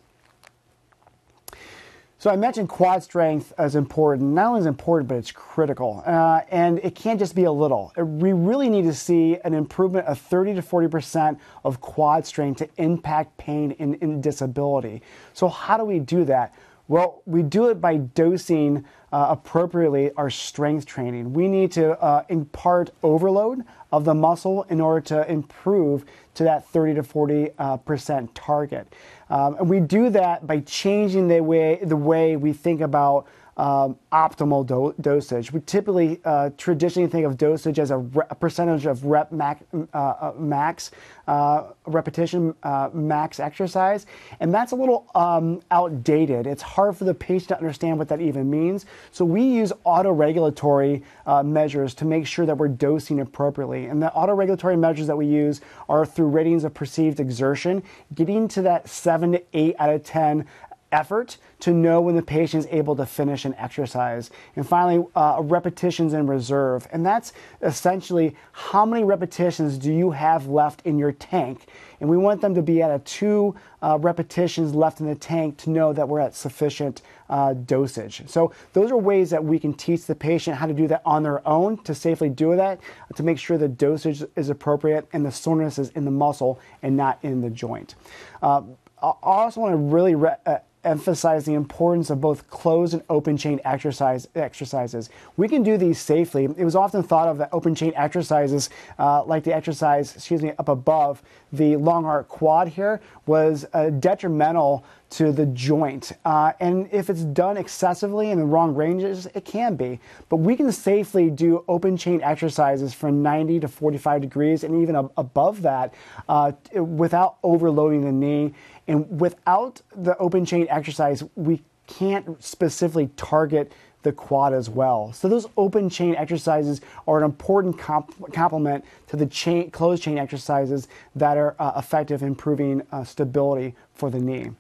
So 2.23 2.31
I 2.31 2.37
mentioned 2.37 2.69
quad 2.69 3.03
strength 3.03 3.53
as 3.59 3.75
important. 3.75 4.31
Not 4.31 4.51
only 4.51 4.61
is 4.61 4.67
important, 4.67 5.09
but 5.09 5.17
it's 5.17 5.33
critical. 5.33 6.05
Uh, 6.07 6.43
and 6.53 6.79
it 6.79 6.95
can't 6.95 7.19
just 7.19 7.35
be 7.35 7.43
a 7.43 7.51
little. 7.51 7.93
We 7.97 8.33
really 8.33 8.69
need 8.69 8.85
to 8.85 8.95
see 8.95 9.39
an 9.43 9.55
improvement 9.55 10.07
of 10.07 10.21
30 10.21 10.55
to 10.55 10.63
40% 10.63 11.41
of 11.65 11.81
quad 11.81 12.25
strength 12.25 12.59
to 12.59 12.69
impact 12.77 13.37
pain 13.39 13.75
and, 13.81 13.99
and 14.01 14.23
disability. 14.23 15.03
So 15.33 15.49
how 15.49 15.77
do 15.77 15.85
we 15.85 15.99
do 15.99 16.25
that? 16.27 16.55
Well, 16.87 17.23
we 17.27 17.43
do 17.43 17.71
it 17.71 17.81
by 17.81 17.97
dosing 17.97 18.85
uh, 19.13 19.27
appropriately 19.31 20.13
our 20.17 20.31
strength 20.31 20.87
training. 20.87 21.33
We 21.33 21.49
need 21.49 21.73
to 21.73 22.01
uh, 22.01 22.23
impart 22.29 22.91
overload 23.03 23.65
of 23.91 24.05
the 24.05 24.15
muscle 24.15 24.63
in 24.71 24.81
order 24.81 25.01
to 25.01 25.29
improve 25.29 26.05
to 26.35 26.45
that 26.45 26.67
30 26.69 26.95
to 26.95 27.03
40 27.03 27.51
uh, 27.59 27.77
percent 27.79 28.35
target. 28.35 28.93
Um, 29.31 29.57
and 29.57 29.69
we 29.69 29.81
do 29.81 30.11
that 30.11 30.47
by 30.47 30.61
changing 30.61 31.29
the 31.29 31.41
way 31.41 31.79
the 31.83 31.97
way 31.97 32.37
we 32.37 32.53
think 32.53 32.81
about 32.81 33.27
um, 33.57 33.97
optimal 34.13 34.67
do- 34.67 34.95
dosage. 35.01 35.53
We 35.53 35.61
typically 35.61 36.21
uh, 36.25 36.51
traditionally 36.57 37.09
think 37.09 37.27
of 37.27 37.37
dosage 37.37 37.79
as 37.79 37.91
a, 37.91 37.99
re- 37.99 38.25
a 38.31 38.35
percentage 38.35 38.87
of 38.87 39.05
rep 39.05 39.31
max, 39.31 39.63
uh, 39.73 39.97
uh, 39.97 40.33
max 40.39 40.91
uh, 41.29 41.71
repetition 41.87 42.55
uh, 42.63 42.91
max 42.93 43.39
exercise, 43.41 44.07
and 44.41 44.53
that's 44.53 44.73
a 44.73 44.77
little 44.77 45.07
um, 45.15 45.61
outdated. 45.71 46.47
It's 46.47 46.63
hard 46.63 46.97
for 46.97 47.05
the 47.05 47.15
patient 47.15 47.49
to 47.49 47.59
understand 47.59 47.99
what 47.99 48.09
that 48.09 48.21
even 48.21 48.51
means. 48.51 48.87
So 49.11 49.25
we 49.25 49.43
use 49.43 49.73
auto-regulatory 49.85 51.03
uh, 51.27 51.43
measures 51.43 51.95
to 51.95 52.05
make 52.05 52.27
sure 52.27 52.47
that 52.47 52.57
we're 52.57 52.69
dosing 52.69 53.21
appropriately. 53.21 53.87
And 53.87 54.03
the 54.03 54.13
auto-regulatory 54.13 54.77
measures 54.77 55.07
that 55.07 55.17
we 55.17 55.27
use 55.27 55.61
are 55.89 56.05
through 56.07 56.29
ratings 56.29 56.65
of 56.65 56.75
perceived 56.75 57.21
exertion, 57.21 57.83
getting 58.15 58.49
to 58.49 58.63
that 58.63 58.89
seven 58.89 59.33
to 59.33 59.43
eight 59.53 59.77
out 59.79 59.91
of 59.91 60.03
ten 60.03 60.47
effort 60.93 61.39
to 61.61 61.73
know 61.73 62.01
when 62.01 62.15
the 62.15 62.23
patient 62.23 62.65
is 62.65 62.71
able 62.73 62.95
to 62.97 63.07
finish 63.07 63.45
an 63.45 63.55
exercise. 63.55 64.31
And 64.55 64.69
finally, 64.69 65.05
uh, 65.17 65.39
repetitions 65.41 66.13
in 66.13 66.27
reserve. 66.27 66.87
And 66.93 67.05
that's 67.05 67.33
essentially 67.63 68.37
how 68.53 68.87
many 68.87 69.03
repetitions 69.03 69.79
do 69.79 69.93
you 69.93 70.11
have 70.11 70.47
left 70.47 70.83
in 70.85 70.99
your 70.99 71.13
tank? 71.13 71.67
And 72.01 72.11
we 72.11 72.17
want 72.17 72.41
them 72.41 72.55
to 72.55 72.63
be 72.63 72.83
at 72.83 72.91
a 72.91 72.99
two 73.01 73.55
uh, 73.81 73.99
repetitions 74.01 74.75
left 74.75 75.01
in 75.01 75.07
the 75.07 75.15
tank 75.15 75.57
to 75.59 75.71
know 75.71 75.93
that 75.93 76.09
we're 76.09 76.21
at 76.21 76.35
sufficient 76.35 77.03
uh, 77.31 77.55
dosage. 77.55 78.29
So 78.29 78.53
those 78.73 78.91
are 78.91 78.97
ways 78.97 79.31
that 79.31 79.43
we 79.43 79.59
can 79.59 79.73
teach 79.73 80.05
the 80.05 80.15
patient 80.15 80.57
how 80.57 80.67
to 80.67 80.75
do 80.75 80.87
that 80.89 81.03
on 81.05 81.23
their 81.23 81.47
own 81.49 81.79
to 81.85 81.95
safely 81.95 82.29
do 82.29 82.55
that, 82.57 82.81
to 83.17 83.23
make 83.23 83.39
sure 83.39 83.57
the 83.57 83.69
dosage 83.69 84.23
is 84.37 84.51
appropriate 84.51 85.09
and 85.13 85.25
the 85.25 85.33
soreness 85.33 85.79
is 85.79 85.91
in 85.91 86.05
the 86.05 86.11
muscle 86.11 86.61
and 86.83 86.97
not 86.97 87.19
in 87.23 87.41
the 87.41 87.51
joint. 87.51 87.95
Uh, 88.43 88.63
I 89.03 89.13
also 89.23 89.61
want 89.61 89.73
to 89.73 89.77
really 89.77 90.15
re- 90.15 90.37
uh, 90.47 90.59
emphasize 90.85 91.45
the 91.45 91.55
importance 91.55 92.11
of 92.11 92.21
both 92.21 92.49
closed 92.49 92.95
and 92.95 93.03
open 93.09 93.37
chain 93.37 93.61
exercise 93.65 94.29
exercises. 94.35 95.11
We 95.37 95.49
can 95.49 95.63
do 95.63 95.77
these 95.77 95.99
safely. 95.99 96.45
It 96.45 96.65
was 96.65 96.77
often 96.77 97.03
thought 97.03 97.29
of 97.29 97.39
that 97.39 97.51
open 97.53 97.75
chain 97.75 97.93
exercises, 97.95 98.71
uh, 98.99 99.25
like 99.25 99.45
the 99.45 99.55
exercise, 99.55 100.15
excuse 100.15 100.43
me, 100.43 100.53
up 100.59 100.69
above 100.69 101.23
the 101.53 101.77
long 101.77 102.05
arc 102.05 102.29
quad 102.29 102.69
here, 102.69 103.01
was 103.27 103.67
uh, 103.73 103.91
detrimental 103.91 104.85
to 105.13 105.31
the 105.31 105.45
joint. 105.47 106.13
Uh, 106.25 106.53
and 106.59 106.89
if 106.91 107.11
it's 107.11 107.23
done 107.23 107.59
excessively 107.59 108.31
in 108.31 108.39
the 108.39 108.45
wrong 108.45 108.75
ranges, 108.75 109.27
it 109.35 109.45
can 109.45 109.77
be. 109.77 110.01
But 110.31 110.37
we 110.39 110.57
can 110.57 110.73
safely 110.73 111.29
do 111.29 111.65
open 111.69 111.99
chain 111.99 112.23
exercises 112.23 112.95
from 112.95 113.23
90 113.23 113.61
to 113.61 113.69
45 113.69 114.23
degrees 114.23 114.65
and 114.65 114.81
even 114.81 114.97
above 114.97 115.61
that 115.63 115.93
uh, 116.31 116.53
without 116.75 117.37
overloading 117.43 118.05
the 118.07 118.13
knee 118.13 118.55
and 118.89 119.21
without 119.21 119.81
the 119.95 120.17
open 120.19 120.45
chain 120.45 120.67
exercise, 120.69 121.23
we 121.37 121.63
can't 121.87 122.43
specifically 122.43 123.11
target 123.17 123.73
the 124.03 124.13
quad 124.13 124.53
as 124.53 124.69
well. 124.69 125.13
So 125.13 125.29
those 125.29 125.47
open 125.57 125.89
chain 125.89 126.17
exercises 126.17 126.81
are 127.07 127.19
an 127.19 127.25
important 127.25 127.79
comp- 127.79 128.33
complement 128.33 128.85
to 129.09 129.17
the 129.17 129.27
chain, 129.27 129.71
closed 129.71 130.03
chain 130.03 130.19
exercises 130.19 130.89
that 131.15 131.37
are 131.37 131.55
uh, 131.59 131.73
effective 131.77 132.23
in 132.23 132.29
improving 132.29 132.83
uh, 132.91 133.05
stability 133.05 133.75
for 133.95 134.11
the 134.11 134.19
knee. 134.19 134.51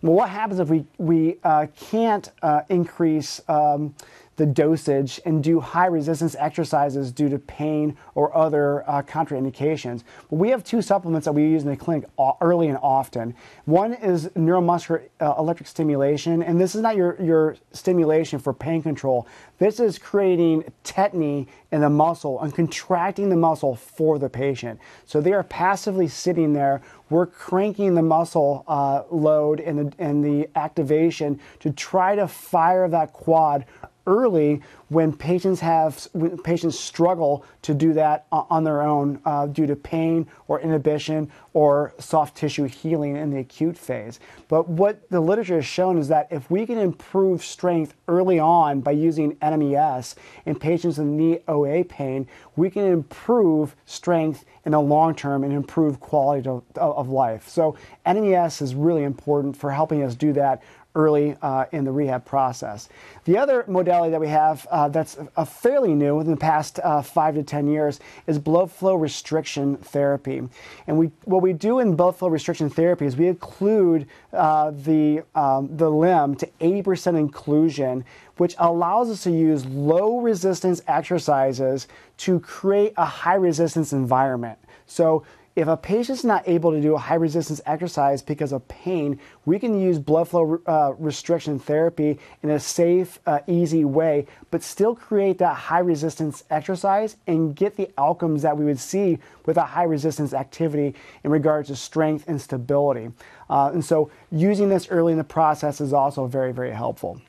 Well, 0.00 0.12
what 0.12 0.30
happens 0.30 0.60
if 0.60 0.68
we, 0.68 0.84
we 0.98 1.38
uh, 1.42 1.66
can't 1.90 2.30
uh, 2.42 2.62
increase 2.68 3.40
um, 3.48 3.94
the 4.38 4.46
dosage 4.46 5.20
and 5.26 5.42
do 5.42 5.58
high 5.58 5.86
resistance 5.86 6.36
exercises 6.38 7.10
due 7.10 7.28
to 7.28 7.38
pain 7.40 7.96
or 8.14 8.34
other 8.36 8.88
uh, 8.88 9.02
contraindications. 9.02 10.04
But 10.30 10.36
we 10.36 10.50
have 10.50 10.62
two 10.62 10.80
supplements 10.80 11.24
that 11.24 11.32
we 11.32 11.42
use 11.42 11.64
in 11.64 11.68
the 11.68 11.76
clinic 11.76 12.08
early 12.40 12.68
and 12.68 12.78
often. 12.80 13.34
One 13.64 13.94
is 13.94 14.28
neuromuscular 14.28 15.08
uh, 15.20 15.34
electric 15.38 15.66
stimulation, 15.66 16.44
and 16.44 16.60
this 16.60 16.76
is 16.76 16.82
not 16.82 16.96
your, 16.96 17.20
your 17.20 17.56
stimulation 17.72 18.38
for 18.38 18.54
pain 18.54 18.80
control. 18.80 19.26
This 19.58 19.80
is 19.80 19.98
creating 19.98 20.72
tetany 20.84 21.48
in 21.72 21.80
the 21.80 21.90
muscle 21.90 22.40
and 22.40 22.54
contracting 22.54 23.30
the 23.30 23.36
muscle 23.36 23.74
for 23.74 24.20
the 24.20 24.30
patient. 24.30 24.78
So 25.04 25.20
they 25.20 25.32
are 25.32 25.42
passively 25.42 26.06
sitting 26.06 26.52
there. 26.52 26.80
We're 27.10 27.26
cranking 27.26 27.94
the 27.94 28.02
muscle 28.02 28.64
uh, 28.68 29.02
load 29.10 29.58
and 29.58 29.78
the, 29.78 29.92
and 29.98 30.24
the 30.24 30.48
activation 30.54 31.40
to 31.58 31.72
try 31.72 32.14
to 32.14 32.28
fire 32.28 32.88
that 32.88 33.12
quad 33.12 33.66
early 34.08 34.62
when 34.88 35.12
patients 35.12 35.60
have 35.60 36.08
when 36.14 36.38
patients 36.38 36.80
struggle 36.80 37.44
to 37.60 37.74
do 37.74 37.92
that 37.92 38.26
on 38.32 38.64
their 38.64 38.80
own 38.80 39.20
uh, 39.26 39.46
due 39.46 39.66
to 39.66 39.76
pain 39.76 40.26
or 40.48 40.58
inhibition 40.60 41.30
or 41.52 41.92
soft 41.98 42.36
tissue 42.36 42.64
healing 42.64 43.16
in 43.16 43.30
the 43.30 43.38
acute 43.38 43.76
phase. 43.76 44.18
But 44.48 44.68
what 44.68 45.08
the 45.10 45.20
literature 45.20 45.56
has 45.56 45.66
shown 45.66 45.98
is 45.98 46.08
that 46.08 46.26
if 46.30 46.50
we 46.50 46.64
can 46.64 46.78
improve 46.78 47.44
strength 47.44 47.94
early 48.08 48.38
on 48.38 48.80
by 48.80 48.92
using 48.92 49.36
NMES 49.36 50.14
in 50.46 50.58
patients 50.58 50.98
with 50.98 51.06
knee 51.06 51.40
OA 51.46 51.84
pain, 51.84 52.26
we 52.56 52.70
can 52.70 52.84
improve 52.84 53.76
strength 53.84 54.44
in 54.64 54.72
the 54.72 54.80
long 54.80 55.14
term 55.14 55.44
and 55.44 55.52
improve 55.52 56.00
quality 56.00 56.48
of, 56.48 56.62
of 56.76 57.10
life. 57.10 57.48
So 57.48 57.76
NMES 58.06 58.62
is 58.62 58.74
really 58.74 59.04
important 59.04 59.56
for 59.56 59.70
helping 59.70 60.02
us 60.02 60.14
do 60.14 60.32
that 60.32 60.62
early 60.94 61.36
uh, 61.42 61.66
in 61.72 61.84
the 61.84 61.92
rehab 61.92 62.24
process. 62.24 62.88
The 63.24 63.36
other 63.36 63.64
modality 63.68 64.10
that 64.10 64.20
we 64.20 64.28
have 64.28 64.66
uh, 64.70 64.88
that's 64.88 65.16
a 65.36 65.44
fairly 65.46 65.94
new 65.94 66.16
within 66.16 66.32
the 66.32 66.40
past 66.40 66.80
uh, 66.82 67.02
five 67.02 67.34
to 67.34 67.42
10 67.42 67.68
years 67.68 68.00
is 68.26 68.38
blood 68.38 68.70
flow 68.70 68.94
restriction 68.94 69.76
therapy. 69.76 70.42
And 70.86 70.98
we, 70.98 71.10
what 71.24 71.42
we 71.42 71.52
do 71.52 71.78
in 71.78 71.94
blood 71.94 72.16
flow 72.16 72.28
restriction 72.28 72.70
therapy 72.70 73.06
is 73.06 73.16
we 73.16 73.32
occlude 73.32 74.06
uh, 74.32 74.72
the, 74.72 75.22
um, 75.34 75.76
the 75.76 75.90
limb 75.90 76.34
to 76.36 76.46
80% 76.60 77.30
occlusion, 77.30 78.04
which 78.38 78.54
allows 78.58 79.10
us 79.10 79.22
to 79.24 79.30
use 79.30 79.66
low 79.66 80.18
resistance 80.20 80.82
exercises 80.88 81.86
to 82.18 82.40
create 82.40 82.92
a 82.96 83.04
high 83.04 83.34
resistance 83.34 83.92
environment. 83.92 84.58
So 84.86 85.24
if 85.58 85.66
a 85.66 85.76
patient's 85.76 86.22
not 86.22 86.46
able 86.46 86.70
to 86.70 86.80
do 86.80 86.94
a 86.94 86.98
high 86.98 87.16
resistance 87.16 87.60
exercise 87.66 88.22
because 88.22 88.52
of 88.52 88.66
pain, 88.68 89.18
we 89.44 89.58
can 89.58 89.80
use 89.80 89.98
blood 89.98 90.28
flow 90.28 90.60
uh, 90.66 90.92
restriction 90.98 91.58
therapy 91.58 92.16
in 92.44 92.50
a 92.50 92.60
safe, 92.60 93.18
uh, 93.26 93.40
easy 93.48 93.84
way, 93.84 94.24
but 94.52 94.62
still 94.62 94.94
create 94.94 95.38
that 95.38 95.54
high 95.54 95.80
resistance 95.80 96.44
exercise 96.48 97.16
and 97.26 97.56
get 97.56 97.74
the 97.74 97.90
outcomes 97.98 98.42
that 98.42 98.56
we 98.56 98.64
would 98.66 98.78
see 98.78 99.18
with 99.46 99.56
a 99.56 99.64
high 99.64 99.82
resistance 99.82 100.32
activity 100.32 100.94
in 101.24 101.32
regards 101.32 101.66
to 101.66 101.74
strength 101.74 102.24
and 102.28 102.40
stability. 102.40 103.10
Uh, 103.50 103.72
and 103.74 103.84
so 103.84 104.12
using 104.30 104.68
this 104.68 104.86
early 104.90 105.10
in 105.10 105.18
the 105.18 105.24
process 105.24 105.80
is 105.80 105.92
also 105.92 106.28
very, 106.28 106.52
very 106.52 106.70
helpful. 106.70 107.20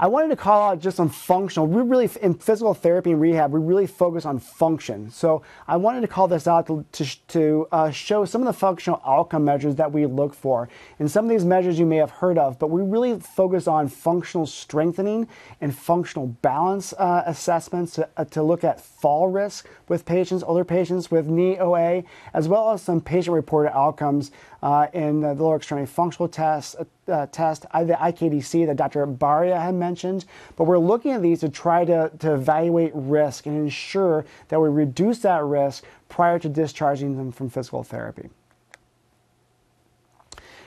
I 0.00 0.06
wanted 0.06 0.28
to 0.28 0.36
call 0.36 0.70
out 0.70 0.80
just 0.80 1.00
on 1.00 1.08
functional. 1.08 1.66
We 1.66 1.82
really, 1.82 2.08
in 2.22 2.34
physical 2.34 2.72
therapy 2.72 3.10
and 3.10 3.20
rehab, 3.20 3.50
we 3.50 3.58
really 3.58 3.88
focus 3.88 4.24
on 4.24 4.38
function. 4.38 5.10
So 5.10 5.42
I 5.66 5.76
wanted 5.76 6.02
to 6.02 6.06
call 6.06 6.28
this 6.28 6.46
out 6.46 6.68
to, 6.68 6.84
to, 6.92 7.26
to 7.28 7.68
uh, 7.72 7.90
show 7.90 8.24
some 8.24 8.40
of 8.40 8.46
the 8.46 8.52
functional 8.52 9.02
outcome 9.04 9.44
measures 9.44 9.74
that 9.74 9.90
we 9.90 10.06
look 10.06 10.34
for. 10.34 10.68
And 11.00 11.10
some 11.10 11.24
of 11.24 11.30
these 11.30 11.44
measures 11.44 11.80
you 11.80 11.86
may 11.86 11.96
have 11.96 12.10
heard 12.10 12.38
of, 12.38 12.60
but 12.60 12.70
we 12.70 12.80
really 12.80 13.18
focus 13.18 13.66
on 13.66 13.88
functional 13.88 14.46
strengthening 14.46 15.26
and 15.60 15.76
functional 15.76 16.28
balance 16.28 16.92
uh, 16.92 17.24
assessments 17.26 17.94
to, 17.94 18.08
uh, 18.16 18.24
to 18.26 18.42
look 18.44 18.62
at 18.62 18.80
fall 18.80 19.26
risk 19.26 19.68
with 19.88 20.04
patients, 20.04 20.44
older 20.44 20.64
patients 20.64 21.10
with 21.10 21.26
knee 21.26 21.58
OA, 21.58 22.04
as 22.34 22.46
well 22.46 22.70
as 22.70 22.82
some 22.82 23.00
patient 23.00 23.34
reported 23.34 23.76
outcomes 23.76 24.30
Uh, 24.60 24.88
in 24.92 25.22
uh, 25.22 25.34
the 25.34 25.42
lower 25.42 25.54
extremity 25.54 25.86
functional 25.86 26.28
test, 26.28 26.74
uh, 26.80 27.12
uh 27.12 27.26
test, 27.26 27.62
the 27.62 27.96
IKDC 28.00 28.66
that 28.66 28.74
Dr. 28.74 29.06
Baria 29.06 29.60
had 29.60 29.76
mentioned. 29.76 30.24
But 30.56 30.64
we're 30.64 30.78
looking 30.78 31.12
at 31.12 31.22
these 31.22 31.40
to 31.40 31.48
try 31.48 31.84
to, 31.84 32.10
to 32.18 32.34
evaluate 32.34 32.90
risk 32.92 33.46
and 33.46 33.56
ensure 33.56 34.24
that 34.48 34.60
we 34.60 34.68
reduce 34.68 35.20
that 35.20 35.44
risk 35.44 35.84
prior 36.08 36.40
to 36.40 36.48
discharging 36.48 37.16
them 37.16 37.30
from 37.30 37.50
physical 37.50 37.84
therapy. 37.84 38.30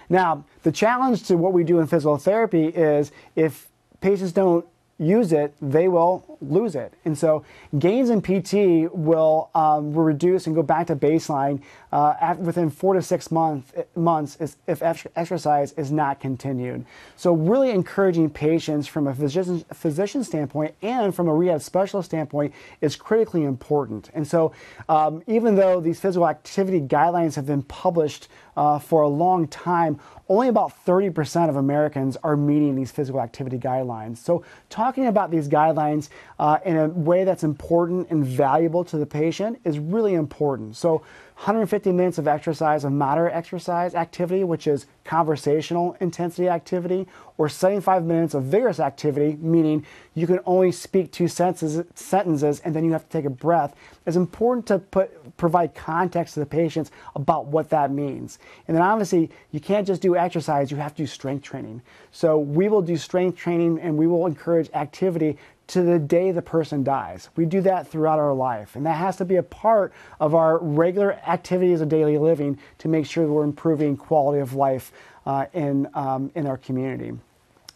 Now, 0.08 0.46
the 0.64 0.72
challenge 0.72 1.28
to 1.28 1.36
what 1.36 1.52
we 1.52 1.64
do 1.66 1.80
in 1.80 1.88
physical 1.88 2.18
therapy 2.18 2.68
is 2.68 3.12
if 3.36 3.70
patients 4.00 4.32
don't 4.32 4.66
use 5.02 5.34
it, 5.34 5.56
they 5.60 5.88
will 5.88 6.38
lose 6.42 6.76
it. 6.76 6.94
And 7.06 7.18
so 7.18 7.44
gains 7.80 8.10
in 8.10 8.22
PT 8.22 8.94
will, 8.94 9.50
um, 9.56 9.94
will 9.94 10.04
reduce 10.04 10.46
and 10.46 10.56
go 10.56 10.62
back 10.62 10.88
to 10.88 10.96
baseline 10.96 11.62
uh, 11.92 12.36
within 12.38 12.70
four 12.70 12.94
to 12.94 13.02
six 13.02 13.32
month, 13.32 13.74
months 13.96 14.38
if 14.68 14.82
exercise 15.16 15.72
is 15.74 15.92
not 15.92 16.20
continued. 16.20 16.86
So 17.16 17.34
really 17.34 17.72
encouraging 17.72 18.30
patients 18.30 18.88
from 18.88 19.08
a 19.08 19.16
physician, 19.16 19.66
physician 19.74 20.24
standpoint 20.24 20.76
and 20.84 21.14
from 21.14 21.28
a 21.28 21.34
rehab 21.34 21.62
specialist 21.62 22.10
standpoint 22.10 22.54
is 22.82 22.96
critically 22.96 23.44
important. 23.44 24.12
And 24.14 24.28
so 24.28 24.54
um, 24.88 25.24
even 25.26 25.56
though 25.56 25.82
these 25.82 26.00
physical 26.00 26.28
activity 26.28 26.80
guidelines 26.80 27.36
have 27.36 27.48
been 27.48 27.64
published 27.64 28.28
uh, 28.56 28.80
for 28.80 29.02
a 29.02 29.08
long 29.08 29.48
time, 29.48 30.00
only 30.30 30.48
about 30.48 30.74
30% 30.86 31.50
of 31.50 31.56
Americans 31.56 32.18
are 32.24 32.36
meeting 32.36 32.76
these 32.76 32.92
physical 32.92 33.22
activity 33.22 33.58
guidelines. 33.58 34.18
So, 34.18 34.44
talking 34.70 35.08
about 35.08 35.32
these 35.32 35.48
guidelines 35.48 36.10
uh, 36.40 36.60
in 36.66 36.78
a 36.78 36.88
way 36.88 37.24
that's 37.24 37.44
important 37.44 38.10
and 38.10 38.26
valuable 38.26 38.84
to 38.86 38.98
the 38.98 39.06
patient 39.06 39.60
is 39.64 39.80
really 39.80 40.14
important. 40.14 40.76
So, 40.76 41.04
150 41.42 41.92
minutes 41.92 42.20
of 42.20 42.28
exercise, 42.28 42.84
of 42.84 42.92
moderate 42.92 43.34
exercise 43.34 43.96
activity, 43.96 44.44
which 44.44 44.68
is 44.68 44.86
conversational 45.04 45.98
intensity 46.00 46.48
activity, 46.48 47.08
or 47.40 47.50
75 47.50 48.06
minutes 48.06 48.36
of 48.36 48.44
vigorous 48.44 48.80
activity, 48.80 49.36
meaning 49.42 49.84
you 50.14 50.28
can 50.28 50.40
only 50.46 50.72
speak 50.72 51.12
two 51.12 51.28
sentences, 51.28 51.84
sentences 51.96 52.60
and 52.60 52.76
then 52.76 52.86
you 52.86 52.92
have 52.92 53.06
to 53.06 53.10
take 53.10 53.26
a 53.26 53.30
breath, 53.32 53.74
is 54.06 54.16
important 54.16 54.68
to 54.68 54.78
put, 54.78 55.36
provide 55.38 55.74
context 55.74 56.36
to 56.36 56.40
the 56.42 56.46
patients 56.46 56.92
about 57.16 57.48
what 57.48 57.72
that 57.72 57.90
means. 57.90 58.38
And 58.68 58.78
then 58.78 58.84
obviously, 58.84 59.32
you 59.50 59.60
can't 59.60 59.88
just 59.88 60.04
do 60.04 60.16
exercise, 60.16 60.70
you 60.70 60.78
have 60.78 60.94
to 60.94 61.02
do 61.02 61.08
strength 61.08 61.42
training. 61.42 61.82
So 62.12 62.38
we 62.38 62.70
will 62.70 62.84
do 62.84 62.98
strength 62.98 63.36
training 63.36 63.80
and 63.80 63.98
we 63.98 64.06
will 64.06 64.28
encourage 64.28 64.70
activity 64.76 65.40
to 65.72 65.82
the 65.82 65.98
day 65.98 66.32
the 66.32 66.42
person 66.42 66.84
dies. 66.84 67.30
We 67.38 67.46
do 67.46 67.62
that 67.62 67.88
throughout 67.88 68.20
our 68.20 68.34
life, 68.34 68.76
and 68.76 68.86
that 68.86 68.98
has 68.98 69.16
to 69.18 69.26
be 69.26 69.38
a 69.38 69.44
part 69.44 69.94
of 70.20 70.36
our 70.36 70.58
regular 70.58 71.14
activities 71.26 71.80
of 71.80 71.88
daily 71.88 72.18
living 72.18 72.60
to 72.80 72.90
make 72.90 73.06
sure 73.06 73.26
that 73.26 73.32
we're 73.32 73.46
improving 73.46 73.96
quality 73.96 74.42
of 74.42 74.54
life 74.54 74.92
uh, 75.26 75.46
in, 75.54 75.88
um, 75.94 76.30
in 76.36 76.46
our 76.46 76.58
community. 76.58 77.14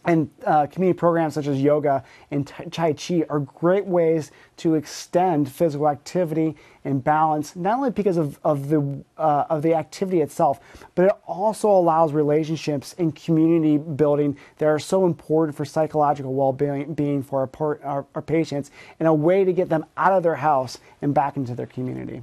And 0.06 0.30
uh, 0.44 0.68
community 0.68 0.96
programs 0.96 1.34
such 1.34 1.48
as 1.48 1.60
yoga 1.60 2.04
and 2.30 2.46
Tai 2.46 2.92
Chi 2.92 3.24
are 3.28 3.40
great 3.40 3.84
ways 3.84 4.30
to 4.58 4.76
extend 4.76 5.50
physical 5.50 5.88
activity 5.88 6.56
and 6.84 7.02
balance, 7.02 7.56
not 7.56 7.78
only 7.78 7.90
because 7.90 8.16
of, 8.16 8.38
of, 8.44 8.68
the, 8.68 9.04
uh, 9.18 9.46
of 9.50 9.62
the 9.62 9.74
activity 9.74 10.20
itself, 10.20 10.60
but 10.94 11.06
it 11.06 11.12
also 11.26 11.68
allows 11.68 12.12
relationships 12.12 12.94
and 12.98 13.16
community 13.16 13.78
building 13.78 14.36
that 14.58 14.66
are 14.66 14.78
so 14.78 15.06
important 15.06 15.56
for 15.56 15.64
psychological 15.64 16.32
well 16.32 16.52
being 16.52 17.22
for 17.24 17.50
our, 17.60 17.80
our, 17.82 18.06
our 18.14 18.22
patients 18.22 18.70
and 19.00 19.08
a 19.08 19.12
way 19.12 19.44
to 19.44 19.52
get 19.52 19.68
them 19.68 19.84
out 19.96 20.12
of 20.12 20.22
their 20.22 20.36
house 20.36 20.78
and 21.02 21.12
back 21.12 21.36
into 21.36 21.54
their 21.56 21.66
community. 21.66 22.22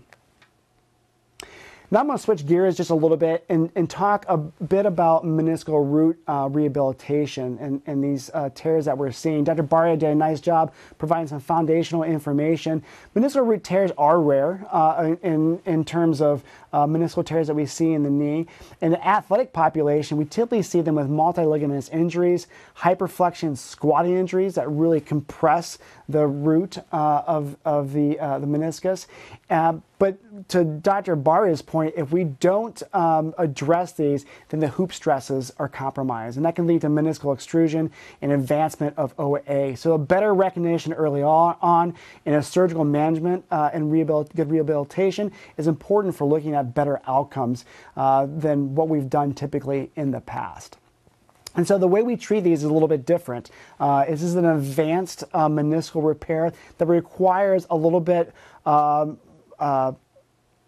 Now 1.93 1.99
I'm 1.99 2.07
going 2.07 2.17
to 2.17 2.23
switch 2.23 2.47
gears 2.47 2.75
just 2.75 2.89
a 2.89 2.95
little 2.95 3.17
bit 3.17 3.45
and, 3.49 3.69
and 3.75 3.87
talk 3.87 4.25
a 4.27 4.35
bit 4.35 4.87
about 4.87 5.25
meniscal 5.25 5.87
root 5.87 6.19
uh, 6.27 6.49
rehabilitation 6.51 7.59
and, 7.61 7.83
and 7.85 8.03
these 8.03 8.31
uh, 8.33 8.49
tears 8.55 8.85
that 8.85 8.97
we're 8.97 9.11
seeing. 9.11 9.43
Dr. 9.43 9.61
Baria 9.61 9.99
did 9.99 10.09
a 10.09 10.15
nice 10.15 10.41
job 10.41 10.73
providing 10.97 11.27
some 11.27 11.39
foundational 11.39 12.01
information. 12.01 12.81
Meniscal 13.15 13.45
root 13.45 13.63
tears 13.63 13.91
are 13.95 14.19
rare 14.19 14.65
uh, 14.71 15.13
in, 15.21 15.61
in 15.65 15.85
terms 15.85 16.19
of 16.19 16.43
uh, 16.74 16.86
meniscal 16.86 17.26
tears 17.26 17.47
that 17.47 17.53
we 17.53 17.65
see 17.65 17.93
in 17.93 18.03
the 18.03 18.09
knee. 18.09 18.47
In 18.82 18.91
the 18.91 19.07
athletic 19.07 19.53
population, 19.53 20.17
we 20.17 20.26
typically 20.26 20.63
see 20.63 20.82
them 20.82 20.95
with 20.95 21.07
multiligamentous 21.07 21.91
injuries, 21.93 22.47
hyperflexion 22.78 23.57
squatting 23.57 24.17
injuries 24.17 24.55
that 24.55 24.69
really 24.69 24.99
compress 24.99 25.78
the 26.09 26.28
root 26.28 26.80
uh, 26.91 27.21
of, 27.26 27.55
of 27.63 27.93
the, 27.93 28.19
uh, 28.19 28.39
the 28.39 28.47
meniscus. 28.47 29.07
Uh, 29.49 29.74
but 29.99 30.17
to 30.49 30.65
Dr. 30.65 31.15
Baria's 31.15 31.61
point, 31.61 31.93
if 31.95 32.11
we 32.11 32.26
don't 32.26 32.84
um, 32.93 33.34
address 33.38 33.93
these, 33.93 34.26
then 34.49 34.59
the 34.59 34.67
hoop 34.67 34.91
stresses 34.91 35.53
are 35.59 35.69
compromised, 35.69 36.36
and 36.36 36.45
that 36.45 36.55
can 36.55 36.67
lead 36.67 36.82
to 36.82 36.88
meniscal 36.88 37.34
extrusion 37.34 37.89
and 38.21 38.32
advancement 38.34 38.97
of 38.97 39.13
OA. 39.17 39.78
So 39.78 39.93
a 39.93 39.97
better 39.97 40.34
recognition 40.34 40.91
early 40.91 41.24
on, 41.24 41.55
on 41.61 41.93
in 42.26 42.34
a 42.34 42.43
surgical 42.43 42.84
management 42.84 43.45
uh, 43.49 43.69
and 43.71 43.89
good 44.36 44.51
rehabilitation 44.51 45.32
is 45.57 45.67
important 45.67 46.15
for 46.15 46.26
looking 46.26 46.53
at 46.53 46.62
better 46.64 47.01
outcomes 47.07 47.66
uh, 47.95 48.26
than 48.26 48.76
what 48.76 48.89
we've 48.89 49.09
done 49.09 49.34
typically 49.34 49.91
in 49.95 50.11
the 50.11 50.22
past. 50.22 50.78
And 51.55 51.68
so 51.68 51.78
the 51.78 51.88
way 51.88 52.01
we 52.01 52.16
treat 52.16 52.41
these 52.41 52.59
is 52.59 52.70
a 52.70 52.74
little 52.74 52.88
bit 52.88 53.05
different. 53.05 53.51
Uh, 53.80 54.05
this 54.05 54.24
is 54.24 54.36
an 54.36 54.45
advanced 54.45 55.24
uh, 55.34 55.47
meniscal 55.47 56.03
repair 56.03 56.51
that 56.78 56.86
requires 56.88 57.68
a 57.70 57.76
little 57.76 57.99
bit 57.99 58.34
um, 58.66 59.20
uh, 59.59 59.91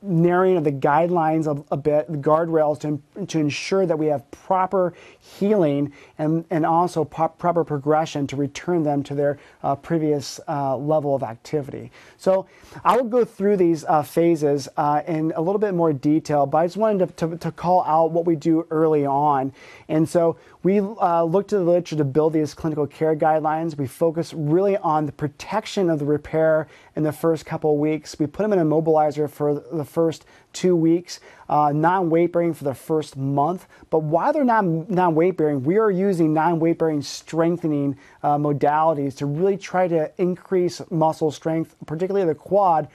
narrowing 0.01 0.57
of 0.57 0.63
the 0.63 0.71
guidelines 0.71 1.47
a, 1.47 1.63
a 1.71 1.77
bit, 1.77 2.11
the 2.11 2.17
guardrails 2.17 2.79
to, 2.81 3.01
to 3.27 3.39
ensure 3.39 3.85
that 3.85 3.97
we 3.97 4.07
have 4.07 4.29
proper 4.31 4.93
healing 5.19 5.91
and, 6.17 6.45
and 6.49 6.65
also 6.65 7.03
proper 7.03 7.63
progression 7.63 8.27
to 8.27 8.35
return 8.35 8.83
them 8.83 9.03
to 9.03 9.15
their 9.15 9.39
uh, 9.63 9.75
previous 9.75 10.39
uh, 10.47 10.75
level 10.77 11.15
of 11.15 11.23
activity. 11.23 11.91
So 12.17 12.45
I 12.83 12.97
will 12.97 13.05
go 13.05 13.25
through 13.25 13.57
these 13.57 13.83
uh, 13.85 14.03
phases 14.03 14.67
uh, 14.77 15.01
in 15.07 15.33
a 15.35 15.41
little 15.41 15.59
bit 15.59 15.73
more 15.73 15.93
detail, 15.93 16.45
but 16.45 16.57
I 16.59 16.65
just 16.65 16.77
wanted 16.77 17.17
to, 17.17 17.27
to, 17.27 17.37
to, 17.37 17.51
call 17.51 17.83
out 17.85 18.11
what 18.11 18.25
we 18.25 18.35
do 18.35 18.67
early 18.69 19.05
on. 19.05 19.53
And 19.87 20.07
so 20.07 20.37
we 20.63 20.79
uh, 20.79 21.23
looked 21.23 21.53
at 21.53 21.57
the 21.57 21.63
literature 21.63 21.95
to 21.95 22.03
build 22.03 22.33
these 22.33 22.53
clinical 22.53 22.87
care 22.87 23.15
guidelines. 23.15 23.77
We 23.77 23.87
focus 23.87 24.33
really 24.33 24.77
on 24.77 25.05
the 25.05 25.11
protection 25.11 25.89
of 25.89 25.99
the 25.99 26.05
repair 26.05 26.67
in 26.95 27.03
the 27.03 27.11
first 27.11 27.45
couple 27.45 27.77
weeks. 27.77 28.17
We 28.19 28.27
put 28.27 28.43
them 28.43 28.53
in 28.53 28.59
a 28.59 28.65
mobilizer 28.65 29.29
for 29.29 29.53
the 29.53 29.85
first 29.85 30.25
two 30.55 30.75
weeks, 30.75 31.19
uh, 31.49 31.71
non 31.75 32.09
weight 32.09 32.33
bearing 32.33 32.53
for 32.55 32.63
the 32.63 32.73
first 32.73 33.15
month. 33.15 33.67
But 33.91 33.99
while 33.99 34.33
they're 34.33 34.43
not 34.43 34.65
non 34.65 35.13
weight 35.13 35.37
bearing, 35.37 35.63
we 35.63 35.77
are 35.77 35.91
using 35.91 36.33
non 36.33 36.59
weight 36.59 36.79
bearing 36.79 37.03
strengthening 37.03 37.97
uh, 38.23 38.37
modalities 38.37 39.15
to 39.17 39.27
really 39.27 39.57
try 39.57 39.87
to 39.87 40.11
increase 40.17 40.81
muscle 40.89 41.29
strength, 41.29 41.75
particularly 41.85 42.25
the 42.25 42.33
quad. 42.33 42.87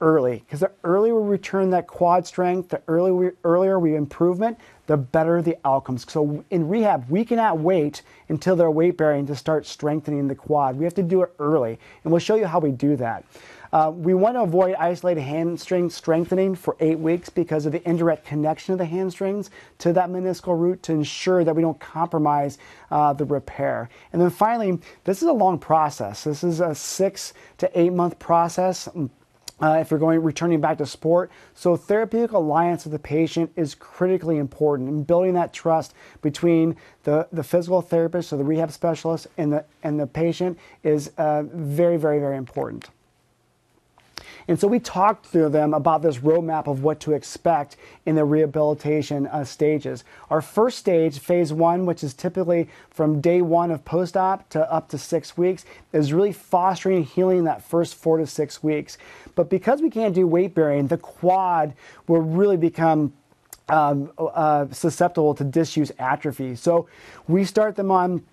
Early, 0.00 0.44
because 0.46 0.60
the 0.60 0.70
earlier 0.84 1.20
we 1.20 1.28
return 1.28 1.70
that 1.70 1.88
quad 1.88 2.24
strength, 2.24 2.68
the 2.68 2.80
earlier 2.86 3.14
we, 3.14 3.30
earlier 3.42 3.80
we 3.80 3.96
improvement, 3.96 4.56
the 4.86 4.96
better 4.96 5.42
the 5.42 5.56
outcomes. 5.64 6.06
So 6.08 6.44
in 6.50 6.68
rehab, 6.68 7.10
we 7.10 7.24
cannot 7.24 7.58
wait 7.58 8.02
until 8.28 8.54
they're 8.54 8.70
weight 8.70 8.96
bearing 8.96 9.26
to 9.26 9.34
start 9.34 9.66
strengthening 9.66 10.28
the 10.28 10.36
quad. 10.36 10.76
We 10.76 10.84
have 10.84 10.94
to 10.94 11.02
do 11.02 11.22
it 11.22 11.32
early, 11.40 11.80
and 12.04 12.12
we'll 12.12 12.20
show 12.20 12.36
you 12.36 12.46
how 12.46 12.60
we 12.60 12.70
do 12.70 12.94
that. 12.94 13.24
Uh, 13.72 13.92
we 13.94 14.14
want 14.14 14.34
to 14.36 14.40
avoid 14.40 14.74
isolated 14.76 15.20
hamstring 15.20 15.90
strengthening 15.90 16.54
for 16.54 16.76
eight 16.80 16.98
weeks 16.98 17.28
because 17.28 17.66
of 17.66 17.72
the 17.72 17.86
indirect 17.88 18.24
connection 18.24 18.72
of 18.72 18.78
the 18.78 18.84
hamstrings 18.84 19.50
to 19.78 19.92
that 19.92 20.08
meniscal 20.08 20.58
root 20.58 20.82
to 20.82 20.92
ensure 20.92 21.44
that 21.44 21.54
we 21.54 21.62
don't 21.62 21.80
compromise 21.80 22.58
uh, 22.90 23.12
the 23.12 23.24
repair. 23.24 23.88
And 24.12 24.22
then 24.22 24.30
finally, 24.30 24.78
this 25.04 25.22
is 25.22 25.28
a 25.28 25.32
long 25.32 25.58
process. 25.58 26.24
This 26.24 26.42
is 26.42 26.60
a 26.60 26.74
six 26.74 27.34
to 27.58 27.78
eight 27.78 27.92
month 27.92 28.18
process 28.18 28.88
uh, 29.60 29.78
if 29.80 29.90
you're 29.90 29.98
going 29.98 30.22
returning 30.22 30.60
back 30.60 30.78
to 30.78 30.86
sport. 30.86 31.30
So 31.54 31.76
therapeutic 31.76 32.32
alliance 32.32 32.84
with 32.84 32.92
the 32.92 32.98
patient 32.98 33.50
is 33.56 33.74
critically 33.74 34.38
important 34.38 34.88
in 34.88 35.02
building 35.02 35.34
that 35.34 35.52
trust 35.52 35.94
between 36.22 36.76
the, 37.04 37.26
the 37.32 37.42
physical 37.42 37.82
therapist 37.82 38.32
or 38.32 38.36
the 38.36 38.44
rehab 38.44 38.70
specialist 38.70 39.26
and 39.36 39.52
the 39.52 39.64
and 39.82 39.98
the 39.98 40.06
patient 40.06 40.58
is 40.82 41.12
uh, 41.18 41.42
very 41.42 41.96
very 41.96 42.18
very 42.18 42.36
important. 42.36 42.88
And 44.48 44.58
so 44.58 44.66
we 44.66 44.80
talked 44.80 45.30
to 45.32 45.50
them 45.50 45.74
about 45.74 46.00
this 46.00 46.18
roadmap 46.18 46.66
of 46.66 46.82
what 46.82 47.00
to 47.00 47.12
expect 47.12 47.76
in 48.06 48.16
the 48.16 48.24
rehabilitation 48.24 49.26
uh, 49.26 49.44
stages. 49.44 50.04
Our 50.30 50.40
first 50.40 50.78
stage, 50.78 51.18
phase 51.18 51.52
one, 51.52 51.84
which 51.84 52.02
is 52.02 52.14
typically 52.14 52.68
from 52.90 53.20
day 53.20 53.42
one 53.42 53.70
of 53.70 53.84
post 53.84 54.16
op 54.16 54.48
to 54.50 54.72
up 54.72 54.88
to 54.88 54.98
six 54.98 55.36
weeks, 55.36 55.66
is 55.92 56.14
really 56.14 56.32
fostering 56.32 56.96
and 56.96 57.04
healing 57.04 57.44
that 57.44 57.62
first 57.62 57.94
four 57.94 58.16
to 58.16 58.26
six 58.26 58.62
weeks. 58.62 58.96
But 59.34 59.50
because 59.50 59.82
we 59.82 59.90
can't 59.90 60.14
do 60.14 60.26
weight 60.26 60.54
bearing, 60.54 60.86
the 60.86 60.96
quad 60.96 61.74
will 62.06 62.22
really 62.22 62.56
become 62.56 63.12
um, 63.68 64.10
uh, 64.16 64.66
susceptible 64.70 65.34
to 65.34 65.44
disuse 65.44 65.92
atrophy. 65.98 66.56
So 66.56 66.88
we 67.26 67.44
start 67.44 67.76
them 67.76 67.90
on 67.90 68.24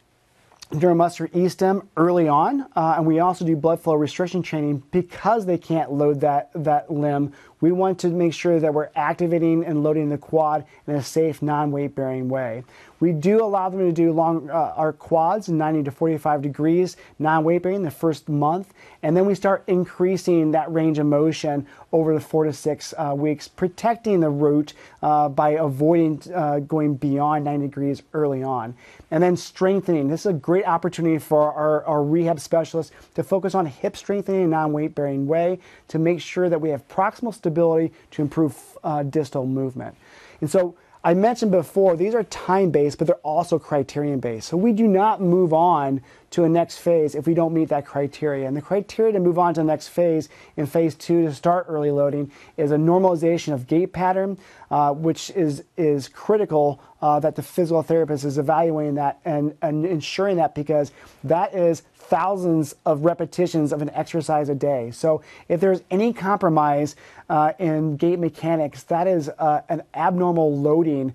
neuromuscular 0.71 1.29
e-stim 1.35 1.87
early 1.95 2.27
on, 2.27 2.61
uh, 2.75 2.95
and 2.97 3.05
we 3.05 3.19
also 3.19 3.45
do 3.45 3.55
blood 3.55 3.79
flow 3.79 3.93
restriction 3.93 4.41
training 4.41 4.83
because 4.91 5.45
they 5.45 5.57
can't 5.57 5.91
load 5.91 6.21
that, 6.21 6.49
that 6.55 6.91
limb. 6.91 7.33
We 7.61 7.71
want 7.71 7.99
to 7.99 8.09
make 8.09 8.33
sure 8.33 8.59
that 8.59 8.73
we're 8.73 8.89
activating 8.95 9.63
and 9.63 9.83
loading 9.83 10.09
the 10.09 10.17
quad 10.17 10.65
in 10.87 10.95
a 10.95 11.03
safe, 11.03 11.41
non-weight 11.41 11.95
bearing 11.95 12.29
way. 12.29 12.63
We 12.99 13.11
do 13.11 13.43
allow 13.43 13.69
them 13.69 13.79
to 13.79 13.91
do 13.91 14.11
long 14.11 14.49
uh, 14.49 14.73
arc 14.75 14.99
quads 14.99 15.49
90 15.49 15.83
to 15.83 15.91
45 15.91 16.41
degrees 16.41 16.97
non-weight 17.19 17.63
bearing 17.63 17.83
the 17.83 17.91
first 17.91 18.29
month, 18.29 18.73
and 19.03 19.15
then 19.15 19.25
we 19.25 19.35
start 19.35 19.63
increasing 19.67 20.51
that 20.51 20.71
range 20.71 20.99
of 20.99 21.05
motion 21.05 21.65
over 21.91 22.13
the 22.13 22.19
four 22.19 22.45
to 22.45 22.53
six 22.53 22.93
uh, 22.97 23.13
weeks, 23.15 23.47
protecting 23.47 24.19
the 24.19 24.29
root 24.29 24.73
uh, 25.01 25.29
by 25.29 25.51
avoiding 25.51 26.21
uh, 26.33 26.59
going 26.59 26.95
beyond 26.95 27.45
90 27.45 27.67
degrees 27.67 28.03
early 28.13 28.43
on. 28.43 28.75
And 29.11 29.21
then 29.21 29.37
strengthening. 29.37 30.09
This 30.09 30.21
is 30.21 30.27
a 30.27 30.33
great 30.33 30.65
opportunity 30.65 31.19
for 31.19 31.53
our, 31.53 31.83
our 31.85 32.03
rehab 32.03 32.39
specialists 32.39 32.91
to 33.15 33.23
focus 33.23 33.55
on 33.55 33.65
hip 33.65 33.95
strengthening 33.95 34.41
in 34.41 34.47
a 34.47 34.49
non-weight 34.49 34.95
bearing 34.95 35.27
way 35.27 35.59
to 35.89 35.99
make 35.99 36.19
sure 36.19 36.49
that 36.49 36.59
we 36.59 36.69
have 36.69 36.87
proximal 36.87 37.33
stability 37.33 37.93
to 38.11 38.21
improve 38.21 38.57
uh, 38.83 39.03
distal 39.03 39.45
movement. 39.45 39.95
And 40.41 40.49
so 40.49 40.75
I 41.05 41.13
mentioned 41.13 41.51
before, 41.51 41.95
these 41.95 42.15
are 42.15 42.23
time 42.23 42.71
based, 42.71 42.97
but 42.97 43.05
they're 43.05 43.15
also 43.17 43.59
criterion 43.59 44.19
based. 44.19 44.47
So 44.47 44.57
we 44.57 44.73
do 44.73 44.87
not 44.87 45.21
move 45.21 45.53
on 45.53 46.01
to 46.31 46.45
a 46.45 46.49
next 46.49 46.79
phase 46.79 47.13
if 47.13 47.27
we 47.27 47.35
don't 47.35 47.53
meet 47.53 47.69
that 47.69 47.85
criteria. 47.85 48.47
And 48.47 48.57
the 48.57 48.61
criteria 48.61 49.13
to 49.13 49.19
move 49.19 49.37
on 49.37 49.53
to 49.53 49.61
the 49.61 49.65
next 49.65 49.89
phase 49.89 50.29
in 50.57 50.65
phase 50.65 50.95
two 50.95 51.25
to 51.25 51.31
start 51.31 51.67
early 51.69 51.91
loading 51.91 52.31
is 52.57 52.71
a 52.71 52.75
normalization 52.75 53.53
of 53.53 53.67
gait 53.67 53.93
pattern, 53.93 54.39
uh, 54.71 54.93
which 54.93 55.29
is, 55.29 55.63
is 55.77 56.07
critical 56.07 56.81
uh, 57.03 57.19
that 57.19 57.35
the 57.35 57.43
physical 57.43 57.83
therapist 57.83 58.25
is 58.25 58.39
evaluating 58.39 58.95
that 58.95 59.19
and, 59.25 59.55
and 59.61 59.85
ensuring 59.85 60.37
that 60.37 60.55
because 60.55 60.91
that 61.23 61.53
is 61.53 61.83
thousands 62.09 62.75
of 62.85 63.05
repetitions 63.05 63.71
of 63.73 63.81
an 63.81 63.89
exercise 63.91 64.49
a 64.49 64.55
day. 64.55 64.91
So 64.91 65.21
if 65.49 65.59
there's 65.59 65.81
any 65.89 66.13
compromise 66.13 66.95
uh, 67.29 67.53
in 67.59 67.97
gait 67.97 68.19
mechanics, 68.19 68.83
that 68.83 69.07
is 69.07 69.29
uh, 69.39 69.61
an 69.69 69.83
abnormal 69.93 70.55
loading 70.55 71.13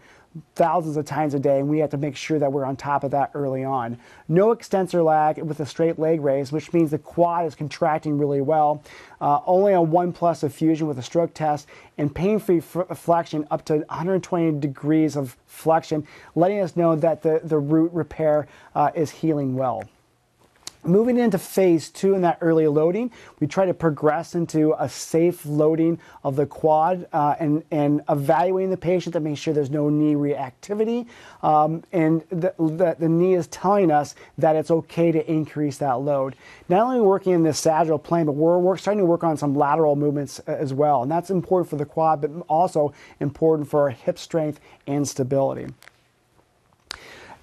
thousands 0.54 0.96
of 0.96 1.04
times 1.04 1.34
a 1.34 1.40
day, 1.40 1.58
and 1.58 1.68
we 1.68 1.78
have 1.78 1.90
to 1.90 1.96
make 1.96 2.14
sure 2.14 2.38
that 2.38 2.52
we're 2.52 2.64
on 2.64 2.76
top 2.76 3.02
of 3.02 3.10
that 3.10 3.30
early 3.34 3.64
on. 3.64 3.98
No 4.28 4.52
extensor 4.52 5.02
lag 5.02 5.38
with 5.42 5.58
a 5.58 5.66
straight 5.66 5.98
leg 5.98 6.20
raise, 6.20 6.52
which 6.52 6.72
means 6.72 6.92
the 6.92 6.98
quad 6.98 7.46
is 7.46 7.56
contracting 7.56 8.16
really 8.16 8.40
well. 8.40 8.82
Uh, 9.20 9.40
only 9.46 9.72
a 9.72 9.82
1 9.82 10.12
plus 10.12 10.44
effusion 10.44 10.86
with 10.86 10.98
a 11.00 11.02
stroke 11.02 11.34
test, 11.34 11.66
and 11.98 12.14
pain-free 12.14 12.60
flexion 12.60 13.46
up 13.50 13.64
to 13.64 13.78
120 13.78 14.60
degrees 14.60 15.16
of 15.16 15.36
flexion, 15.46 16.06
letting 16.36 16.60
us 16.60 16.76
know 16.76 16.94
that 16.94 17.22
the, 17.22 17.40
the 17.42 17.58
root 17.58 17.92
repair 17.92 18.46
uh, 18.76 18.90
is 18.94 19.10
healing 19.10 19.56
well. 19.56 19.82
Moving 20.82 21.18
into 21.18 21.36
phase 21.36 21.90
two 21.90 22.14
in 22.14 22.22
that 22.22 22.38
early 22.40 22.66
loading, 22.66 23.10
we 23.38 23.46
try 23.46 23.66
to 23.66 23.74
progress 23.74 24.34
into 24.34 24.74
a 24.78 24.88
safe 24.88 25.44
loading 25.44 25.98
of 26.24 26.36
the 26.36 26.46
quad 26.46 27.06
uh, 27.12 27.34
and, 27.38 27.62
and 27.70 28.00
evaluating 28.08 28.70
the 28.70 28.78
patient 28.78 29.12
to 29.12 29.20
make 29.20 29.36
sure 29.36 29.52
there's 29.52 29.68
no 29.68 29.90
knee 29.90 30.14
reactivity. 30.14 31.06
Um, 31.42 31.82
and 31.92 32.22
the, 32.30 32.54
the, 32.58 32.96
the, 32.98 33.08
knee 33.10 33.34
is 33.34 33.46
telling 33.48 33.90
us 33.90 34.14
that 34.38 34.56
it's 34.56 34.70
okay 34.70 35.12
to 35.12 35.30
increase 35.30 35.76
that 35.78 36.00
load. 36.00 36.34
Not 36.70 36.80
only 36.86 37.02
working 37.02 37.34
in 37.34 37.42
the 37.42 37.52
sagittal 37.52 37.98
plane, 37.98 38.24
but 38.24 38.32
we're, 38.32 38.58
we're 38.58 38.78
starting 38.78 39.00
to 39.00 39.06
work 39.06 39.22
on 39.22 39.36
some 39.36 39.54
lateral 39.54 39.96
movements 39.96 40.40
uh, 40.48 40.52
as 40.52 40.72
well. 40.72 41.02
And 41.02 41.10
that's 41.10 41.28
important 41.28 41.68
for 41.68 41.76
the 41.76 41.84
quad, 41.84 42.22
but 42.22 42.30
also 42.48 42.94
important 43.20 43.68
for 43.68 43.82
our 43.82 43.90
hip 43.90 44.18
strength 44.18 44.60
and 44.86 45.06
stability 45.06 45.66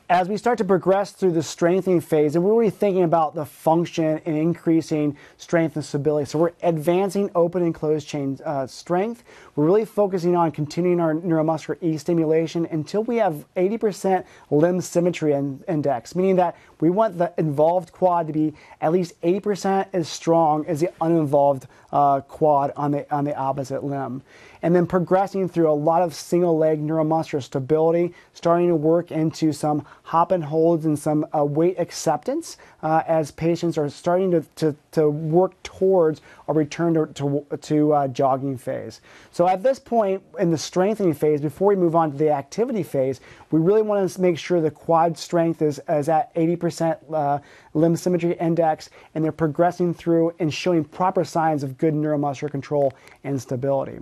as 0.09 0.29
we 0.29 0.37
start 0.37 0.57
to 0.57 0.63
progress 0.63 1.11
through 1.11 1.33
the 1.33 1.43
strengthening 1.43 1.99
phase, 1.99 2.35
and 2.35 2.43
we're 2.43 2.57
really 2.57 2.69
thinking 2.69 3.03
about 3.03 3.35
the 3.35 3.45
function 3.45 4.21
and 4.25 4.37
increasing 4.37 5.17
strength 5.35 5.75
and 5.75 5.83
stability. 5.83 6.23
So 6.25 6.39
we're 6.39 6.53
advancing 6.63 7.29
open 7.35 7.61
and 7.61 7.75
closed 7.75 8.07
chain 8.07 8.39
uh, 8.45 8.67
strength. 8.67 9.25
We're 9.55 9.65
really 9.65 9.83
focusing 9.83 10.33
on 10.33 10.51
continuing 10.51 11.01
our 11.01 11.13
neuromuscular 11.13 11.77
E 11.81 11.97
stimulation 11.97 12.65
until 12.67 13.03
we 13.03 13.17
have 13.17 13.45
80% 13.57 14.23
limb 14.49 14.79
symmetry 14.79 15.33
in, 15.33 15.61
index, 15.67 16.15
meaning 16.15 16.37
that 16.37 16.55
we 16.79 16.89
want 16.89 17.17
the 17.17 17.33
involved 17.37 17.91
quad 17.91 18.27
to 18.27 18.33
be 18.33 18.53
at 18.79 18.93
least 18.93 19.19
80% 19.21 19.87
as 19.91 20.07
strong 20.07 20.65
as 20.67 20.79
the 20.79 20.89
uninvolved 21.01 21.67
uh, 21.91 22.21
quad 22.21 22.71
on 22.77 22.91
the, 22.91 23.13
on 23.13 23.25
the 23.25 23.35
opposite 23.35 23.83
limb 23.83 24.23
and 24.61 24.75
then 24.75 24.85
progressing 24.85 25.47
through 25.47 25.69
a 25.69 25.73
lot 25.73 26.01
of 26.01 26.13
single 26.13 26.57
leg 26.57 26.81
neuromuscular 26.81 27.41
stability, 27.41 28.13
starting 28.33 28.67
to 28.67 28.75
work 28.75 29.11
into 29.11 29.51
some 29.51 29.85
hop 30.03 30.31
and 30.31 30.43
holds 30.43 30.85
and 30.85 30.97
some 30.97 31.25
uh, 31.35 31.43
weight 31.43 31.77
acceptance 31.79 32.57
uh, 32.83 33.03
as 33.07 33.31
patients 33.31 33.77
are 33.77 33.89
starting 33.89 34.31
to, 34.31 34.41
to, 34.55 34.75
to, 34.91 35.09
work 35.09 35.61
towards 35.63 36.21
a 36.47 36.53
return 36.53 36.93
to, 36.93 37.07
to, 37.13 37.45
to 37.61 37.93
uh, 37.93 38.07
jogging 38.07 38.57
phase. 38.57 39.01
So 39.31 39.47
at 39.47 39.63
this 39.63 39.79
point 39.79 40.21
in 40.39 40.51
the 40.51 40.57
strengthening 40.57 41.13
phase, 41.13 41.41
before 41.41 41.69
we 41.69 41.75
move 41.75 41.95
on 41.95 42.11
to 42.11 42.17
the 42.17 42.29
activity 42.29 42.83
phase, 42.83 43.19
we 43.51 43.59
really 43.59 43.81
want 43.81 44.09
to 44.09 44.21
make 44.21 44.37
sure 44.37 44.61
the 44.61 44.71
quad 44.71 45.17
strength 45.17 45.61
is, 45.61 45.81
is 45.89 46.09
at 46.09 46.33
80% 46.35 46.97
uh, 47.13 47.39
limb 47.73 47.95
symmetry 47.95 48.33
index 48.33 48.89
and 49.15 49.23
they're 49.23 49.31
progressing 49.31 49.93
through 49.93 50.33
and 50.39 50.53
showing 50.53 50.83
proper 50.83 51.23
signs 51.23 51.63
of 51.63 51.77
good 51.77 51.93
neuromuscular 51.93 52.51
control 52.51 52.93
and 53.23 53.41
stability. 53.41 53.99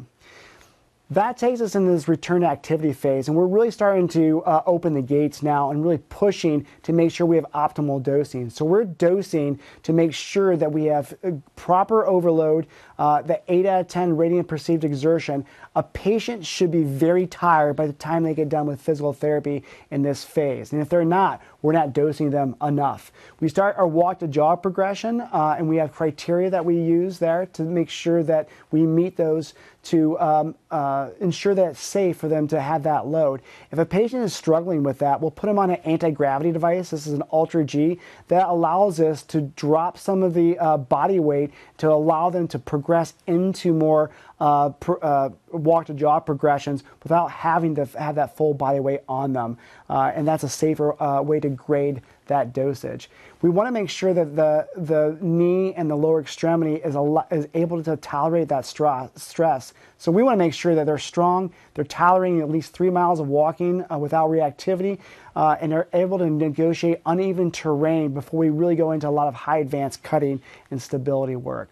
That 1.11 1.37
takes 1.37 1.61
us 1.61 1.75
into 1.75 1.91
this 1.91 2.07
return 2.07 2.41
to 2.41 2.47
activity 2.47 2.91
phase, 2.91 3.27
and 3.27 3.37
we're 3.37 3.45
really 3.45 3.69
starting 3.69 4.07
to 4.09 4.41
uh, 4.43 4.63
open 4.65 4.95
the 4.95 5.03
gates 5.03 5.43
now 5.43 5.69
and 5.69 5.83
really 5.83 5.99
pushing 6.09 6.65
to 6.81 6.93
make 6.93 7.11
sure 7.11 7.27
we 7.27 7.35
have 7.35 7.45
optimal 7.53 8.01
dosing. 8.01 8.49
So 8.49 8.65
we're 8.65 8.85
dosing 8.85 9.59
to 9.83 9.93
make 9.93 10.15
sure 10.15 10.57
that 10.57 10.71
we 10.71 10.85
have 10.85 11.13
uh, 11.23 11.33
proper 11.55 12.07
overload, 12.07 12.65
uh, 12.97 13.21
the 13.21 13.41
8 13.47 13.65
out 13.65 13.81
of 13.81 13.87
10 13.87 14.17
rating 14.17 14.39
of 14.39 14.47
perceived 14.47 14.83
exertion. 14.83 15.45
A 15.75 15.83
patient 15.83 16.45
should 16.45 16.71
be 16.71 16.83
very 16.83 17.27
tired 17.27 17.75
by 17.75 17.87
the 17.87 17.93
time 17.93 18.23
they 18.23 18.33
get 18.33 18.47
done 18.47 18.65
with 18.65 18.79
physical 18.79 19.11
therapy 19.11 19.63
in 19.91 20.01
this 20.01 20.23
phase. 20.23 20.71
And 20.71 20.81
if 20.81 20.87
they're 20.87 21.03
not, 21.03 21.41
we're 21.61 21.73
not 21.73 21.93
dosing 21.93 22.29
them 22.29 22.55
enough. 22.61 23.11
We 23.39 23.49
start 23.49 23.75
our 23.77 23.87
walk 23.87 24.19
to 24.19 24.27
jog 24.27 24.61
progression, 24.61 25.21
uh, 25.21 25.55
and 25.57 25.67
we 25.67 25.77
have 25.77 25.91
criteria 25.91 26.49
that 26.51 26.63
we 26.63 26.75
use 26.75 27.19
there 27.19 27.47
to 27.47 27.63
make 27.63 27.89
sure 27.89 28.23
that 28.23 28.47
we 28.71 28.85
meet 28.85 29.17
those 29.17 29.53
to 29.83 30.19
um, 30.19 30.55
uh, 30.71 31.09
ensure 31.19 31.53
that 31.53 31.71
it's 31.71 31.79
safe 31.79 32.17
for 32.17 32.27
them 32.27 32.47
to 32.47 32.59
have 32.59 32.83
that 32.83 33.05
load. 33.05 33.41
If 33.71 33.77
a 33.77 33.85
patient 33.85 34.23
is 34.23 34.33
struggling 34.33 34.81
with 34.81 34.97
that, 34.99 35.21
we'll 35.21 35.31
put 35.31 35.47
them 35.47 35.59
on 35.59 35.69
an 35.69 35.77
anti-gravity 35.83 36.51
device. 36.51 36.89
This 36.89 37.05
is 37.05 37.13
an 37.13 37.23
AlterG 37.31 37.99
that 38.29 38.47
allows 38.47 38.99
us 38.99 39.21
to 39.23 39.41
drop 39.41 39.97
some 39.97 40.23
of 40.23 40.33
the 40.33 40.57
uh, 40.57 40.77
body 40.77 41.19
weight 41.19 41.51
to 41.77 41.91
allow 41.91 42.29
them 42.29 42.47
to 42.49 42.59
progress 42.59 42.84
into 43.27 43.73
more 43.73 44.11
uh, 44.39 44.71
uh, 45.01 45.29
walk 45.51 45.85
to 45.85 45.93
jog 45.93 46.25
progressions 46.25 46.83
without 47.03 47.31
having 47.31 47.75
to 47.75 47.85
have 47.97 48.15
that 48.15 48.35
full 48.35 48.53
body 48.53 48.79
weight 48.79 49.01
on 49.07 49.33
them. 49.33 49.57
Uh, 49.89 50.11
and 50.15 50.27
that's 50.27 50.43
a 50.43 50.49
safer 50.49 51.01
uh, 51.01 51.21
way 51.21 51.39
to 51.39 51.49
grade 51.49 52.01
that 52.27 52.53
dosage. 52.53 53.09
We 53.41 53.49
want 53.49 53.67
to 53.67 53.71
make 53.71 53.89
sure 53.89 54.13
that 54.13 54.35
the, 54.35 54.67
the 54.75 55.17
knee 55.21 55.73
and 55.75 55.89
the 55.89 55.95
lower 55.95 56.19
extremity 56.19 56.75
is, 56.75 56.95
a, 56.95 57.27
is 57.31 57.47
able 57.53 57.83
to 57.83 57.95
tolerate 57.97 58.47
that 58.49 58.65
stress. 58.65 59.73
So 59.97 60.11
we 60.11 60.23
want 60.23 60.33
to 60.33 60.37
make 60.37 60.53
sure 60.53 60.75
that 60.75 60.85
they're 60.85 60.97
strong, 60.97 61.51
they're 61.75 61.85
tolerating 61.85 62.41
at 62.41 62.49
least 62.49 62.73
three 62.73 62.89
miles 62.89 63.19
of 63.19 63.27
walking 63.27 63.85
uh, 63.91 63.97
without 63.97 64.29
reactivity, 64.29 64.99
uh, 65.35 65.57
and 65.61 65.71
they're 65.71 65.87
able 65.93 66.17
to 66.17 66.29
negotiate 66.29 67.01
uneven 67.05 67.51
terrain 67.51 68.13
before 68.13 68.39
we 68.39 68.49
really 68.49 68.75
go 68.75 68.91
into 68.91 69.07
a 69.07 69.09
lot 69.09 69.27
of 69.27 69.35
high 69.35 69.59
advanced 69.59 70.01
cutting 70.01 70.41
and 70.71 70.81
stability 70.81 71.35
work. 71.35 71.69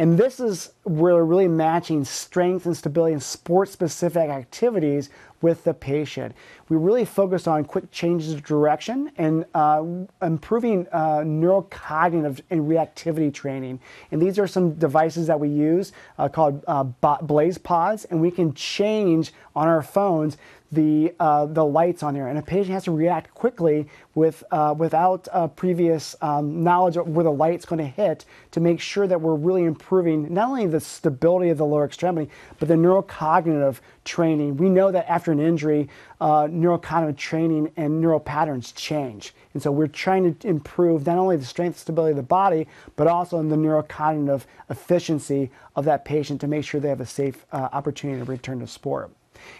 And 0.00 0.16
this 0.16 0.40
is 0.40 0.72
we're 0.84 1.22
really 1.22 1.48
matching 1.48 2.04
strength 2.04 2.64
and 2.66 2.76
stability 2.76 3.12
and 3.12 3.22
sport 3.22 3.68
specific 3.68 4.30
activities 4.30 5.10
with 5.42 5.64
the 5.64 5.72
patient. 5.72 6.34
We 6.68 6.76
really 6.76 7.04
focused 7.04 7.48
on 7.48 7.64
quick 7.64 7.90
changes 7.90 8.32
of 8.32 8.44
direction 8.44 9.10
and 9.16 9.44
uh, 9.54 9.84
improving 10.22 10.86
uh, 10.92 11.18
neurocognitive 11.18 12.40
and 12.50 12.62
reactivity 12.62 13.32
training. 13.32 13.80
And 14.10 14.20
these 14.20 14.38
are 14.38 14.46
some 14.46 14.74
devices 14.74 15.26
that 15.28 15.40
we 15.40 15.48
use 15.48 15.92
uh, 16.18 16.28
called 16.28 16.62
uh, 16.66 16.84
BlazePods, 17.02 18.06
and 18.10 18.20
we 18.20 18.30
can 18.30 18.52
change 18.54 19.32
on 19.56 19.66
our 19.66 19.82
phones 19.82 20.36
the 20.72 21.12
uh, 21.18 21.46
the 21.46 21.64
lights 21.64 22.04
on 22.04 22.14
there, 22.14 22.28
and 22.28 22.38
a 22.38 22.42
patient 22.42 22.68
has 22.68 22.84
to 22.84 22.92
react 22.92 23.34
quickly 23.34 23.88
with 24.14 24.44
uh, 24.52 24.72
without 24.78 25.26
previous 25.56 26.14
um, 26.20 26.62
knowledge 26.62 26.96
of 26.96 27.08
where 27.08 27.24
the 27.24 27.32
light's 27.32 27.64
going 27.64 27.80
to 27.80 27.84
hit 27.84 28.24
to 28.52 28.60
make 28.60 28.78
sure 28.78 29.08
that 29.08 29.20
we're 29.20 29.34
really 29.34 29.64
improving 29.64 30.32
not 30.32 30.48
only 30.48 30.66
the 30.70 30.80
stability 30.80 31.50
of 31.50 31.58
the 31.58 31.66
lower 31.66 31.84
extremity 31.84 32.30
but 32.58 32.68
the 32.68 32.74
neurocognitive 32.74 33.80
training. 34.04 34.56
We 34.56 34.68
know 34.68 34.90
that 34.90 35.08
after 35.10 35.32
an 35.32 35.40
injury, 35.40 35.88
uh, 36.20 36.44
neurocognitive 36.44 37.16
training 37.16 37.72
and 37.76 38.00
neural 38.00 38.20
patterns 38.20 38.72
change, 38.72 39.34
and 39.52 39.62
so 39.62 39.70
we're 39.70 39.86
trying 39.86 40.34
to 40.34 40.48
improve 40.48 41.06
not 41.06 41.18
only 41.18 41.36
the 41.36 41.44
strength 41.44 41.74
and 41.74 41.80
stability 41.80 42.12
of 42.12 42.16
the 42.16 42.22
body 42.22 42.66
but 42.96 43.06
also 43.06 43.38
in 43.38 43.48
the 43.48 43.56
neurocognitive 43.56 44.42
efficiency 44.68 45.50
of 45.76 45.84
that 45.84 46.04
patient 46.04 46.40
to 46.40 46.46
make 46.46 46.64
sure 46.64 46.80
they 46.80 46.88
have 46.88 47.00
a 47.00 47.06
safe 47.06 47.44
uh, 47.52 47.68
opportunity 47.72 48.18
to 48.18 48.30
return 48.30 48.60
to 48.60 48.66
sport. 48.66 49.10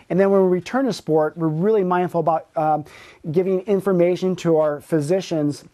And 0.08 0.18
then 0.18 0.30
when 0.30 0.42
we 0.42 0.48
return 0.48 0.86
to 0.86 0.92
sport, 0.92 1.36
we're 1.36 1.48
really 1.48 1.84
mindful 1.84 2.20
about 2.20 2.48
um, 2.56 2.84
giving 3.30 3.60
information 3.62 4.36
to 4.36 4.58
our 4.58 4.80
physicians 4.80 5.64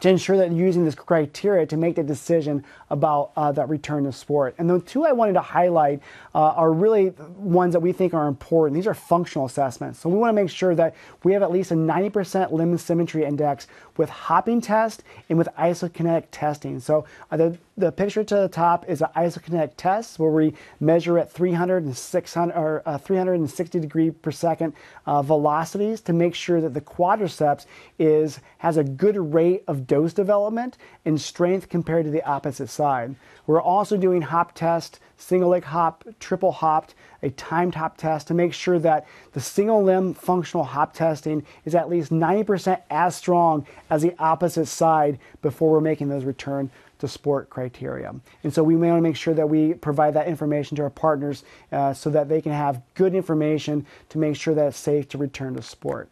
to 0.00 0.08
ensure 0.08 0.36
that 0.36 0.52
using 0.52 0.84
this 0.84 0.94
criteria 0.94 1.66
to 1.66 1.76
make 1.76 1.96
the 1.96 2.02
decision 2.02 2.64
about 2.90 3.32
uh, 3.36 3.52
that 3.52 3.68
return 3.68 4.04
to 4.04 4.12
sport. 4.12 4.54
And 4.58 4.68
the 4.68 4.80
two 4.80 5.04
I 5.04 5.12
wanted 5.12 5.34
to 5.34 5.40
highlight 5.40 6.00
uh, 6.34 6.38
are 6.38 6.72
really 6.72 7.08
ones 7.36 7.72
that 7.72 7.80
we 7.80 7.92
think 7.92 8.14
are 8.14 8.28
important. 8.28 8.74
These 8.74 8.86
are 8.86 8.94
functional 8.94 9.46
assessments. 9.46 9.98
So 9.98 10.08
we 10.08 10.18
want 10.18 10.30
to 10.36 10.42
make 10.42 10.50
sure 10.50 10.74
that 10.74 10.94
we 11.24 11.32
have 11.32 11.42
at 11.42 11.50
least 11.50 11.70
a 11.70 11.74
90% 11.74 12.52
limb 12.52 12.76
symmetry 12.78 13.24
index 13.24 13.66
with 13.96 14.10
hopping 14.10 14.60
test 14.60 15.02
and 15.28 15.38
with 15.38 15.48
isokinetic 15.58 16.24
testing. 16.30 16.80
So 16.80 17.06
uh, 17.30 17.36
the, 17.36 17.58
the 17.76 17.92
picture 17.92 18.24
to 18.24 18.34
the 18.34 18.48
top 18.48 18.88
is 18.88 19.02
an 19.02 19.08
isokinetic 19.16 19.72
test 19.76 20.18
where 20.18 20.30
we 20.30 20.54
measure 20.80 21.18
at 21.18 21.30
300 21.30 21.84
and 21.84 21.96
600 21.96 22.54
or 22.54 22.82
uh, 22.86 22.98
360 22.98 23.80
degree 23.80 24.10
per 24.10 24.30
second 24.30 24.74
uh, 25.06 25.22
velocities 25.22 26.00
to 26.02 26.12
make 26.12 26.34
sure 26.34 26.60
that 26.60 26.74
the 26.74 26.80
quadriceps 26.80 27.66
is 27.98 28.40
has 28.58 28.76
a 28.76 28.84
good 28.84 29.16
rate 29.34 29.62
of 29.66 29.86
dose 29.86 30.12
development 30.12 30.76
and 31.04 31.20
strength 31.20 31.68
compared 31.68 32.04
to 32.04 32.10
the 32.10 32.24
opposite 32.24 32.68
side. 32.68 33.14
We're 33.46 33.60
also 33.60 33.96
doing 33.96 34.22
hop 34.22 34.54
test, 34.54 34.98
single 35.16 35.50
leg 35.50 35.64
hop, 35.64 36.04
triple 36.20 36.52
hopped, 36.52 36.94
a 37.22 37.30
timed 37.30 37.74
hop 37.74 37.96
test 37.96 38.28
to 38.28 38.34
make 38.34 38.52
sure 38.52 38.78
that 38.78 39.06
the 39.32 39.40
single 39.40 39.82
limb 39.82 40.14
functional 40.14 40.64
hop 40.64 40.94
testing 40.94 41.44
is 41.64 41.74
at 41.74 41.88
least 41.88 42.12
90% 42.12 42.80
as 42.90 43.16
strong 43.16 43.66
as 43.90 44.02
the 44.02 44.14
opposite 44.18 44.66
side 44.66 45.18
before 45.42 45.70
we're 45.70 45.80
making 45.80 46.08
those 46.08 46.24
return 46.24 46.70
to 46.98 47.08
sport 47.08 47.50
criteria. 47.50 48.14
And 48.42 48.52
so 48.52 48.62
we 48.62 48.76
want 48.76 48.96
to 48.96 49.02
make 49.02 49.16
sure 49.16 49.34
that 49.34 49.48
we 49.48 49.74
provide 49.74 50.14
that 50.14 50.28
information 50.28 50.76
to 50.76 50.82
our 50.82 50.90
partners 50.90 51.44
uh, 51.72 51.92
so 51.92 52.10
that 52.10 52.28
they 52.28 52.40
can 52.40 52.52
have 52.52 52.80
good 52.94 53.14
information 53.14 53.86
to 54.10 54.18
make 54.18 54.36
sure 54.36 54.54
that 54.54 54.68
it's 54.68 54.78
safe 54.78 55.08
to 55.08 55.18
return 55.18 55.54
to 55.54 55.62
sport. 55.62 56.08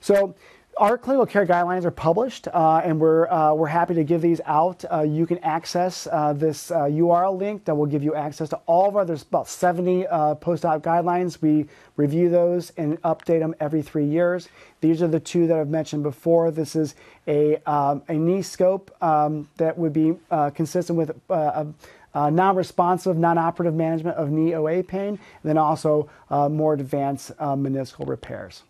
So 0.00 0.34
our 0.76 0.96
clinical 0.96 1.26
care 1.26 1.46
guidelines 1.46 1.84
are 1.84 1.90
published, 1.90 2.48
uh, 2.48 2.80
and 2.82 2.98
we're 2.98 3.30
uh, 3.30 3.52
we're 3.52 3.66
happy 3.66 3.94
to 3.94 4.04
give 4.04 4.22
these 4.22 4.40
out. 4.46 4.84
Uh, 4.90 5.02
you 5.02 5.26
can 5.26 5.38
access 5.38 6.08
uh, 6.10 6.32
this 6.32 6.70
URL 6.70 7.26
uh, 7.26 7.30
link 7.30 7.64
that 7.66 7.74
will 7.74 7.86
give 7.86 8.02
you 8.02 8.14
access 8.14 8.48
to 8.48 8.56
all 8.66 8.88
of 8.88 8.96
our. 8.96 9.04
There's 9.04 9.22
about 9.22 9.48
70 9.48 10.06
uh, 10.06 10.34
post-op 10.36 10.82
guidelines. 10.82 11.42
We 11.42 11.66
review 11.96 12.30
those 12.30 12.70
and 12.78 13.00
update 13.02 13.40
them 13.40 13.54
every 13.60 13.82
three 13.82 14.06
years. 14.06 14.48
These 14.80 15.02
are 15.02 15.08
the 15.08 15.20
two 15.20 15.46
that 15.48 15.58
I've 15.58 15.68
mentioned 15.68 16.02
before. 16.02 16.50
This 16.50 16.74
is 16.74 16.94
a 17.26 17.56
um, 17.70 18.02
a 18.08 18.14
knee 18.14 18.42
scope 18.42 18.90
um, 19.02 19.48
that 19.58 19.76
would 19.76 19.92
be 19.92 20.16
consistent 20.54 20.98
with. 20.98 21.10
A, 21.28 21.66
non-responsive, 22.12 23.16
non-operative 23.16 23.72
management 23.72 24.16
of 24.16 24.30
knee 24.30 24.52
OA 24.52 24.82
pain, 24.82 25.10
and 25.10 25.18
then 25.44 25.56
also 25.56 26.10
more 26.28 26.74
advanced 26.74 27.30
meniscal 27.38 28.08
repairs. 28.08 28.64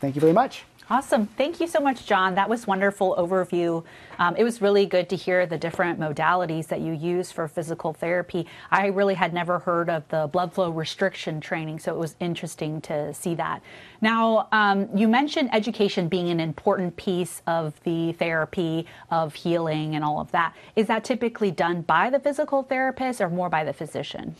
Thank 0.00 0.14
you 0.14 0.22
very 0.22 0.32
much. 0.32 0.64
Awesome. 0.90 1.26
Thank 1.26 1.60
you 1.60 1.66
so 1.66 1.80
much, 1.80 2.06
John. 2.06 2.34
That 2.36 2.48
was 2.48 2.66
wonderful 2.66 3.14
overview. 3.18 3.84
Um, 4.18 4.34
it 4.36 4.42
was 4.42 4.62
really 4.62 4.86
good 4.86 5.10
to 5.10 5.16
hear 5.16 5.44
the 5.44 5.58
different 5.58 6.00
modalities 6.00 6.68
that 6.68 6.80
you 6.80 6.94
use 6.94 7.30
for 7.30 7.46
physical 7.46 7.92
therapy. 7.92 8.46
I 8.70 8.86
really 8.86 9.12
had 9.12 9.34
never 9.34 9.58
heard 9.58 9.90
of 9.90 10.08
the 10.08 10.28
blood 10.32 10.54
flow 10.54 10.70
restriction 10.70 11.42
training, 11.42 11.80
so 11.80 11.94
it 11.94 11.98
was 11.98 12.16
interesting 12.20 12.80
to 12.82 13.12
see 13.12 13.34
that. 13.34 13.60
Now, 14.00 14.48
um, 14.52 14.88
you 14.96 15.08
mentioned 15.08 15.50
education 15.52 16.08
being 16.08 16.28
an 16.30 16.40
important 16.40 16.96
piece 16.96 17.42
of 17.46 17.80
the 17.82 18.12
therapy 18.12 18.86
of 19.10 19.34
healing 19.34 19.94
and 19.94 20.04
all 20.04 20.20
of 20.20 20.30
that. 20.32 20.54
Is 20.76 20.86
that 20.86 21.04
typically 21.04 21.50
done 21.50 21.82
by 21.82 22.10
the 22.10 22.20
physical 22.20 22.62
therapist 22.62 23.20
or 23.20 23.28
more 23.28 23.48
by 23.48 23.64
the 23.64 23.72
physician? 23.72 24.36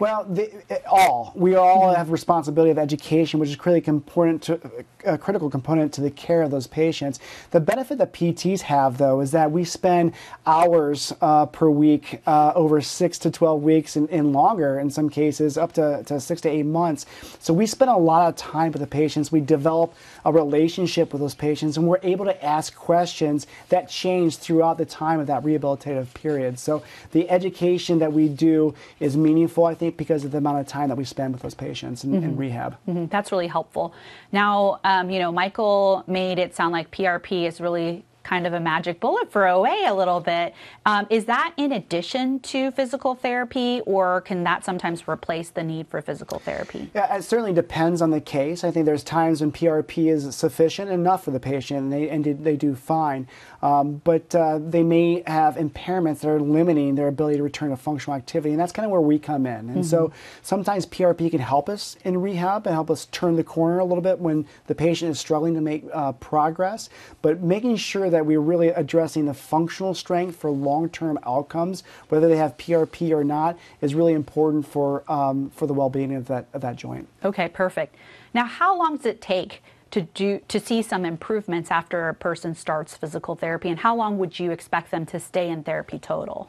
Well, 0.00 0.24
the, 0.24 0.50
all 0.86 1.30
we 1.36 1.56
all 1.56 1.88
mm-hmm. 1.88 1.96
have 1.96 2.10
responsibility 2.10 2.70
of 2.70 2.78
education, 2.78 3.38
which 3.38 3.50
is 3.50 3.56
critically 3.56 3.82
component 3.82 4.42
to, 4.44 4.58
a 5.04 5.18
critical 5.18 5.50
component 5.50 5.92
to 5.94 6.00
the 6.00 6.10
care 6.10 6.40
of 6.40 6.50
those 6.50 6.66
patients. 6.66 7.20
The 7.50 7.60
benefit 7.60 7.98
that 7.98 8.14
PTs 8.14 8.62
have, 8.62 8.96
though, 8.96 9.20
is 9.20 9.30
that 9.32 9.52
we 9.52 9.62
spend 9.62 10.14
hours 10.46 11.12
uh, 11.20 11.46
per 11.46 11.68
week 11.68 12.22
uh, 12.26 12.52
over 12.54 12.80
six 12.80 13.18
to 13.18 13.30
twelve 13.30 13.62
weeks 13.62 13.94
and, 13.94 14.08
and, 14.08 14.32
longer 14.32 14.80
in 14.80 14.88
some 14.88 15.10
cases, 15.10 15.58
up 15.58 15.74
to, 15.74 16.02
to 16.04 16.18
six 16.18 16.40
to 16.42 16.48
eight 16.48 16.64
months. 16.64 17.04
So 17.38 17.52
we 17.52 17.66
spend 17.66 17.90
a 17.90 17.96
lot 17.96 18.26
of 18.26 18.36
time 18.36 18.72
with 18.72 18.80
the 18.80 18.88
patients. 19.00 19.32
We 19.32 19.40
develop 19.40 19.94
a 20.24 20.32
relationship 20.32 21.12
with 21.12 21.20
those 21.22 21.34
patients, 21.34 21.76
and 21.76 21.86
we're 21.88 22.00
able 22.02 22.26
to 22.26 22.44
ask 22.44 22.74
questions 22.74 23.46
that 23.70 23.88
change 23.88 24.36
throughout 24.36 24.76
the 24.76 24.84
time 24.84 25.20
of 25.20 25.26
that 25.28 25.42
rehabilitative 25.42 26.12
period. 26.12 26.58
So 26.58 26.82
the 27.12 27.30
education 27.30 27.98
that 28.00 28.12
we 28.12 28.28
do 28.28 28.74
is 28.98 29.16
meaningful, 29.16 29.64
I 29.64 29.74
think 29.74 29.96
because 29.96 30.24
of 30.24 30.32
the 30.32 30.38
amount 30.38 30.58
of 30.60 30.66
time 30.66 30.88
that 30.90 30.98
we 30.98 31.04
spend 31.04 31.32
with 31.32 31.42
those 31.42 31.54
patients 31.54 32.04
in, 32.04 32.12
mm-hmm. 32.12 32.24
in 32.24 32.36
rehab. 32.36 32.76
Mm-hmm. 32.86 33.06
That's 33.06 33.32
really 33.32 33.46
helpful. 33.46 33.94
Now, 34.32 34.80
um, 34.84 35.10
you 35.10 35.18
know, 35.18 35.32
Michael 35.32 36.04
made 36.06 36.38
it 36.38 36.54
sound 36.54 36.72
like 36.72 36.90
PRP 36.90 37.46
is 37.46 37.60
really 37.60 38.04
kind 38.22 38.46
of 38.46 38.52
a 38.52 38.60
magic 38.60 39.00
bullet 39.00 39.30
for 39.30 39.46
OA 39.48 39.90
a 39.90 39.94
little 39.94 40.20
bit. 40.20 40.54
Um, 40.86 41.06
is 41.10 41.24
that 41.26 41.52
in 41.56 41.72
addition 41.72 42.40
to 42.40 42.70
physical 42.70 43.14
therapy, 43.14 43.80
or 43.86 44.20
can 44.22 44.44
that 44.44 44.64
sometimes 44.64 45.08
replace 45.08 45.50
the 45.50 45.62
need 45.62 45.88
for 45.88 46.00
physical 46.02 46.38
therapy? 46.38 46.90
Yeah, 46.94 47.16
it 47.16 47.22
certainly 47.22 47.52
depends 47.52 48.02
on 48.02 48.10
the 48.10 48.20
case. 48.20 48.64
I 48.64 48.70
think 48.70 48.86
there's 48.86 49.04
times 49.04 49.40
when 49.40 49.52
PRP 49.52 50.10
is 50.10 50.34
sufficient 50.34 50.90
enough 50.90 51.24
for 51.24 51.30
the 51.30 51.40
patient, 51.40 51.80
and 51.80 51.92
they 51.92 52.08
and 52.08 52.24
they 52.24 52.56
do 52.56 52.74
fine. 52.74 53.26
Um, 53.62 54.00
but 54.04 54.34
uh, 54.34 54.58
they 54.58 54.82
may 54.82 55.22
have 55.26 55.56
impairments 55.56 56.20
that 56.20 56.28
are 56.28 56.40
limiting 56.40 56.94
their 56.94 57.08
ability 57.08 57.36
to 57.36 57.42
return 57.42 57.70
to 57.70 57.76
functional 57.76 58.16
activity, 58.16 58.50
and 58.50 58.60
that's 58.60 58.72
kind 58.72 58.86
of 58.86 58.90
where 58.90 59.00
we 59.00 59.18
come 59.18 59.46
in. 59.46 59.52
And 59.52 59.70
mm-hmm. 59.70 59.82
so 59.82 60.12
sometimes 60.42 60.86
PRP 60.86 61.30
can 61.30 61.40
help 61.40 61.68
us 61.68 61.96
in 62.04 62.20
rehab 62.20 62.66
and 62.66 62.74
help 62.74 62.90
us 62.90 63.06
turn 63.06 63.36
the 63.36 63.44
corner 63.44 63.78
a 63.78 63.84
little 63.84 64.02
bit 64.02 64.18
when 64.18 64.46
the 64.66 64.74
patient 64.74 65.10
is 65.10 65.18
struggling 65.18 65.54
to 65.54 65.60
make 65.60 65.84
uh, 65.92 66.12
progress. 66.12 66.88
But 67.22 67.42
making 67.42 67.76
sure 67.76 68.08
that 68.10 68.24
we're 68.24 68.40
really 68.40 68.68
addressing 68.68 69.26
the 69.26 69.34
functional 69.34 69.94
strength 69.94 70.36
for 70.36 70.50
long-term 70.50 71.18
outcomes, 71.24 71.82
whether 72.08 72.28
they 72.28 72.36
have 72.36 72.56
PRP 72.56 73.10
or 73.10 73.24
not, 73.24 73.58
is 73.80 73.94
really 73.94 74.14
important 74.14 74.66
for 74.66 75.04
um, 75.10 75.50
for 75.50 75.66
the 75.66 75.74
well-being 75.74 76.14
of 76.14 76.26
that 76.26 76.46
of 76.54 76.62
that 76.62 76.76
joint. 76.76 77.08
Okay, 77.24 77.48
perfect. 77.48 77.94
Now, 78.32 78.44
how 78.44 78.78
long 78.78 78.96
does 78.96 79.06
it 79.06 79.20
take? 79.20 79.62
To 79.90 80.02
do 80.02 80.40
to 80.48 80.60
see 80.60 80.82
some 80.82 81.04
improvements 81.04 81.70
after 81.70 82.08
a 82.08 82.14
person 82.14 82.54
starts 82.54 82.96
physical 82.96 83.34
therapy 83.34 83.68
and 83.68 83.80
how 83.80 83.94
long 83.94 84.18
would 84.18 84.38
you 84.38 84.50
expect 84.50 84.90
them 84.90 85.04
to 85.06 85.18
stay 85.18 85.48
in 85.48 85.62
therapy 85.62 85.98
total 85.98 86.48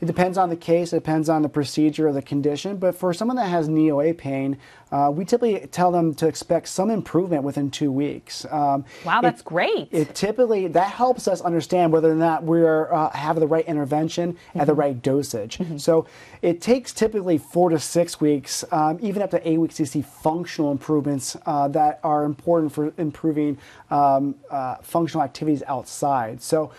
it 0.00 0.06
depends 0.06 0.36
on 0.36 0.50
the 0.50 0.56
case, 0.56 0.92
it 0.92 0.96
depends 0.96 1.28
on 1.28 1.42
the 1.42 1.48
procedure 1.48 2.08
or 2.08 2.12
the 2.12 2.22
condition. 2.22 2.76
But 2.76 2.94
for 2.94 3.14
someone 3.14 3.36
that 3.36 3.48
has 3.48 3.68
knee 3.68 3.90
OA 3.90 4.14
pain, 4.14 4.58
uh, 4.92 5.10
we 5.12 5.24
typically 5.24 5.66
tell 5.68 5.90
them 5.90 6.14
to 6.14 6.28
expect 6.28 6.68
some 6.68 6.90
improvement 6.90 7.42
within 7.42 7.70
two 7.70 7.90
weeks. 7.90 8.44
Um, 8.50 8.84
wow, 9.04 9.20
that's 9.20 9.40
it, 9.40 9.44
great. 9.44 9.88
It 9.90 10.14
typically 10.14 10.68
that 10.68 10.92
helps 10.92 11.26
us 11.26 11.40
understand 11.40 11.92
whether 11.92 12.10
or 12.10 12.14
not 12.14 12.44
we're 12.44 12.92
uh, 12.92 13.10
have 13.10 13.40
the 13.40 13.46
right 13.46 13.66
intervention 13.66 14.34
mm-hmm. 14.34 14.60
at 14.60 14.66
the 14.66 14.72
mm-hmm. 14.72 14.80
right 14.80 15.02
dosage. 15.02 15.58
Mm-hmm. 15.58 15.78
So 15.78 16.06
it 16.40 16.60
takes 16.60 16.92
typically 16.92 17.38
four 17.38 17.70
to 17.70 17.80
six 17.80 18.20
weeks, 18.20 18.64
um, 18.70 18.98
even 19.02 19.22
up 19.22 19.30
to 19.32 19.48
eight 19.48 19.58
weeks, 19.58 19.76
to 19.76 19.86
see 19.86 20.02
functional 20.02 20.70
improvements 20.70 21.36
uh, 21.46 21.66
that 21.68 21.98
are 22.04 22.24
important 22.24 22.72
for 22.72 22.92
improving 22.96 23.58
um, 23.90 24.36
uh, 24.50 24.76
functional 24.82 25.24
activities 25.24 25.62
outside. 25.66 26.40
So 26.40 26.70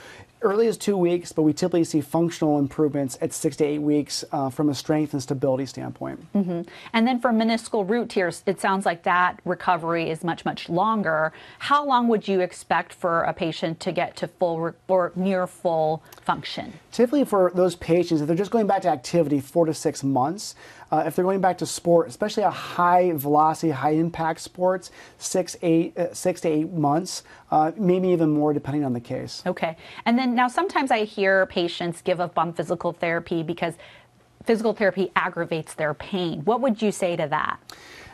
early 0.42 0.68
as 0.68 0.78
two 0.78 0.96
weeks, 0.96 1.32
but 1.32 1.42
we 1.42 1.54
typically 1.54 1.84
see 1.84 2.02
functional 2.02 2.60
improvements 2.60 3.18
at 3.22 3.34
six 3.34 3.56
to 3.58 3.66
eight 3.66 3.80
weeks 3.80 4.24
uh, 4.32 4.50
from 4.50 4.70
a 4.70 4.76
strength 4.76 5.14
and 5.14 5.22
stability 5.22 5.66
standpoint. 5.66 6.32
Mm-hmm. 6.34 6.62
And 6.94 7.08
then 7.08 7.20
for 7.20 7.32
meniscal 7.32 7.88
root 7.88 8.10
tears, 8.10 8.44
it 8.46 8.62
sounds 8.62 8.86
like 8.86 9.04
that 9.04 9.40
recovery 9.46 10.10
is 10.10 10.24
much, 10.24 10.46
much 10.46 10.70
longer. 10.70 11.34
How 11.60 11.86
long 11.86 12.08
would 12.08 12.28
you 12.28 12.42
expect 12.42 12.94
for 12.94 13.24
a 13.24 13.34
patient 13.34 13.80
to 13.82 13.92
get 13.92 14.16
to 14.18 14.28
full 14.28 14.60
re- 14.60 14.74
or 14.88 15.12
near 15.16 15.48
full 15.48 16.04
function? 16.22 16.74
Typically, 16.92 17.26
for 17.26 17.52
those 17.54 17.76
patients, 17.76 18.22
if 18.22 18.28
they're 18.28 18.36
just 18.36 18.52
going 18.52 18.68
back 18.68 18.82
to 18.84 18.90
activity, 18.90 19.40
four 19.40 19.66
to 19.66 19.74
six 19.74 20.04
months. 20.04 20.56
Uh, 20.92 21.04
if 21.06 21.16
they're 21.16 21.26
going 21.26 21.42
back 21.42 21.58
to 21.58 21.66
sport, 21.66 22.08
especially 22.08 22.44
a 22.44 22.50
high 22.50 23.12
velocity, 23.14 23.72
high 23.72 23.92
impact 23.92 24.40
sports, 24.40 24.92
six, 25.18 25.56
eight, 25.62 25.98
uh, 25.98 26.14
six 26.14 26.42
to 26.42 26.50
eight 26.50 26.72
months, 26.72 27.24
uh, 27.52 27.72
maybe 27.78 28.08
even 28.10 28.30
more 28.30 28.54
depending 28.54 28.86
on 28.86 28.94
the 28.94 29.00
case. 29.00 29.44
Okay. 29.46 29.76
And 30.06 30.18
then 30.18 30.36
now 30.36 30.48
sometimes 30.48 30.92
I 30.92 31.04
hear 31.04 31.46
patients 31.48 32.02
give 32.02 32.20
up 32.20 32.38
on 32.38 32.54
physical 32.54 32.94
therapy 32.94 33.44
because 33.44 33.74
physical 34.44 34.74
therapy 34.74 35.12
aggravates 35.16 35.74
their 35.74 35.94
pain. 35.94 36.40
What 36.46 36.62
would 36.62 36.82
you 36.82 36.92
say 36.92 37.16
to 37.18 37.28
that? 37.28 37.60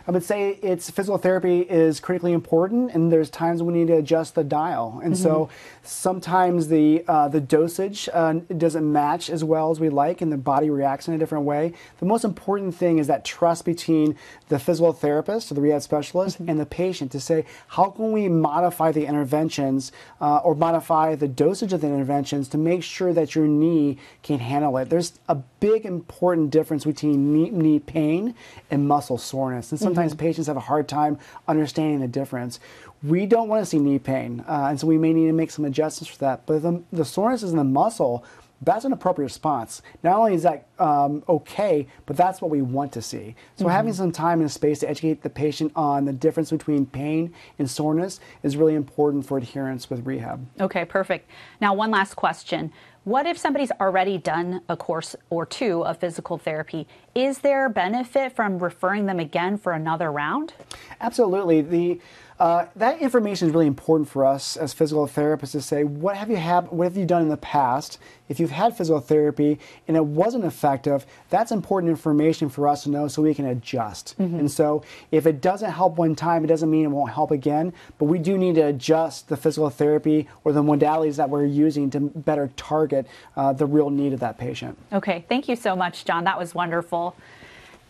I 0.05 0.11
would 0.11 0.23
say 0.23 0.59
it's 0.61 0.89
physical 0.89 1.17
therapy 1.17 1.61
is 1.61 2.01
critically 2.01 2.33
important, 2.33 2.91
and 2.91 3.11
there's 3.11 3.29
times 3.29 3.63
we 3.63 3.73
need 3.73 3.87
to 3.87 3.97
adjust 3.97 4.35
the 4.35 4.43
dial. 4.43 4.99
And 5.01 5.13
mm-hmm. 5.13 5.23
so 5.23 5.49
sometimes 5.81 6.67
the 6.67 7.05
uh, 7.07 7.29
the 7.29 7.39
dosage 7.39 8.09
uh, 8.11 8.33
doesn't 8.33 8.91
match 8.91 9.29
as 9.29 9.43
well 9.45 9.71
as 9.71 9.79
we 9.79 9.87
like, 9.89 10.19
and 10.21 10.31
the 10.31 10.37
body 10.37 10.69
reacts 10.69 11.07
in 11.07 11.13
a 11.13 11.17
different 11.17 11.45
way. 11.45 11.73
The 11.99 12.05
most 12.05 12.25
important 12.25 12.75
thing 12.75 12.97
is 12.97 13.07
that 13.07 13.23
trust 13.23 13.63
between 13.63 14.17
the 14.49 14.59
physical 14.59 14.91
therapist 14.91 15.51
or 15.51 15.55
the 15.55 15.61
rehab 15.61 15.81
specialist 15.81 16.37
mm-hmm. 16.37 16.49
and 16.49 16.59
the 16.59 16.65
patient 16.65 17.11
to 17.13 17.19
say 17.19 17.45
how 17.69 17.89
can 17.89 18.11
we 18.11 18.27
modify 18.27 18.91
the 18.91 19.05
interventions 19.05 19.91
uh, 20.19 20.37
or 20.37 20.53
modify 20.53 21.15
the 21.15 21.27
dosage 21.27 21.71
of 21.71 21.81
the 21.81 21.87
interventions 21.87 22.47
to 22.49 22.57
make 22.57 22.83
sure 22.83 23.13
that 23.13 23.35
your 23.35 23.47
knee 23.47 23.97
can 24.21 24.39
handle 24.39 24.77
it. 24.77 24.89
There's 24.89 25.19
a 25.29 25.35
big 25.35 25.85
important 25.85 26.49
difference 26.49 26.83
between 26.85 27.33
knee, 27.33 27.49
knee 27.49 27.79
pain 27.79 28.35
and 28.69 28.87
muscle 28.87 29.17
soreness, 29.17 29.71
and 29.71 29.92
sometimes 29.93 30.15
patients 30.15 30.47
have 30.47 30.57
a 30.57 30.61
hard 30.61 30.87
time 30.87 31.19
understanding 31.47 31.99
the 31.99 32.07
difference. 32.07 32.59
We 33.03 33.25
don't 33.25 33.47
want 33.47 33.61
to 33.61 33.65
see 33.65 33.79
knee 33.79 33.99
pain, 33.99 34.43
uh, 34.47 34.67
and 34.69 34.79
so 34.79 34.87
we 34.87 34.97
may 34.97 35.13
need 35.13 35.27
to 35.27 35.33
make 35.33 35.51
some 35.51 35.65
adjustments 35.65 36.11
for 36.13 36.19
that. 36.19 36.45
But 36.45 36.63
the, 36.63 36.83
the 36.91 37.05
soreness 37.05 37.43
is 37.43 37.51
in 37.51 37.57
the 37.57 37.63
muscle. 37.63 38.25
That's 38.64 38.86
an 38.86 38.93
appropriate 38.93 39.26
response. 39.26 39.82
Not 40.03 40.18
only 40.18 40.34
is 40.34 40.43
that 40.43 40.68
um, 40.80 41.24
okay, 41.28 41.88
but 42.05 42.18
that's 42.18 42.41
what 42.41 42.51
we 42.51 42.61
want 42.61 42.91
to 42.93 43.01
see. 43.01 43.36
So 43.55 43.66
mm-hmm. 43.66 43.74
having 43.74 43.93
some 43.93 44.11
time 44.11 44.41
and 44.41 44.51
space 44.51 44.80
to 44.80 44.89
educate 44.89 45.22
the 45.22 45.30
patient 45.30 45.72
on 45.76 46.05
the 46.05 46.14
difference 46.14 46.51
between 46.51 46.86
pain 46.86 47.34
and 47.59 47.70
soreness 47.70 48.20
is 48.41 48.57
really 48.57 48.76
important 48.76 49.26
for 49.26 49.38
adherence 49.38 49.89
with 49.89 50.05
rehab. 50.05 50.45
Okay, 50.59 50.86
perfect. 50.86 51.30
Now, 51.61 51.74
one 51.74 51.91
last 51.91 52.16
question. 52.16 52.72
What 53.05 53.26
if 53.26 53.38
somebody's 53.38 53.72
already 53.82 54.18
done 54.18 54.61
a 54.70 54.78
course 54.78 55.14
or 55.30 55.45
two 55.45 55.84
of 55.84 55.97
physical 55.97 56.38
therapy? 56.38 56.88
Is 57.14 57.39
there 57.39 57.68
benefit 57.68 58.34
from 58.34 58.59
referring 58.59 59.07
them 59.07 59.20
again 59.20 59.57
for 59.57 59.74
another 59.74 60.09
round? 60.09 60.53
Absolutely. 61.01 61.61
The 61.61 61.99
uh, 62.39 62.65
that 62.75 62.99
information 62.99 63.47
is 63.47 63.53
really 63.53 63.67
important 63.67 64.09
for 64.09 64.25
us 64.25 64.57
as 64.57 64.73
physical 64.73 65.07
therapists 65.07 65.51
to 65.51 65.61
say 65.61 65.84
what 65.84 66.15
have 66.15 66.29
you 66.29 66.38
had, 66.38 66.69
what 66.71 66.86
have 66.86 66.97
you 66.97 67.05
done 67.05 67.21
in 67.21 67.29
the 67.29 67.38
past? 67.38 67.99
If 68.29 68.39
you've 68.39 68.51
had 68.51 68.75
physical 68.75 68.99
therapy 68.99 69.59
and 69.88 69.95
it 69.95 70.05
wasn't 70.05 70.45
effective, 70.45 71.05
that's 71.29 71.51
important 71.51 71.89
information 71.89 72.49
for 72.49 72.67
us 72.67 72.84
to 72.84 72.89
know 72.89 73.07
so 73.07 73.21
we 73.21 73.34
can 73.34 73.45
adjust. 73.45 74.15
Mm-hmm. 74.17 74.39
And 74.39 74.51
so 74.51 74.84
if 75.11 75.27
it 75.27 75.41
doesn't 75.41 75.71
help 75.71 75.97
one 75.97 76.15
time, 76.15 76.43
it 76.43 76.47
doesn't 76.47 76.69
mean 76.69 76.86
it 76.86 76.89
won't 76.89 77.11
help 77.11 77.31
again. 77.31 77.73
But 77.97 78.05
we 78.05 78.17
do 78.17 78.38
need 78.38 78.55
to 78.55 78.67
adjust 78.67 79.29
the 79.29 79.38
physical 79.38 79.69
therapy 79.69 80.27
or 80.43 80.51
the 80.51 80.63
modalities 80.63 81.17
that 81.17 81.29
we're 81.29 81.45
using 81.45 81.89
to 81.91 81.99
better 81.99 82.49
target 82.55 83.07
uh, 83.36 83.53
the 83.53 83.65
real 83.65 83.89
need 83.89 84.13
of 84.13 84.19
that 84.21 84.38
patient. 84.38 84.77
Okay, 84.91 85.25
thank 85.29 85.47
you 85.47 85.55
so 85.55 85.75
much, 85.75 86.05
John. 86.05 86.23
That 86.23 86.39
was 86.39 86.55
wonderful. 86.55 87.15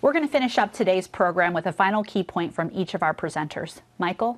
We're 0.04 0.12
going 0.12 0.26
to 0.26 0.32
finish 0.32 0.58
up 0.58 0.74
today's 0.74 1.08
program 1.08 1.54
with 1.54 1.66
a 1.66 1.72
final 1.72 2.04
key 2.04 2.24
point 2.24 2.54
from 2.54 2.70
each 2.74 2.94
of 2.94 3.04
our 3.04 3.14
presenters. 3.14 3.80
Michael? 3.98 4.38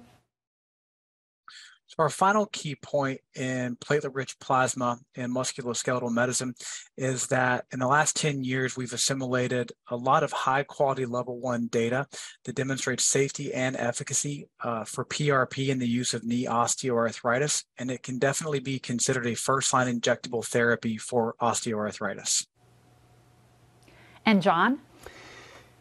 So 1.88 1.96
our 1.98 2.10
final 2.10 2.46
key 2.46 2.76
point 2.76 3.20
in 3.34 3.76
platelet-rich 3.78 4.38
plasma 4.40 5.00
in 5.16 5.34
musculoskeletal 5.34 6.12
medicine 6.12 6.54
is 6.98 7.26
that 7.28 7.66
in 7.74 7.80
the 7.80 7.88
last 7.88 8.16
10 8.16 8.44
years, 8.44 8.78
we've 8.78 8.94
assimilated 8.94 9.72
a 9.90 9.96
lot 9.96 10.22
of 10.22 10.32
high-quality 10.32 11.08
level 11.08 11.40
one 11.40 11.66
data 11.66 12.06
that 12.44 12.56
demonstrates 12.56 13.04
safety 13.04 13.52
and 13.52 13.76
efficacy 13.76 14.48
uh, 14.64 14.84
for 14.84 15.04
PRP 15.04 15.70
in 15.70 15.80
the 15.80 15.90
use 15.90 16.14
of 16.14 16.24
knee 16.24 16.46
osteoarthritis, 16.46 17.64
and 17.80 17.90
it 17.90 18.04
can 18.04 18.20
definitely 18.20 18.60
be 18.60 18.78
considered 18.78 19.26
a 19.26 19.34
first-line 19.34 20.00
injectable 20.00 20.46
therapy 20.46 21.00
for 21.00 21.34
osteoarthritis. 21.42 22.46
And 24.28 24.44
John? 24.44 24.82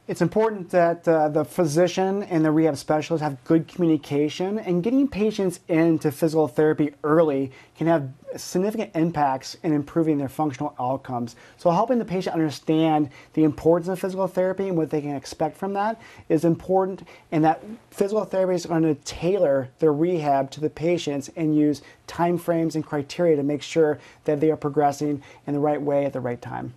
It's 0.06 0.20
important 0.20 0.68
that 0.68 1.08
uh, 1.08 1.30
the 1.30 1.46
physician 1.46 2.24
and 2.24 2.44
the 2.44 2.50
rehab 2.50 2.76
specialist 2.76 3.22
have 3.22 3.42
good 3.44 3.66
communication, 3.66 4.58
and 4.58 4.82
getting 4.82 5.08
patients 5.08 5.60
into 5.66 6.12
physical 6.12 6.46
therapy 6.46 6.92
early 7.02 7.52
can 7.74 7.86
have 7.86 8.10
significant 8.36 8.90
impacts 8.94 9.56
in 9.62 9.72
improving 9.72 10.18
their 10.18 10.28
functional 10.28 10.74
outcomes. 10.78 11.36
So, 11.56 11.70
helping 11.70 11.98
the 11.98 12.04
patient 12.04 12.34
understand 12.34 13.08
the 13.32 13.44
importance 13.44 13.88
of 13.88 13.98
physical 13.98 14.26
therapy 14.26 14.68
and 14.68 14.76
what 14.76 14.90
they 14.90 15.00
can 15.00 15.16
expect 15.16 15.56
from 15.56 15.72
that 15.72 15.98
is 16.28 16.44
important, 16.44 17.08
and 17.32 17.42
that 17.42 17.62
physical 17.90 18.26
therapists 18.26 18.66
are 18.66 18.80
going 18.80 18.94
to 18.94 19.02
tailor 19.04 19.70
their 19.78 19.94
rehab 19.94 20.50
to 20.50 20.60
the 20.60 20.68
patients 20.68 21.30
and 21.34 21.56
use 21.56 21.80
time 22.06 22.36
frames 22.36 22.76
and 22.76 22.84
criteria 22.84 23.36
to 23.36 23.42
make 23.42 23.62
sure 23.62 23.98
that 24.26 24.38
they 24.38 24.50
are 24.50 24.56
progressing 24.58 25.22
in 25.46 25.54
the 25.54 25.60
right 25.60 25.80
way 25.80 26.04
at 26.04 26.12
the 26.12 26.20
right 26.20 26.42
time. 26.42 26.74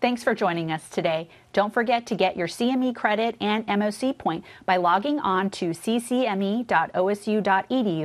Thanks 0.00 0.24
for 0.24 0.34
joining 0.34 0.72
us 0.72 0.88
today. 0.88 1.28
Don't 1.52 1.74
forget 1.74 2.06
to 2.06 2.14
get 2.14 2.34
your 2.34 2.46
CME 2.46 2.96
credit 2.96 3.36
and 3.38 3.66
MOC 3.66 4.16
point 4.16 4.44
by 4.64 4.78
logging 4.78 5.20
on 5.20 5.50
to 5.50 5.70
ccme.osu.edu 5.70 6.64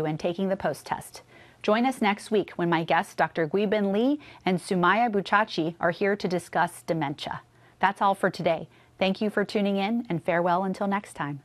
and 0.10 0.20
taking 0.20 0.50
the 0.50 0.58
post 0.58 0.86
test. 0.86 1.22
Join 1.64 1.86
us 1.86 2.02
next 2.02 2.32
week 2.32 2.52
when 2.58 2.70
my 2.70 2.84
guests, 2.84 3.16
Dr. 3.16 3.48
Guibin 3.48 3.94
Lee 3.94 4.20
and 4.46 4.60
Sumaya 4.60 5.10
Buchachi, 5.10 5.76
are 5.80 5.92
here 5.92 6.18
to 6.18 6.28
discuss 6.28 6.82
dementia. 6.82 7.42
That's 7.80 8.02
all 8.02 8.14
for 8.14 8.30
today. 8.30 8.68
Thank 9.00 9.22
you 9.22 9.30
for 9.30 9.46
tuning 9.46 9.78
in 9.78 10.06
and 10.10 10.22
farewell 10.22 10.66
until 10.66 10.88
next 10.88 11.14
time. 11.14 11.42